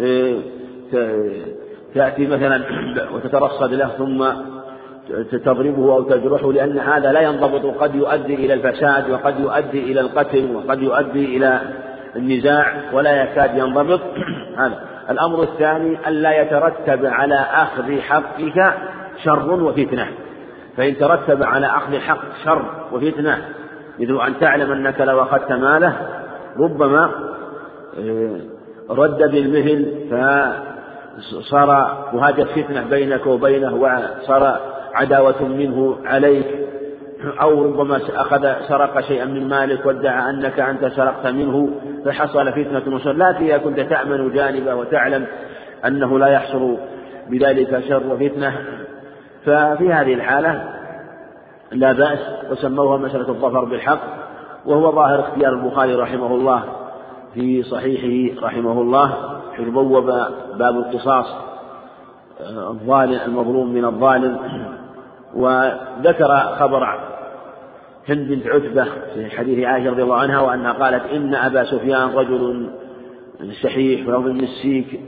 [0.01, 0.37] آه،
[1.95, 2.62] تأتي مثلا
[3.15, 4.24] وتترصد له ثم
[5.33, 10.57] تضربه أو تجرحه لأن هذا لا ينضبط قد يؤدي إلى الفساد وقد يؤدي إلى القتل
[10.57, 11.61] وقد يؤدي إلى
[12.16, 14.01] النزاع ولا يكاد ينضبط.
[14.59, 14.81] هذا.
[15.11, 18.74] الأمر الثاني ألا يترتب على أخذ حقك
[19.24, 20.07] شر وفتنة.
[20.77, 23.39] فإن ترتب على أخذ الحق شر وفتنة
[24.01, 25.97] مثل أن تعلم أنك لو أخذت ماله
[26.59, 27.11] ربما
[27.99, 28.40] آه،
[28.90, 31.69] رد بالمثل فصار
[32.12, 34.61] وهاجت فتنة بينك وبينه وصار
[34.94, 36.47] عداوة منه عليك
[37.40, 41.70] أو ربما أخذ سرق شيئا من مالك وادعى أنك أنت سرقت منه
[42.05, 43.12] فحصل فتنة وشر.
[43.12, 45.27] لكن إذا كنت تأمن جانبه وتعلم
[45.86, 46.77] أنه لا يحصل
[47.31, 48.53] بذلك شر وفتنة.
[49.44, 50.73] ففي هذه الحالة
[51.73, 52.19] لا بأس
[52.51, 54.01] وسموها مسألة الظفر بالحق
[54.66, 56.62] وهو ظاهر اختيار البخاري رحمه الله
[57.35, 59.14] في صحيحه رحمه الله
[59.56, 60.05] حيث بوب
[60.59, 61.27] باب القصاص
[62.40, 64.39] الظالم المظلوم من الظالم
[65.35, 66.98] وذكر خبر
[68.09, 72.70] هند بنت عتبة في حديث عائشة رضي الله عنها وأنها قالت إن أبا سفيان رجل
[73.62, 75.01] شحيح من السيك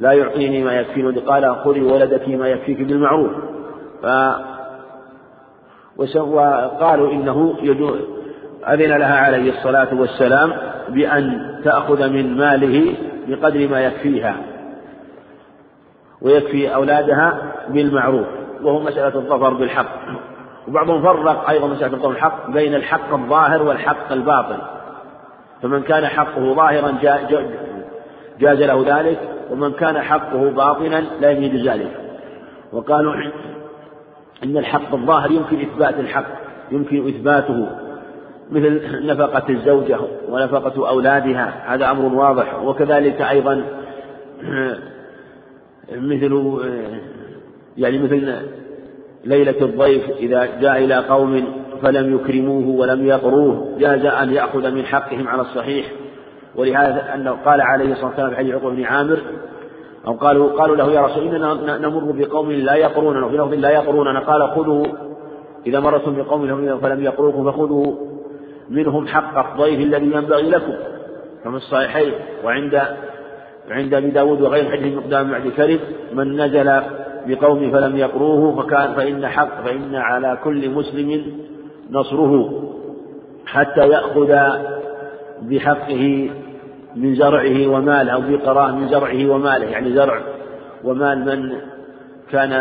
[0.00, 3.30] لا يعطيني ما يكفيني قال خذي ولدك ما يكفيك بالمعروف.
[4.02, 4.06] ف
[6.16, 7.54] وقالوا إنه
[8.68, 10.52] أذن لها عليه الصلاة والسلام
[10.88, 12.94] بأن تأخذ من ماله
[13.28, 14.36] بقدر ما يكفيها
[16.22, 18.26] ويكفي أولادها بالمعروف
[18.62, 19.96] وهو مسألة الظفر بالحق.
[20.68, 24.58] وبعضهم فرق أيضا مسألة الظفر بالحق بين الحق الظاهر والحق الباطن.
[25.62, 26.98] فمن كان حقه ظاهرا
[28.40, 29.18] جاز له ذلك
[29.50, 31.90] ومن كان حقه باطنا لا يجوز ذلك.
[32.72, 33.14] وقالوا
[34.44, 36.26] إن الحق الظاهر يمكن إثبات الحق
[36.70, 37.66] يمكن إثباته.
[38.50, 39.98] مثل نفقة الزوجة
[40.28, 42.62] ونفقة أولادها هذا أمر واضح.
[42.62, 43.64] وكذلك أيضا
[45.92, 46.58] مثل
[47.76, 48.34] يعني مثل
[49.24, 51.44] ليلة الضيف إذا جاء إلى قوم
[51.82, 55.86] فلم يكرموه ولم يقروه جاز أن يأخذ من حقهم على الصحيح.
[56.56, 59.18] ولهذا أنه قال عليه الصلاة والسلام في حديث عقبة بن عامر
[60.06, 64.20] أو قالوا قالوا له يا رسول إننا نمر بقوم لا يقروننا وفي لفظ لا يقروننا
[64.20, 64.86] قال خذوا.
[65.66, 67.94] إذا مرتم بقوم فلم يقروكم فخذوا.
[68.70, 70.72] منهم حق الضيف الذي ينبغي لكم
[71.44, 72.12] كما الصحيحين.
[72.44, 72.82] وعند
[73.70, 75.80] عند أبي داود وغير حديث مقدام بعد كرب
[76.14, 76.82] من نزل
[77.26, 81.22] بقوم فلم يقروه فكان فإن حق فإن على كل مسلم
[81.90, 82.62] نصره
[83.46, 84.36] حتى يأخذ
[85.42, 86.30] بحقه
[86.96, 90.20] من زرعه وماله أو بقراه من زرعه وماله يعني زرع
[90.84, 91.56] ومال من
[92.30, 92.52] كان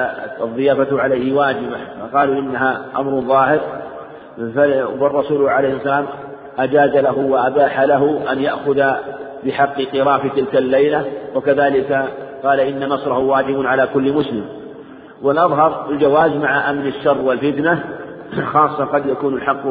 [0.41, 1.77] الضيافة عليه واجبة.
[2.01, 3.59] فقالوا إنها أمر ظاهر
[4.99, 6.05] والرسول عليه السلام
[6.59, 8.83] أجاز له وأباح له أن يأخذ
[9.45, 11.05] بحق قراف تلك الليلة
[11.35, 12.05] وكذلك
[12.43, 14.45] قال إن نصره واجب على كل مسلم.
[15.21, 17.83] والأظهر الجواز مع أمن الشر والفتنة
[18.53, 19.63] خاصة قد يكون الحق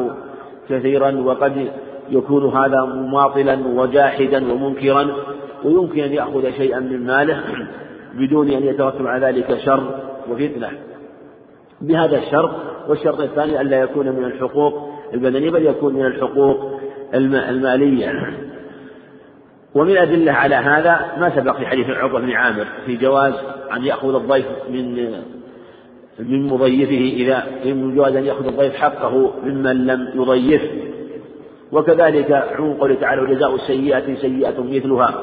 [0.69, 1.71] كثيرا وقد
[2.11, 5.15] يكون هذا مماطلا وجاحدا ومنكرا
[5.65, 7.43] ويمكن أن يأخذ شيئا من ماله
[8.13, 10.69] بدون أن يترتب على ذلك شر وفتنة.
[11.81, 12.51] بهذا الشرط
[12.87, 16.79] والشرط الثاني ألا يكون من الحقوق البدنية بل يكون من الحقوق
[17.13, 18.11] المالية.
[19.75, 23.33] ومن أدلة على هذا ما سبق في حديث عقبة بن عامر في جواز
[23.73, 25.11] أن يأخذ الضيف من
[26.19, 30.91] من مضيفه إذا من جواز أن يأخذ الضيف حقه ممن لم يضيفه.
[31.71, 35.13] وكذلك عموم قوله تعالى وجزاء السيئة سيئة مثلها.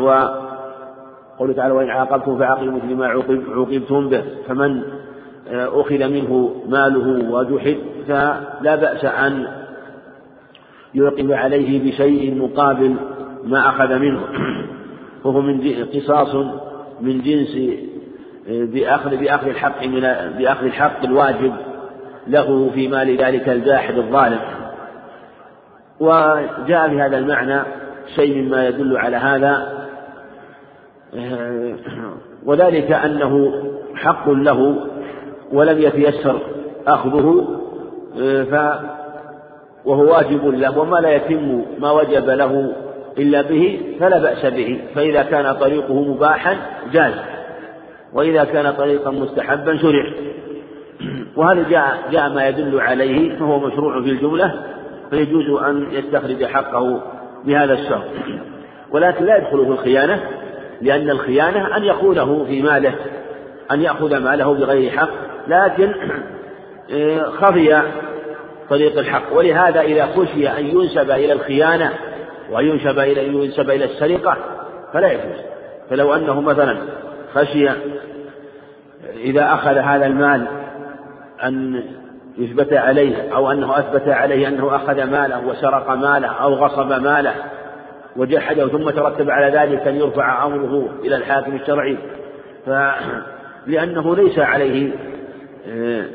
[0.00, 4.24] وقوله تعالى وإن عاقبتم فعاقبوا مثل ما عوقبتم به.
[4.48, 4.82] فمن
[5.48, 7.76] آه، أخذ منه ماله وجحد
[8.08, 9.46] فلا بأس أن
[10.94, 12.94] يعقب عليه بشيء مقابل
[13.44, 14.20] ما أخذ منه.
[15.24, 16.34] وهو من قصاص
[17.00, 17.58] من جنس
[18.48, 20.00] آه، بأخذ بأخذ الحق من
[20.38, 21.52] بأخذ الحق الواجب
[22.26, 24.63] له في مال ذلك الجاحد الظالم.
[26.00, 27.62] وجاء في هذا المعنى
[28.16, 29.84] شيء مما يدل على هذا.
[32.46, 33.62] وذلك أنه
[33.94, 34.76] حق له
[35.52, 36.40] ولم يتيسر
[36.86, 37.48] أخذه
[38.50, 38.54] ف
[39.84, 42.72] وهو واجب له وما لا يتم ما وجب له
[43.18, 46.56] إلا به فلا بأس به فإذا كان طريقه مباحا
[46.92, 47.14] جاز
[48.12, 50.04] وإذا كان طريقا مستحبا شرع.
[51.36, 54.54] وهذا جاء جاء ما يدل عليه فهو مشروع في الجملة
[55.10, 57.02] فيجوز أن يستخرج حقه
[57.44, 58.04] بهذا الشرط.
[58.90, 60.20] ولكن لا يدخل في الخيانة
[60.80, 62.94] لأن الخيانة أن يخونه في ماله
[63.72, 65.08] أن يأخذ ماله بغير حق.
[65.48, 65.94] لكن
[66.92, 67.82] آه، خفي
[68.70, 69.36] طريق الحق.
[69.36, 71.90] ولهذا إذا خشي أن ينسب إلى الخيانة
[72.50, 74.36] وأن ينسب إلى ينسب إلى السرقة
[74.92, 75.40] فلا يجوز.
[75.90, 76.78] فلو أنه مثلا
[77.34, 77.68] خشي
[79.16, 80.46] إذا أخذ هذا المال
[81.42, 81.84] أن
[82.38, 87.34] يثبت عليه أو أنه أثبت عليه أنه أخذ ماله وسرق ماله أو غصب ماله
[88.16, 91.98] وجحده ثم ترتب على ذلك أن يرفع أمره إلى الحاكم الشرعي.
[93.66, 94.92] لأنه ليس عليه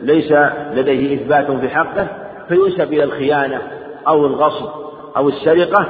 [0.01, 0.31] ليس
[0.73, 2.07] لديه إثبات في حقه
[2.47, 3.61] فينسب إلى الخيانة
[4.07, 4.69] أو الغصب
[5.17, 5.87] أو السرقة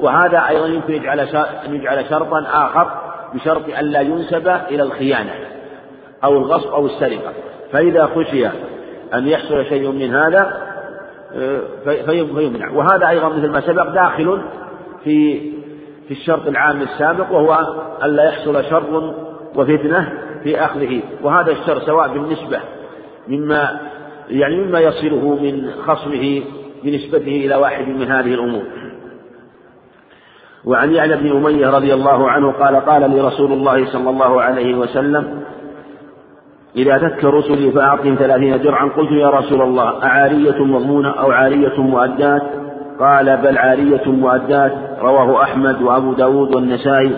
[0.00, 2.90] وهذا أيضا يمكن أن يجعل شرطا آخر
[3.34, 5.30] بشرط ألا ينسب إلى الخيانة
[6.24, 7.32] أو الغصب أو السرقة.
[7.72, 8.48] فإذا خشي
[9.14, 10.56] أن يحصل شيء من هذا
[12.06, 12.70] فيمنع.
[12.70, 14.40] وهذا أيضا مثل ما سبق داخل
[15.04, 15.40] في
[16.08, 17.58] في الشرط العام السابق وهو
[18.04, 19.14] ألا يحصل شر
[19.54, 20.12] وفتنة
[20.42, 21.02] في أخذه.
[21.22, 22.60] وهذا الشر سواء بالنسبة
[23.28, 23.80] مما
[24.30, 26.42] يعني مما يصله من خصمه
[26.84, 28.62] بنسبته إلى واحد من هذه الأمور.
[30.64, 34.74] وعن يعلى بن أمية رضي الله عنه قال قال لي رسول الله صلى الله عليه
[34.74, 35.42] وسلم
[36.76, 38.88] إذا تك رسلي فأعطهم ثلاثين درعا.
[38.88, 42.42] قلت يا رسول الله أعارية مضمونة أو عارية مؤدات؟
[43.00, 44.72] قال بل عارية مؤدات.
[45.00, 47.16] رواه أحمد وأبو داود والنسائي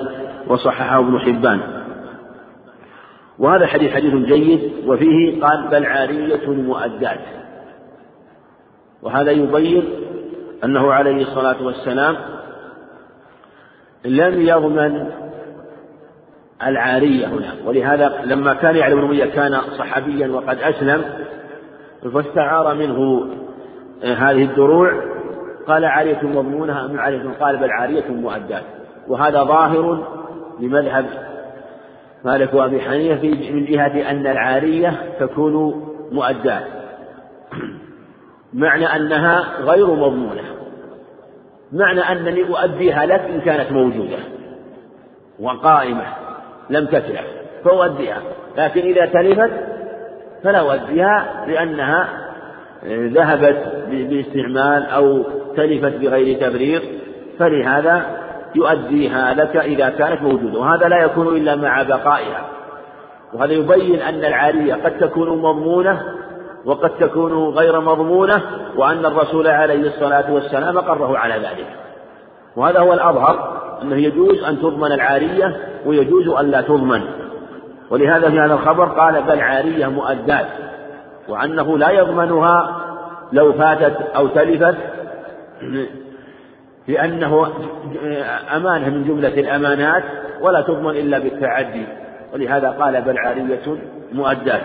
[0.49, 1.61] وصححه ابن حبان.
[3.39, 7.21] وهذا الحديث حديث جيد وفيه قال بل عارية مؤدات.
[9.03, 9.85] وهذا يبين
[10.65, 12.17] أنه عليه الصلاة والسلام
[14.05, 15.11] لم يضمن
[16.67, 17.55] العارية هنا.
[17.65, 21.05] ولهذا لما كان يعلم بن كان صحابيا وقد أسلم
[22.15, 23.29] فاستعار منه
[24.03, 24.93] هذه الدروع.
[25.69, 28.63] قال عارية مضمونها أم عارية؟ قال بل عارية مؤدات
[29.09, 30.07] وهذا ظاهر
[30.61, 31.07] لمذهب
[32.25, 36.63] مالك وأبي حنيفة من جهة أن العارية تكون مؤدات
[38.53, 40.43] معنى أنها غير مضمونة.
[41.73, 44.17] معنى أنني أؤديها لك إن كانت موجودة
[45.41, 46.07] وقائمة.
[46.71, 47.25] لم تتلف
[47.65, 48.23] فأؤديها
[48.57, 49.51] لكن إذا تلفت
[50.45, 52.09] فلا أؤديها لأنها
[52.87, 53.57] ذهبت
[53.91, 55.23] باستعمال أو
[55.57, 56.83] تلفت بغير تبرير
[57.39, 58.03] فلهذا
[58.55, 60.59] يؤديها لك إذا كانت موجودة.
[60.59, 62.45] وهذا لا يكون إلا مع بقائها.
[63.35, 66.03] وهذا يبين أن العارية قد تكون مضمونة
[66.65, 68.43] وقد تكون غير مضمونة
[68.77, 71.67] وأن الرسول عليه الصلاة والسلام قره على ذلك.
[72.59, 75.57] وهذا هو الأظهر أنه يجوز أن تضمن العارية
[75.87, 77.03] ويجوز أن لا تضمن.
[77.91, 80.47] ولهذا في هذا الخبر قال بل عارية مؤدات
[81.29, 82.81] وأنه لا يضمنها
[83.33, 84.77] لو فاتت أو تلفت
[86.89, 87.49] لأنه
[88.57, 90.05] أمانة من جملة الأمانات
[90.41, 91.87] ولا تضمن إلا بالتعدي.
[92.35, 93.79] ولهذا قال بل عارية
[94.13, 94.63] مؤدات.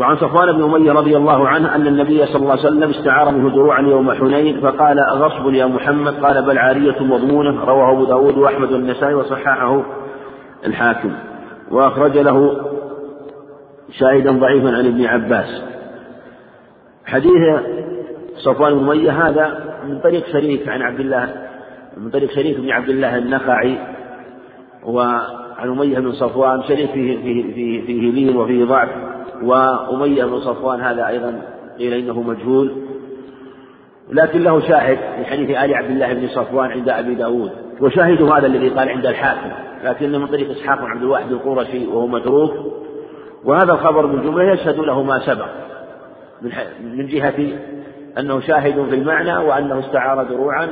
[0.00, 3.50] وعن صفوان بن أمية رضي الله عنه أن النبي صلى الله عليه وسلم استعار منه
[3.50, 7.64] دروعا يوم حنين فقال غصب يا محمد؟ قال بل عارية مضمونة.
[7.64, 9.82] رواه أبو داود وأحمد والنسائي وصححه
[10.66, 11.12] الحاكم.
[11.70, 12.56] وأخرج له
[13.98, 15.62] شاهدا ضعيفا عن ابن عباس.
[17.06, 17.60] حديث
[18.36, 21.34] صفوان بن أمية هذا من طريق شريك عن عبد الله
[21.96, 23.78] من طريق شريك بن عبد الله النخعي
[24.84, 29.09] وعن أمية بن صفوان شريك فيه فيه فيه, فيه لين وفيه ضعف.
[29.42, 31.42] وأمية بن صفوان هذا أيضا
[31.78, 32.72] قيل إنه مجهول.
[34.12, 38.46] لكن له شاهد في حديث آل عبد الله بن صفوان عند أبي داود وشاهد هذا
[38.46, 39.50] الذي قال عند الحاكم
[39.84, 42.52] لكنه من طريق إسحاق بن عبد الواحد القرشي وهو متروك.
[43.44, 45.48] وهذا الخبر بالجملة يشهد له ما سبق
[46.82, 47.48] من جهة
[48.18, 50.68] أنه شاهد في المعنى وأنه استعار دروعا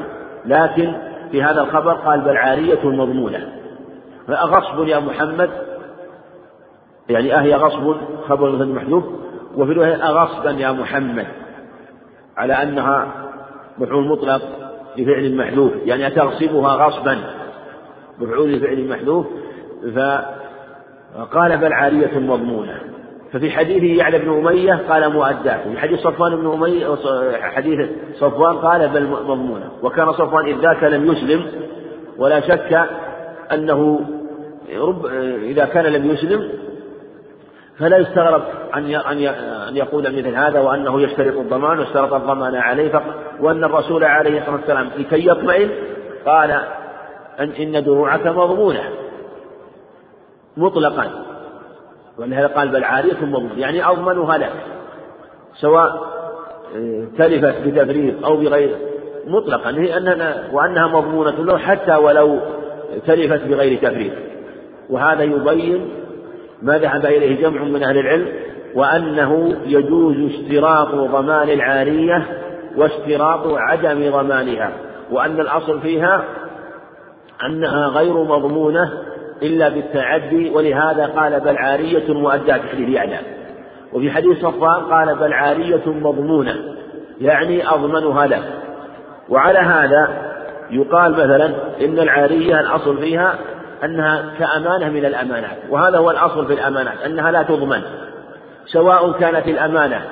[0.46, 0.92] لكن
[1.30, 3.48] في هذا الخبر قال بل عارية مضمونة.
[4.26, 5.50] فأغصب يا محمد
[7.08, 7.96] يعني أهي غصب
[8.28, 9.04] خبر مثل محذوف
[9.56, 11.26] وفي الرواية أغصبا يا محمد
[12.36, 13.06] على أنها
[13.78, 14.42] مفعول مطلق
[14.96, 17.18] لفعل محذوف يعني أتغصبها غصبا
[18.18, 19.26] مفعول لفعل محذوف
[19.94, 22.80] فقال بل عارية مضمونة.
[23.32, 26.96] ففي حديث يعلى بن أمية قال مؤدات في حديث صفوان بن أمية
[27.40, 29.70] حديث صفوان قال بل مضمونة.
[29.82, 31.46] وكان صفوان إذ ذاك لم يسلم
[32.18, 32.88] ولا شك
[33.52, 34.00] أنه
[34.78, 35.06] رب
[35.42, 36.67] إذا كان لم يسلم
[37.78, 38.42] فلا يستغرب
[38.74, 38.94] أن
[39.68, 43.02] أن يقول مثل هذا وأنه يشترط الضمان واشترط الضمان عليه
[43.40, 45.70] وأن الرسول عليه الصلاة والسلام لكي يطمئن
[46.26, 46.50] قال
[47.40, 48.82] أن إن دروعك مضمونة.
[50.56, 51.10] مطلقا.
[52.18, 54.52] ولهذا قال بل عارية مضمونة يعني أضمنها لك.
[55.54, 56.08] سواء
[56.76, 58.76] آه، تلفت بتفريط أو بغير.
[59.26, 59.70] مطلقا.
[59.70, 62.38] هي أننا وأنها مضمونة له حتى ولو
[63.06, 64.12] تلفت بغير تفريط
[64.90, 65.90] وهذا يبين
[66.62, 68.28] ما ذهب إليه جمع من أهل العلم؟
[68.74, 72.26] وأنه يجوز اشتراط ضمان العارية
[72.76, 74.72] واشتراط عدم ضمانها.
[75.10, 76.24] وأن الأصل فيها
[77.46, 78.92] أنها غير مضمونة
[79.42, 83.18] إلا بالتعدي ولهذا قال بل عارية مؤداة حديث يعلى
[83.92, 86.56] وفي حديث صفوان قال بل عارية مضمونة
[87.20, 88.42] يعني أضمنها له.
[89.28, 90.08] وعلى هذا
[90.70, 91.46] يقال مثلا
[91.80, 93.38] إن العارية الأصل فيها
[93.84, 97.82] أنها كأمانة من الأمانات وهذا هو الأصل في الأمانات أنها لا تضمن
[98.66, 100.02] سواء كانت الأمانة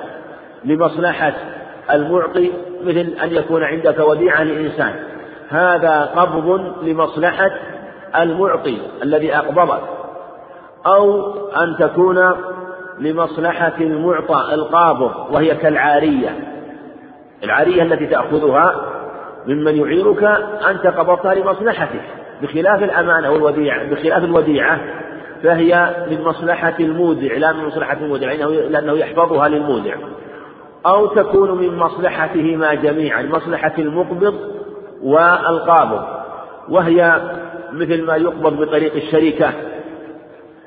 [0.65, 1.33] لمصلحة
[1.91, 2.51] المعطي
[2.83, 4.95] مثل أن يكون عندك وديعة لإنسان
[5.49, 7.51] هذا قبض لمصلحة
[8.15, 9.81] المعطي الذي أقبضك
[10.85, 11.33] أو
[11.63, 12.35] أن تكون
[12.99, 16.29] لمصلحة المعطى القابض وهي كالعارية
[17.43, 18.75] العارية التي تأخذها
[19.47, 20.23] ممن يعيرك
[20.69, 22.01] أنت قبضتها لمصلحتك.
[22.41, 24.79] بخلاف الأمانة والوديعة بخلاف الوديعة
[25.43, 28.31] فهي من مصلحة المودع لا من مصلحة المودع
[28.69, 29.95] لأنه يحفظها للمودع
[30.85, 34.35] أو تكون من مصلحتهما جميعا مصلحة المقبض
[35.03, 36.17] والقابض.
[36.69, 37.21] وهي
[37.73, 39.53] مثل ما يقبض بطريق الشركة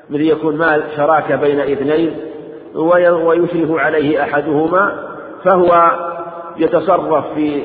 [0.09, 2.17] مثل يكون مال شراكة بين اثنين
[2.75, 5.07] ويشرف عليه أحدهما
[5.43, 5.91] فهو
[6.57, 7.63] يتصرف في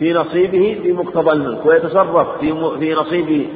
[0.00, 3.46] في نصيبه بمقتضى الملك ويتصرف في في نصيب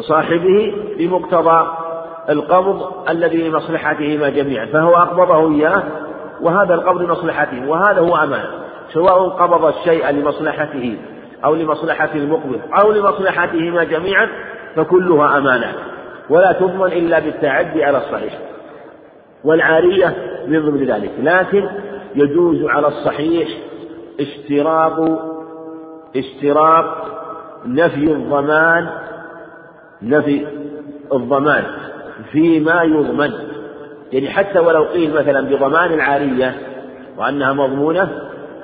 [0.00, 1.66] صاحبه بمقتضى
[2.30, 5.82] القبض الذي لمصلحتهما جميعا فهو أقبضه إياه
[6.40, 8.48] وهذا القبض لمصلحته وهذا هو أمانة
[8.92, 10.96] سواء قبض الشيء لمصلحته
[11.44, 14.28] أو لمصلحة المقبض أو لمصلحتهما جميعا
[14.76, 15.74] فكلها أمانات
[16.30, 18.38] ولا تضمن إلا بالتعدي على الصحيح
[19.44, 20.16] والعارية
[20.46, 21.68] من ضمن ذلك لكن
[22.14, 23.48] يجوز على الصحيح
[24.20, 25.31] اشتراط
[26.16, 26.84] اشتراط
[27.66, 28.88] نفي الضمان
[30.02, 30.46] نفي
[31.12, 31.64] الضمان
[32.32, 33.32] فيما يضمن.
[34.12, 36.54] يعني حتى ولو قيل مثلا بضمان العارية
[37.18, 38.08] وأنها مضمونة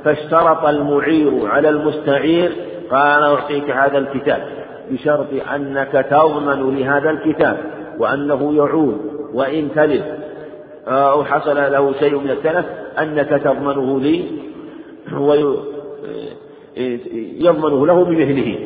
[0.04, 2.52] فاشترط المعير على المستعير
[2.90, 4.42] قال أعطيك هذا الكتاب
[4.90, 7.56] بشرط أنك تضمن لهذا الكتاب
[7.98, 9.00] وأنه يعود
[9.34, 10.04] وإن تلف
[10.88, 12.66] أو حصل له شيء من التلف
[12.98, 14.24] أنك تضمنه لي
[17.40, 18.58] يضمنه له بمثله.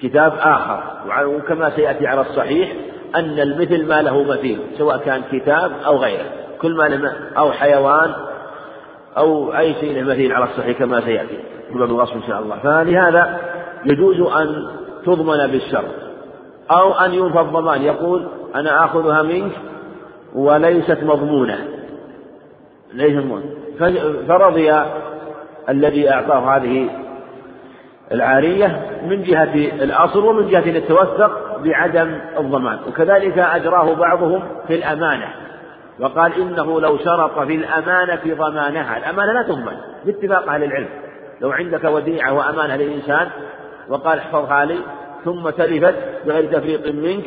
[0.00, 0.82] كتاب آخر.
[1.26, 2.72] وكما سيأتي على الصحيح
[3.16, 6.24] أن المثل ما له مثيل سواء كان كتاب أو غيره.
[6.60, 8.12] كل ما له أو حيوان
[9.16, 11.38] أو أي شيء له مثيل على الصحيح كما سيأتي.
[11.70, 12.58] باب الوصف إن شاء الله.
[12.58, 13.38] فلهذا
[13.84, 14.68] يجوز أن
[15.06, 15.84] تضمن بالشر
[16.70, 19.52] أو أن ينفى الضمان يقول أنا آخذها منك
[20.34, 21.58] وليست مضمونة.
[22.94, 23.44] ليست مضمونة
[24.28, 24.72] فرضي
[25.68, 26.88] الذي أعطاه هذه
[28.12, 29.54] العارية من جهة
[29.84, 35.28] الأصل ومن جهة التوثق بعدم الضمان وكذلك أجراه بعضهم في الأمانة
[36.00, 40.88] وقال إنه لو شرط في الأمانة ضمانها الأمانة لا تضمن باتفاق أهل العلم
[41.40, 43.28] لو عندك وديعة وأمانة للإنسان
[43.88, 44.78] وقال احفظها لي
[45.24, 45.94] ثم تلفت
[46.26, 47.24] بغير تفريط منك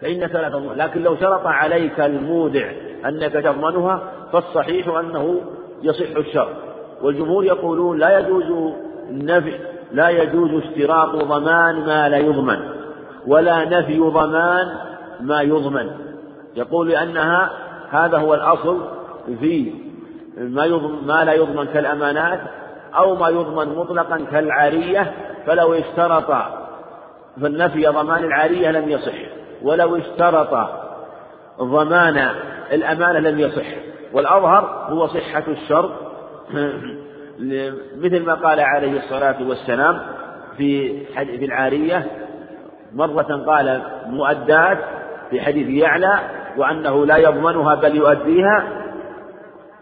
[0.00, 2.70] فإنك لا تضمن لكن لو شرط عليك المودع
[3.06, 4.02] أنك تضمنها
[4.32, 5.40] فالصحيح أنه
[5.82, 6.48] يصح الشر
[7.02, 8.74] والجمهور يقولون لا يجوز
[9.10, 9.58] نفي
[9.92, 12.58] لا يجوز اشتراط ضمان ما لا يضمن
[13.26, 14.76] ولا نفي ضمان
[15.20, 15.90] ما يضمن.
[16.56, 17.50] يقول لأنها
[17.90, 18.80] هذا هو الأصل
[19.40, 19.72] في
[20.38, 22.40] ما, يضمن ما لا يضمن كالأمانات
[22.94, 25.12] أو ما يضمن مطلقا كالعارية
[25.46, 26.32] فلو اشترط
[27.40, 29.14] فالنفي ضمان العارية لم يصح
[29.62, 30.68] ولو اشترط
[31.60, 32.28] ضمان
[32.72, 33.66] الأمانة لم يصح.
[34.12, 35.90] والأظهر هو صحة الشرط.
[37.96, 39.98] مثل ما قال عليه الصلاة والسلام
[40.56, 42.06] في في العارية
[42.92, 44.78] مرة قال مؤدات
[45.30, 46.18] في حديث يعلى
[46.56, 48.64] وأنه لا يضمنها بل يؤديها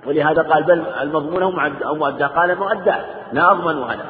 [0.07, 4.05] ولهذا قال بل المضمونة أو مؤدى قال مؤدات لا أضمن هذا.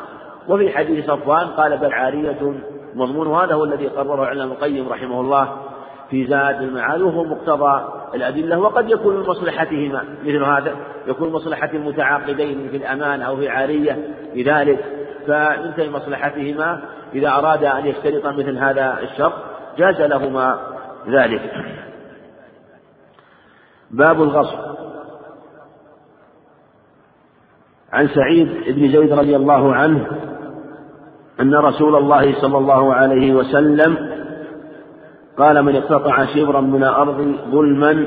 [0.48, 2.54] وفي حديث صفوان قال بل عارية
[2.94, 5.56] مضمون هذا هو الذي قرره علم القيم رحمه الله
[6.10, 7.84] في زاد المعاد وهو مقتضى
[8.14, 10.04] الأدلة وقد يكون من مصلحتهما.
[10.24, 10.76] مثل هذا
[11.06, 13.98] يكون مصلحة المتعاقدين في الأمان أو في عارية
[14.34, 14.84] لذلك.
[15.26, 16.82] فمن مصلحتهما
[17.14, 19.32] إذا أراد أن يشترط مثل هذا الشرط
[19.78, 20.58] جاز لهما
[21.08, 21.52] ذلك.
[23.90, 24.58] باب الغصب.
[27.92, 30.06] عن سعيد بن زيد رضي الله عنه
[31.40, 34.09] أن رسول الله صلى الله عليه وسلم
[35.38, 38.06] قال من اقتطع شبرا من الأرض ظلما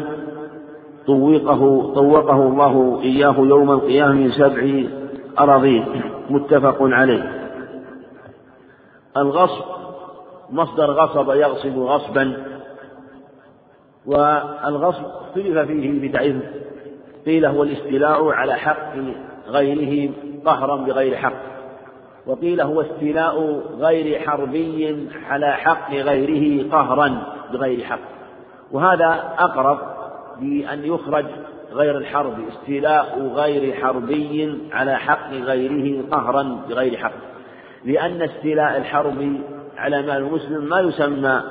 [1.08, 4.84] طوقه طوقه الله إياه يوم القيامة من سبع
[5.40, 5.86] أراضين.
[6.30, 7.52] متفق عليه.
[9.18, 9.66] الغصب
[10.50, 12.38] مصدر غصب يغصب غصبا.
[14.06, 16.36] والغصب اختلف فيه في تعريف
[17.26, 18.94] قيل هو الاستيلاء على حق
[19.48, 20.14] غيره
[20.46, 21.53] قهرا بغير حق.
[22.26, 27.24] وقيل هو استيلاء غير حربي على حق غيره قهرا
[27.54, 28.00] بغير حق.
[28.72, 29.80] وهذا أقرب
[30.40, 31.26] بأن يخرج
[31.74, 37.14] غير الحرب استيلاء غير حربي على حق غيره قهرا بغير حق.
[37.86, 39.40] لأن استيلاء الحرب
[39.78, 41.42] على مال المسلم ما يسمى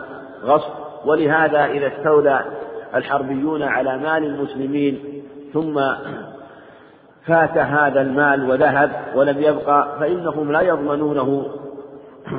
[0.44, 0.72] غصب
[1.04, 2.44] ولهذا إذا استولى
[2.94, 5.22] الحربيون على مال المسلمين
[5.52, 5.80] ثم
[7.26, 11.46] فات هذا المال وذهب ولم يبقى فإنهم لا يضمنونه.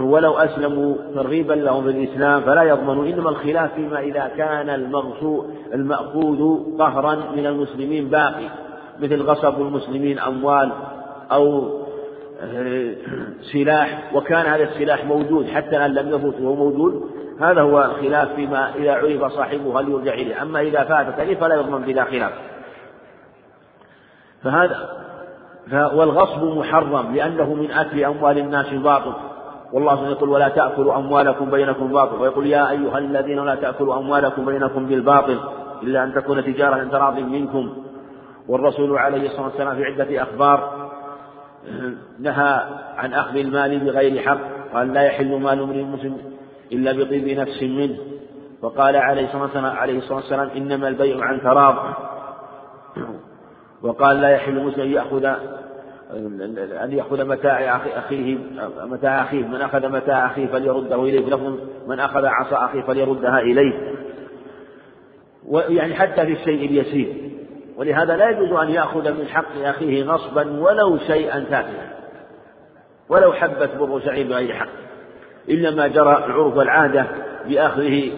[0.01, 4.69] ولو أسلموا ترغيبا لهم بالإسلام فلا يضمنوا إنما الخلاف فيما إذا كان
[5.73, 8.49] المأخوذ قهرا من المسلمين باقي
[8.99, 10.72] مثل غصب المسلمين أموال
[11.31, 11.69] أو
[12.41, 12.93] آه،
[13.53, 14.11] سلاح.
[14.15, 17.10] وكان هذا السلاح موجود حتى الآن لم يفوت وهو موجود.
[17.41, 20.41] هذا هو خلاف فيما إذا عرف صاحبه هل يرجع إليه.
[20.41, 22.31] أما إذا فات فلا يضمن بلا خلاف.
[24.44, 24.90] فهذا
[25.72, 29.14] والغصب محرم لأنه من أكل أموال الناس باطل.
[29.74, 32.22] والله يقول ولا تأكلوا أموالكم بينكم باطل.
[32.22, 35.40] ويقول يا أيها الذين لا تأكلوا أموالكم بينكم بالباطل
[35.84, 37.74] إلا أن تكون تجارة عن تراض منكم.
[38.48, 40.90] والرسول عليه الصلاة والسلام في عدة أخبار
[42.20, 42.64] نهى
[42.98, 44.40] عن أخذ المال بغير حق.
[44.74, 46.18] قال لا يحل مال امرئ مسلم
[46.72, 47.98] إلا بطيب نفس منه.
[48.61, 49.28] وقال عليه
[49.98, 51.76] الصلاة والسلام إنما البيع عن تراض.
[53.84, 55.26] وقال لا يحل مسلم أن يأخذ
[56.84, 58.38] أن يأخذ متاع أخيه
[58.84, 59.43] متاع أخيه.
[59.43, 61.26] من أخذ متاع أخيه فليرده إليه.
[61.26, 61.57] لفظ
[61.88, 63.93] من أخذ عصا أخيه فليردها إليه.
[65.47, 67.31] ويعني حتى في الشيء اليسير.
[67.77, 71.93] ولهذا لا يجوز أن يأخذ من حق أخيه نصبا ولو شيئا تافها.
[73.10, 74.69] ولو حبة بر شعير بغير حق.
[75.49, 77.05] إلا ما جرى العرف والعادة
[77.47, 78.11] بأخذه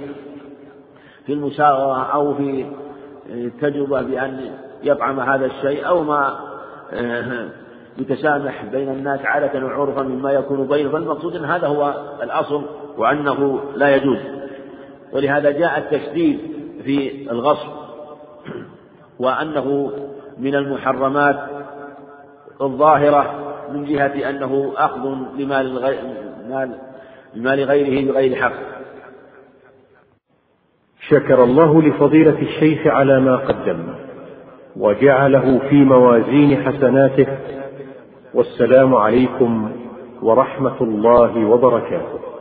[1.25, 2.65] في المساواة أو في
[3.29, 4.51] التجربة بأن
[4.85, 6.39] يطعم هذا الشيء أو ما
[6.93, 7.49] آه،
[7.97, 11.93] يتسامح بين الناس عادة وعرفا مما يكون بينه فالمقصود أن هذا هو
[12.23, 12.65] الأصل
[12.97, 14.17] وأنه لا يجوز.
[15.13, 16.39] ولهذا جاء التشديد
[16.83, 17.69] في الغصب
[19.19, 19.91] وأنه
[20.37, 21.39] من المحرمات
[22.61, 25.07] الظاهرة من جهة أنه أخذ
[25.37, 25.73] لمال
[26.49, 26.79] مال
[27.35, 28.75] لمال غيره بغير حق.
[31.09, 34.04] شكر الله لفضيلة الشيخ على ما قدم
[34.77, 37.27] وجعله في موازين حسناته.
[38.33, 39.71] والسلام عليكم
[40.21, 42.34] ورحمة الله وبركاته.